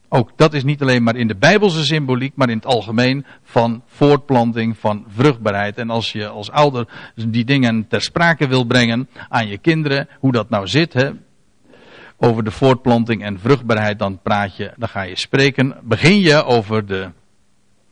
Ook 0.09 0.31
dat 0.37 0.55
is 0.55 0.65
niet 0.65 0.83
alleen 0.83 1.03
maar 1.03 1.17
in 1.17 1.27
de 1.27 1.37
Bijbelse 1.37 1.85
symboliek, 1.85 2.33
maar 2.35 2.49
in 2.49 2.57
het 2.57 2.67
algemeen 2.67 3.27
van 3.43 3.83
voortplanting, 3.87 4.79
van 4.79 5.05
vruchtbaarheid. 5.15 5.77
En 5.77 5.91
als 5.91 6.13
je 6.13 6.29
als 6.29 6.51
ouder 6.51 6.89
die 7.15 7.45
dingen 7.45 7.87
ter 7.89 8.03
sprake 8.03 8.49
wil 8.49 8.65
brengen 8.65 9.09
aan 9.29 9.49
je 9.49 9.59
kinderen, 9.59 10.09
hoe 10.21 10.33
dat 10.33 10.51
nou 10.51 10.67
zit, 10.67 10.93
hè, 10.93 11.11
over 12.19 12.45
de 12.45 12.51
voortplanting 12.51 13.23
en 13.23 13.41
vruchtbaarheid, 13.41 13.99
dan 13.99 14.19
praat 14.23 14.57
je, 14.57 14.73
dan 14.77 14.89
ga 14.89 15.03
je 15.03 15.17
spreken, 15.17 15.77
begin 15.83 16.21
je 16.21 16.45
over 16.45 16.87
de, 16.87 17.11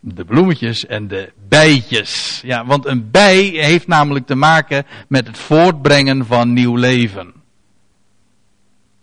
de 0.01 0.24
bloemetjes 0.24 0.87
en 0.87 1.09
de 1.09 1.33
bijtjes. 1.49 2.41
Ja, 2.45 2.66
want 2.66 2.87
een 2.87 3.11
bij 3.11 3.43
heeft 3.45 3.87
namelijk 3.87 4.27
te 4.27 4.35
maken 4.35 4.87
met 5.09 5.27
het 5.27 5.39
voortbrengen 5.39 6.27
van 6.27 6.53
nieuw 6.53 6.77
leven. 6.77 7.35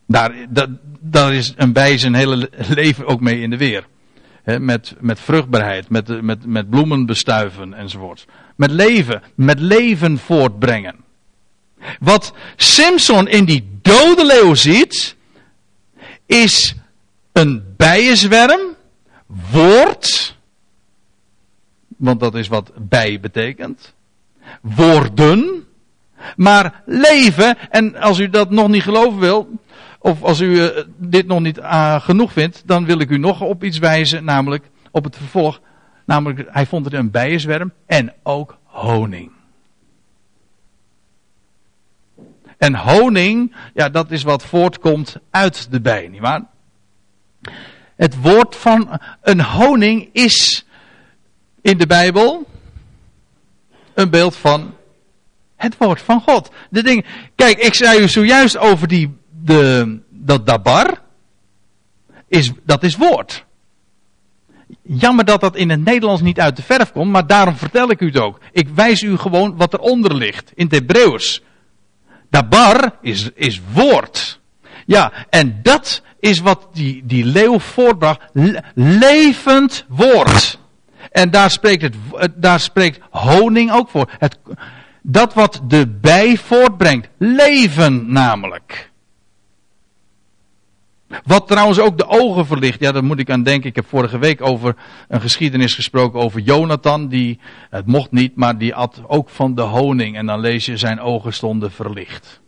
Daar, 0.07 0.33
dat, 0.49 0.69
daar 0.99 1.33
is 1.33 1.53
een 1.57 1.73
bij 1.73 1.97
zijn 1.97 2.13
hele 2.13 2.49
leven 2.67 3.05
ook 3.05 3.21
mee 3.21 3.41
in 3.41 3.49
de 3.49 3.57
weer. 3.57 3.87
met, 4.59 4.95
met 4.99 5.19
vruchtbaarheid, 5.19 5.89
met, 5.89 6.21
met, 6.21 6.45
met 6.45 6.69
bloemen 6.69 7.05
bestuiven 7.05 7.73
enzovoort. 7.73 8.25
Met 8.55 8.71
leven, 8.71 9.21
met 9.35 9.59
leven 9.59 10.17
voortbrengen. 10.17 11.02
Wat 11.99 12.33
Simpson 12.55 13.27
in 13.27 13.45
die 13.45 13.79
dode 13.81 14.25
leeuw 14.25 14.53
ziet, 14.53 15.15
is 16.25 16.75
een 17.31 17.63
bijenzwerm, 17.77 18.61
woord, 19.51 20.37
want 21.97 22.19
dat 22.19 22.35
is 22.35 22.47
wat 22.47 22.71
bij 22.75 23.19
betekent, 23.19 23.93
woorden, 24.61 25.65
maar 26.35 26.81
leven, 26.85 27.57
en 27.69 27.95
als 27.95 28.19
u 28.19 28.29
dat 28.29 28.49
nog 28.49 28.67
niet 28.67 28.83
geloven 28.83 29.19
wil, 29.19 29.49
of 29.99 30.23
als 30.23 30.39
u 30.39 30.45
uh, 30.45 30.67
dit 30.97 31.27
nog 31.27 31.39
niet 31.39 31.57
uh, 31.57 32.01
genoeg 32.01 32.31
vindt, 32.31 32.63
dan 32.65 32.85
wil 32.85 32.99
ik 32.99 33.09
u 33.09 33.17
nog 33.17 33.41
op 33.41 33.63
iets 33.63 33.77
wijzen, 33.77 34.23
namelijk 34.23 34.69
op 34.91 35.03
het 35.03 35.17
vervolg. 35.17 35.61
Namelijk, 36.05 36.47
hij 36.51 36.65
vond 36.65 36.85
er 36.85 36.93
een 36.93 37.11
bijenzwerm 37.11 37.71
en 37.85 38.13
ook 38.23 38.57
honing. 38.63 39.31
En 42.63 42.75
honing, 42.75 43.55
ja, 43.73 43.89
dat 43.89 44.11
is 44.11 44.23
wat 44.23 44.45
voortkomt 44.45 45.17
uit 45.29 45.71
de 45.71 45.81
bij, 45.81 46.07
nietwaar? 46.07 46.45
Het 47.95 48.21
woord 48.21 48.55
van 48.55 48.99
een 49.21 49.41
honing 49.41 50.09
is 50.11 50.65
in 51.61 51.77
de 51.77 51.87
Bijbel 51.87 52.47
een 53.93 54.09
beeld 54.09 54.35
van 54.35 54.75
het 55.55 55.77
woord 55.77 56.01
van 56.01 56.21
God. 56.21 56.51
De 56.69 56.83
ding, 56.83 57.05
kijk, 57.35 57.57
ik 57.57 57.73
zei 57.73 57.99
u 57.99 58.07
zojuist 58.07 58.57
over 58.57 58.87
die, 58.87 59.17
de, 59.29 59.99
dat 60.09 60.45
dabar. 60.45 61.01
Is, 62.27 62.51
dat 62.65 62.83
is 62.83 62.95
woord. 62.95 63.45
Jammer 64.81 65.25
dat 65.25 65.41
dat 65.41 65.55
in 65.55 65.69
het 65.69 65.83
Nederlands 65.83 66.21
niet 66.21 66.39
uit 66.39 66.55
de 66.55 66.63
verf 66.63 66.91
komt, 66.91 67.11
maar 67.11 67.27
daarom 67.27 67.55
vertel 67.55 67.89
ik 67.89 68.01
u 68.01 68.05
het 68.05 68.17
ook. 68.17 68.39
Ik 68.51 68.67
wijs 68.67 69.01
u 69.01 69.17
gewoon 69.17 69.57
wat 69.57 69.73
eronder 69.73 70.15
ligt, 70.15 70.51
in 70.55 70.65
het 70.65 70.73
Hebreeuws. 70.73 71.41
Dabar 72.33 72.97
is, 73.01 73.29
is 73.35 73.61
woord. 73.73 74.39
Ja, 74.85 75.11
en 75.29 75.59
dat 75.61 76.01
is 76.19 76.39
wat 76.39 76.67
die, 76.73 77.03
die 77.05 77.25
leeuw 77.25 77.59
voortbracht. 77.59 78.21
levend 78.73 79.85
woord. 79.87 80.59
En 81.11 81.31
daar 81.31 81.51
spreekt, 81.51 81.81
het, 81.81 81.95
daar 82.35 82.59
spreekt 82.59 82.99
honing 83.09 83.71
ook 83.71 83.89
voor. 83.89 84.09
Het, 84.17 84.37
dat 85.01 85.33
wat 85.33 85.61
de 85.67 85.87
bij 85.87 86.37
voortbrengt. 86.37 87.09
Leven 87.17 88.11
namelijk. 88.11 88.91
Wat 91.23 91.47
trouwens 91.47 91.79
ook 91.79 91.97
de 91.97 92.07
ogen 92.07 92.45
verlicht. 92.45 92.79
Ja, 92.79 92.91
daar 92.91 93.03
moet 93.03 93.19
ik 93.19 93.29
aan 93.29 93.43
denken. 93.43 93.69
Ik 93.69 93.75
heb 93.75 93.87
vorige 93.87 94.17
week 94.17 94.41
over 94.41 94.75
een 95.07 95.21
geschiedenis 95.21 95.73
gesproken 95.73 96.19
over 96.19 96.39
Jonathan. 96.39 97.07
Die, 97.07 97.39
het 97.69 97.85
mocht 97.85 98.11
niet, 98.11 98.35
maar 98.35 98.57
die 98.57 98.75
at 98.75 99.01
ook 99.07 99.29
van 99.29 99.55
de 99.55 99.61
honing. 99.61 100.17
En 100.17 100.25
dan 100.25 100.39
lees 100.39 100.65
je, 100.65 100.77
zijn 100.77 100.99
ogen 100.99 101.33
stonden 101.33 101.71
verlicht. 101.71 102.41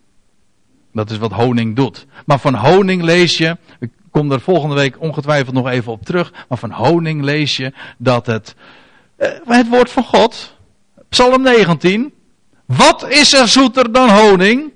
Dat 0.94 1.10
is 1.10 1.18
wat 1.18 1.32
honing 1.32 1.76
doet. 1.76 2.06
Maar 2.26 2.40
van 2.40 2.56
honing 2.56 3.02
lees 3.02 3.38
je, 3.38 3.58
ik 3.80 3.92
kom 4.12 4.32
er 4.32 4.42
volgende 4.42 4.76
week 4.76 5.02
ongetwijfeld 5.02 5.56
nog 5.56 5.68
even 5.68 5.92
op 5.92 6.06
terug. 6.06 6.34
Maar 6.50 6.58
van 6.58 6.72
honing 6.72 7.24
lees 7.24 7.58
je 7.58 7.74
dat 7.98 8.26
het, 8.26 8.56
eh, 9.16 9.30
het 9.46 9.70
woord 9.70 9.92
van 9.92 10.04
God, 10.04 10.56
Psalm 11.10 11.42
19. 11.42 12.14
Wat 12.66 13.10
is 13.10 13.34
er 13.34 13.48
zoeter 13.48 13.92
dan 13.92 14.10
honing? 14.10 14.74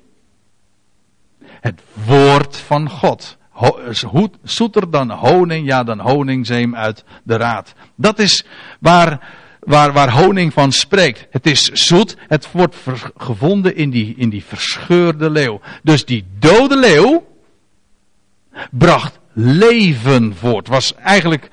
Het 1.44 1.82
woord 2.06 2.58
van 2.58 2.90
God 2.90 3.38
zoeter 4.44 4.92
dan 4.92 5.12
honing, 5.12 5.68
ja 5.68 5.84
dan 5.84 6.00
honingzeem 6.00 6.76
uit 6.76 7.04
de 7.24 7.38
raad. 7.38 7.74
Dat 7.96 8.20
is 8.20 8.46
waar, 8.80 9.20
waar, 9.60 9.94
waar 9.94 10.12
honing 10.12 10.54
van 10.54 10.72
spreekt. 10.72 11.28
Het 11.30 11.46
is 11.46 11.64
zoet, 11.66 12.18
het 12.28 12.52
wordt 12.52 12.76
gevonden 13.18 13.76
in 13.76 13.90
die, 13.90 14.14
in 14.18 14.30
die 14.30 14.44
verscheurde 14.44 15.30
leeuw. 15.30 15.62
Dus 15.84 16.06
die 16.06 16.26
dode 16.40 16.78
leeuw 16.78 17.28
bracht 18.72 19.20
leven 19.34 20.36
voort. 20.36 20.68
Was 20.68 20.96
eigenlijk 20.96 21.50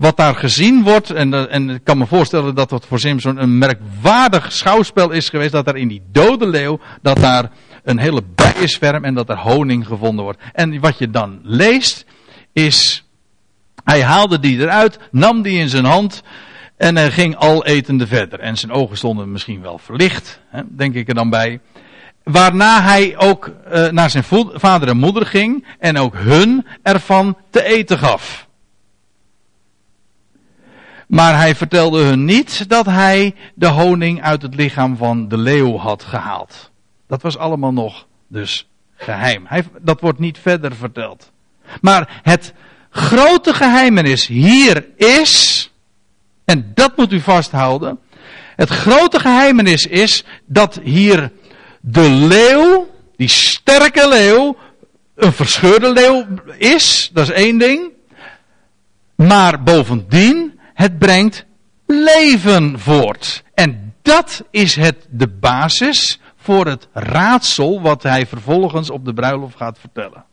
wat 0.00 0.16
daar 0.16 0.34
gezien 0.34 0.82
wordt, 0.82 1.10
en, 1.10 1.50
en 1.50 1.70
ik 1.70 1.84
kan 1.84 1.98
me 1.98 2.06
voorstellen 2.06 2.54
dat 2.54 2.68
dat 2.68 2.86
voor 2.86 2.98
Simpson 2.98 3.42
een 3.42 3.58
merkwaardig 3.58 4.52
schouwspel 4.52 5.10
is 5.10 5.28
geweest, 5.28 5.52
dat 5.52 5.68
er 5.68 5.76
in 5.76 5.88
die 5.88 6.02
dode 6.12 6.46
leeuw, 6.46 6.80
dat 7.02 7.16
daar 7.16 7.50
een 7.84 7.98
hele 7.98 8.22
bijenzwerm 8.34 9.04
en 9.04 9.14
dat 9.14 9.28
er 9.28 9.38
honing 9.38 9.86
gevonden 9.86 10.24
wordt. 10.24 10.42
En 10.52 10.80
wat 10.80 10.98
je 10.98 11.10
dan 11.10 11.40
leest 11.42 12.04
is, 12.52 13.04
hij 13.84 14.02
haalde 14.02 14.40
die 14.40 14.58
eruit, 14.58 14.98
nam 15.10 15.42
die 15.42 15.58
in 15.58 15.68
zijn 15.68 15.84
hand 15.84 16.22
en 16.76 17.12
ging 17.12 17.36
al 17.36 17.64
etende 17.64 18.06
verder. 18.06 18.40
En 18.40 18.56
zijn 18.56 18.72
ogen 18.72 18.96
stonden 18.96 19.32
misschien 19.32 19.60
wel 19.60 19.78
verlicht, 19.78 20.40
hè, 20.48 20.62
denk 20.68 20.94
ik 20.94 21.08
er 21.08 21.14
dan 21.14 21.30
bij. 21.30 21.60
Waarna 22.24 22.82
hij 22.82 23.18
ook 23.18 23.50
uh, 23.72 23.88
naar 23.88 24.10
zijn 24.10 24.24
vader 24.52 24.88
en 24.88 24.96
moeder 24.96 25.26
ging 25.26 25.66
en 25.78 25.98
ook 25.98 26.14
hun 26.16 26.66
ervan 26.82 27.36
te 27.50 27.64
eten 27.64 27.98
gaf. 27.98 28.48
Maar 31.06 31.36
hij 31.36 31.54
vertelde 31.54 32.02
hun 32.02 32.24
niet 32.24 32.68
dat 32.68 32.86
hij 32.86 33.34
de 33.54 33.66
honing 33.66 34.22
uit 34.22 34.42
het 34.42 34.54
lichaam 34.54 34.96
van 34.96 35.28
de 35.28 35.36
leeuw 35.36 35.76
had 35.76 36.02
gehaald. 36.02 36.69
Dat 37.10 37.22
was 37.22 37.38
allemaal 37.38 37.72
nog 37.72 38.06
dus 38.28 38.68
geheim. 38.96 39.44
Hij, 39.46 39.64
dat 39.80 40.00
wordt 40.00 40.18
niet 40.18 40.38
verder 40.38 40.74
verteld. 40.74 41.30
Maar 41.80 42.20
het 42.22 42.52
grote 42.90 43.54
geheimenis 43.54 44.26
hier 44.26 44.86
is, 44.96 45.70
en 46.44 46.70
dat 46.74 46.96
moet 46.96 47.12
u 47.12 47.20
vasthouden. 47.20 47.98
Het 48.56 48.68
grote 48.68 49.20
geheimenis 49.20 49.86
is 49.86 50.24
dat 50.46 50.80
hier 50.82 51.32
de 51.80 52.10
leeuw, 52.10 52.90
die 53.16 53.28
sterke 53.28 54.08
leeuw, 54.08 54.56
een 55.14 55.32
verscheurde 55.32 55.92
leeuw 55.92 56.26
is. 56.58 57.10
Dat 57.12 57.28
is 57.28 57.34
één 57.34 57.58
ding. 57.58 57.90
Maar 59.14 59.62
bovendien, 59.62 60.60
het 60.74 60.98
brengt 60.98 61.44
leven 61.86 62.78
voort. 62.78 63.42
En 63.54 63.94
dat 64.02 64.44
is 64.50 64.76
het 64.76 65.06
de 65.08 65.28
basis 65.28 66.19
voor 66.40 66.66
het 66.66 66.88
raadsel 66.92 67.80
wat 67.80 68.02
hij 68.02 68.26
vervolgens 68.26 68.90
op 68.90 69.04
de 69.04 69.14
bruiloft 69.14 69.56
gaat 69.56 69.78
vertellen. 69.78 70.24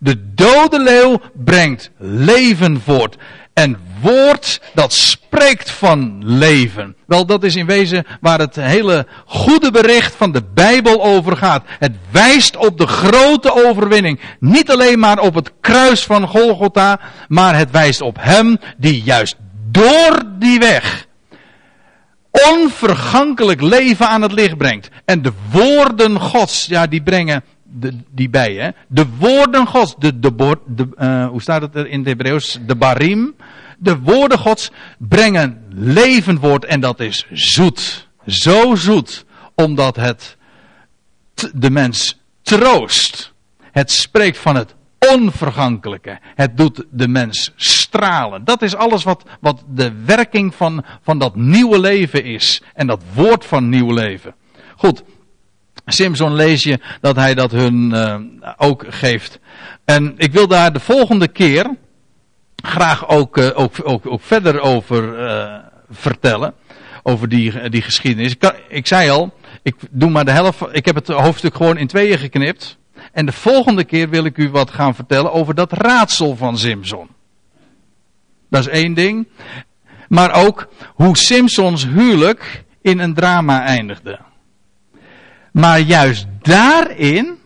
De 0.00 0.34
dode 0.34 0.82
leeuw 0.82 1.20
brengt 1.44 1.90
leven 1.96 2.80
voort. 2.80 3.16
En 3.52 3.78
woord 4.00 4.60
dat 4.74 4.92
spreekt 4.92 5.70
van 5.70 6.24
leven. 6.24 6.96
Wel, 7.06 7.26
dat 7.26 7.44
is 7.44 7.56
in 7.56 7.66
wezen 7.66 8.06
waar 8.20 8.38
het 8.38 8.56
hele 8.56 9.06
goede 9.26 9.70
bericht 9.70 10.14
van 10.14 10.32
de 10.32 10.42
Bijbel 10.54 11.04
over 11.04 11.36
gaat. 11.36 11.64
Het 11.78 11.92
wijst 12.10 12.56
op 12.56 12.78
de 12.78 12.86
grote 12.86 13.66
overwinning. 13.66 14.20
Niet 14.40 14.70
alleen 14.70 14.98
maar 14.98 15.18
op 15.18 15.34
het 15.34 15.52
kruis 15.60 16.04
van 16.04 16.28
Golgotha, 16.28 17.00
maar 17.28 17.56
het 17.56 17.70
wijst 17.70 18.00
op 18.00 18.16
Hem 18.20 18.56
die 18.76 19.02
juist 19.02 19.36
door 19.70 20.22
die 20.38 20.58
weg 20.58 21.07
onvergankelijk 22.30 23.60
leven 23.60 24.08
aan 24.08 24.22
het 24.22 24.32
licht 24.32 24.56
brengt. 24.56 24.88
En 25.04 25.22
de 25.22 25.32
woorden 25.50 26.20
Gods, 26.20 26.66
ja, 26.66 26.86
die 26.86 27.02
brengen 27.02 27.44
die 28.10 28.30
bij, 28.30 28.54
hè. 28.54 28.70
De 28.88 29.06
woorden 29.18 29.66
Gods, 29.66 29.94
de, 29.98 30.18
de, 30.18 30.56
de 30.66 30.88
uh, 30.98 31.28
hoe 31.28 31.42
staat 31.42 31.62
het 31.62 31.74
er 31.74 31.88
in 31.88 31.98
het 31.98 32.08
Hebreeuws? 32.08 32.58
De 32.66 32.76
barim. 32.76 33.34
De 33.78 33.98
woorden 33.98 34.38
Gods 34.38 34.70
brengen 34.98 35.64
levend 35.68 36.40
woord 36.40 36.64
en 36.64 36.80
dat 36.80 37.00
is 37.00 37.26
zoet. 37.32 38.08
Zo 38.26 38.74
zoet, 38.74 39.24
omdat 39.54 39.96
het 39.96 40.36
de 41.54 41.70
mens 41.70 42.18
troost. 42.42 43.32
Het 43.60 43.90
spreekt 43.90 44.38
van 44.38 44.56
het 44.56 44.74
onvergankelijke. 44.98 46.18
Het 46.34 46.56
doet 46.56 46.84
de 46.90 47.08
mens 47.08 47.52
stralen. 47.88 48.44
Dat 48.44 48.62
is 48.62 48.76
alles 48.76 49.04
wat, 49.04 49.22
wat 49.40 49.64
de 49.68 49.92
werking 50.04 50.54
van, 50.54 50.84
van 51.02 51.18
dat 51.18 51.36
nieuwe 51.36 51.80
leven 51.80 52.24
is. 52.24 52.62
En 52.74 52.86
dat 52.86 53.02
woord 53.14 53.44
van 53.44 53.68
nieuw 53.68 53.92
leven. 53.92 54.34
Goed. 54.76 55.02
Simpson 55.86 56.34
lees 56.34 56.62
je 56.62 56.78
dat 57.00 57.16
hij 57.16 57.34
dat 57.34 57.50
hun 57.50 57.90
uh, 57.94 58.16
ook 58.56 58.84
geeft. 58.88 59.38
En 59.84 60.14
ik 60.16 60.32
wil 60.32 60.46
daar 60.46 60.72
de 60.72 60.80
volgende 60.80 61.28
keer 61.28 61.76
graag 62.56 63.08
ook, 63.08 63.38
uh, 63.38 63.50
ook, 63.54 63.72
ook, 63.82 64.06
ook 64.06 64.22
verder 64.22 64.60
over 64.60 65.26
uh, 65.26 65.54
vertellen. 65.90 66.54
Over 67.02 67.28
die, 67.28 67.68
die 67.68 67.82
geschiedenis. 67.82 68.32
Ik, 68.32 68.38
kan, 68.38 68.52
ik 68.68 68.86
zei 68.86 69.10
al, 69.10 69.34
ik 69.62 69.74
doe 69.90 70.10
maar 70.10 70.24
de 70.24 70.30
helft. 70.30 70.60
Ik 70.72 70.84
heb 70.84 70.94
het 70.94 71.08
hoofdstuk 71.08 71.54
gewoon 71.54 71.76
in 71.76 71.86
tweeën 71.86 72.18
geknipt. 72.18 72.76
En 73.12 73.26
de 73.26 73.32
volgende 73.32 73.84
keer 73.84 74.08
wil 74.08 74.24
ik 74.24 74.36
u 74.36 74.50
wat 74.50 74.70
gaan 74.70 74.94
vertellen 74.94 75.32
over 75.32 75.54
dat 75.54 75.72
raadsel 75.72 76.36
van 76.36 76.58
Simpson. 76.58 77.08
Dat 78.50 78.60
is 78.60 78.68
één 78.68 78.94
ding. 78.94 79.28
Maar 80.08 80.34
ook 80.34 80.68
hoe 80.94 81.16
Simpsons 81.16 81.86
huwelijk 81.86 82.64
in 82.82 82.98
een 82.98 83.14
drama 83.14 83.64
eindigde. 83.64 84.18
Maar 85.52 85.80
juist 85.80 86.26
daarin 86.42 87.38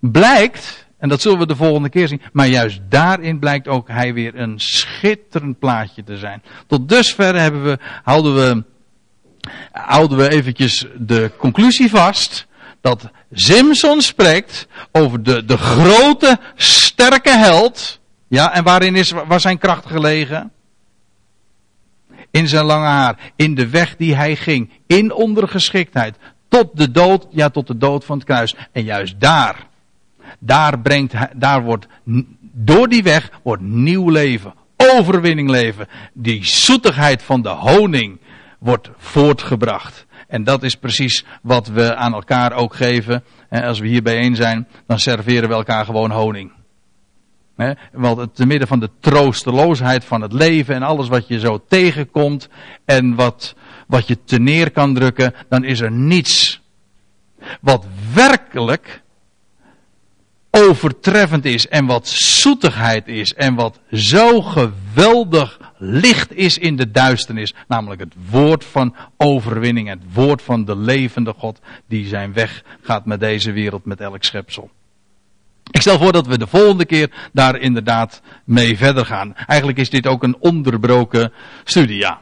blijkt, 0.00 0.86
en 0.98 1.08
dat 1.08 1.20
zullen 1.20 1.38
we 1.38 1.46
de 1.46 1.56
volgende 1.56 1.88
keer 1.88 2.08
zien, 2.08 2.22
maar 2.32 2.46
juist 2.46 2.80
daarin 2.88 3.38
blijkt 3.38 3.68
ook 3.68 3.88
hij 3.88 4.14
weer 4.14 4.34
een 4.34 4.60
schitterend 4.60 5.58
plaatje 5.58 6.04
te 6.04 6.16
zijn. 6.16 6.42
Tot 6.66 6.88
dusver 6.88 7.40
hebben 7.40 7.64
we, 7.64 7.78
houden 8.02 8.34
we, 8.34 8.64
houden 9.72 10.18
we 10.18 10.30
eventjes 10.30 10.86
de 10.96 11.30
conclusie 11.38 11.90
vast 11.90 12.46
dat 12.80 13.10
Simpson 13.32 14.00
spreekt 14.00 14.66
over 14.92 15.22
de, 15.22 15.44
de 15.44 15.56
grote, 15.56 16.38
sterke 16.54 17.30
held. 17.30 17.97
Ja, 18.28 18.54
en 18.54 18.64
waarin 18.64 18.94
is, 18.94 19.10
was 19.10 19.42
zijn 19.42 19.58
kracht 19.58 19.86
gelegen? 19.86 20.52
In 22.30 22.48
zijn 22.48 22.64
lange 22.64 22.86
haar, 22.86 23.32
in 23.36 23.54
de 23.54 23.68
weg 23.68 23.96
die 23.96 24.14
hij 24.14 24.36
ging, 24.36 24.70
in 24.86 25.12
ondergeschiktheid, 25.12 26.16
tot 26.48 26.76
de 26.76 26.90
dood, 26.90 27.26
ja, 27.30 27.48
tot 27.48 27.66
de 27.66 27.76
dood 27.76 28.04
van 28.04 28.16
het 28.16 28.26
kruis. 28.26 28.54
En 28.72 28.84
juist 28.84 29.20
daar, 29.20 29.66
daar 30.38 30.80
brengt, 30.80 31.14
daar 31.36 31.62
wordt, 31.62 31.86
door 32.40 32.88
die 32.88 33.02
weg 33.02 33.30
wordt 33.42 33.62
nieuw 33.62 34.08
leven, 34.08 34.54
overwinning 34.76 35.50
leven. 35.50 35.88
Die 36.12 36.44
zoetigheid 36.44 37.22
van 37.22 37.42
de 37.42 37.48
honing 37.48 38.20
wordt 38.58 38.90
voortgebracht. 38.96 40.06
En 40.28 40.44
dat 40.44 40.62
is 40.62 40.74
precies 40.74 41.24
wat 41.42 41.66
we 41.66 41.94
aan 41.94 42.14
elkaar 42.14 42.52
ook 42.52 42.74
geven. 42.74 43.24
Als 43.50 43.78
we 43.78 43.88
hier 43.88 44.02
bijeen 44.02 44.36
zijn, 44.36 44.68
dan 44.86 44.98
serveren 44.98 45.48
we 45.48 45.54
elkaar 45.54 45.84
gewoon 45.84 46.10
honing. 46.10 46.52
Want 47.92 48.34
te 48.34 48.46
midden 48.46 48.68
van 48.68 48.80
de 48.80 48.90
troosteloosheid 49.00 50.04
van 50.04 50.20
het 50.20 50.32
leven 50.32 50.74
en 50.74 50.82
alles 50.82 51.08
wat 51.08 51.28
je 51.28 51.38
zo 51.38 51.64
tegenkomt 51.68 52.48
en 52.84 53.14
wat, 53.14 53.54
wat 53.86 54.08
je 54.08 54.18
te 54.24 54.38
neer 54.38 54.70
kan 54.70 54.94
drukken, 54.94 55.34
dan 55.48 55.64
is 55.64 55.80
er 55.80 55.90
niets 55.90 56.60
wat 57.60 57.86
werkelijk 58.14 59.02
overtreffend 60.50 61.44
is 61.44 61.68
en 61.68 61.86
wat 61.86 62.08
zoetigheid 62.08 63.08
is 63.08 63.34
en 63.34 63.54
wat 63.54 63.80
zo 63.92 64.42
geweldig 64.42 65.60
licht 65.76 66.34
is 66.34 66.58
in 66.58 66.76
de 66.76 66.90
duisternis. 66.90 67.54
Namelijk 67.68 68.00
het 68.00 68.14
woord 68.30 68.64
van 68.64 68.94
overwinning, 69.16 69.88
het 69.88 70.02
woord 70.12 70.42
van 70.42 70.64
de 70.64 70.76
levende 70.76 71.34
God 71.36 71.60
die 71.86 72.06
zijn 72.06 72.32
weg 72.32 72.62
gaat 72.82 73.06
met 73.06 73.20
deze 73.20 73.52
wereld, 73.52 73.84
met 73.84 74.00
elk 74.00 74.24
schepsel. 74.24 74.70
Ik 75.70 75.80
stel 75.80 75.98
voor 75.98 76.12
dat 76.12 76.26
we 76.26 76.38
de 76.38 76.46
volgende 76.46 76.84
keer 76.84 77.10
daar 77.32 77.58
inderdaad 77.58 78.20
mee 78.44 78.76
verder 78.76 79.06
gaan. 79.06 79.34
Eigenlijk 79.46 79.78
is 79.78 79.90
dit 79.90 80.06
ook 80.06 80.22
een 80.22 80.36
onderbroken 80.38 81.32
studie, 81.64 81.96
ja. 81.96 82.20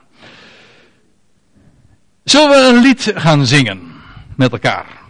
Zullen 2.24 2.50
we 2.50 2.76
een 2.76 2.82
lied 2.82 3.12
gaan 3.14 3.46
zingen 3.46 3.80
met 4.36 4.52
elkaar? 4.52 5.05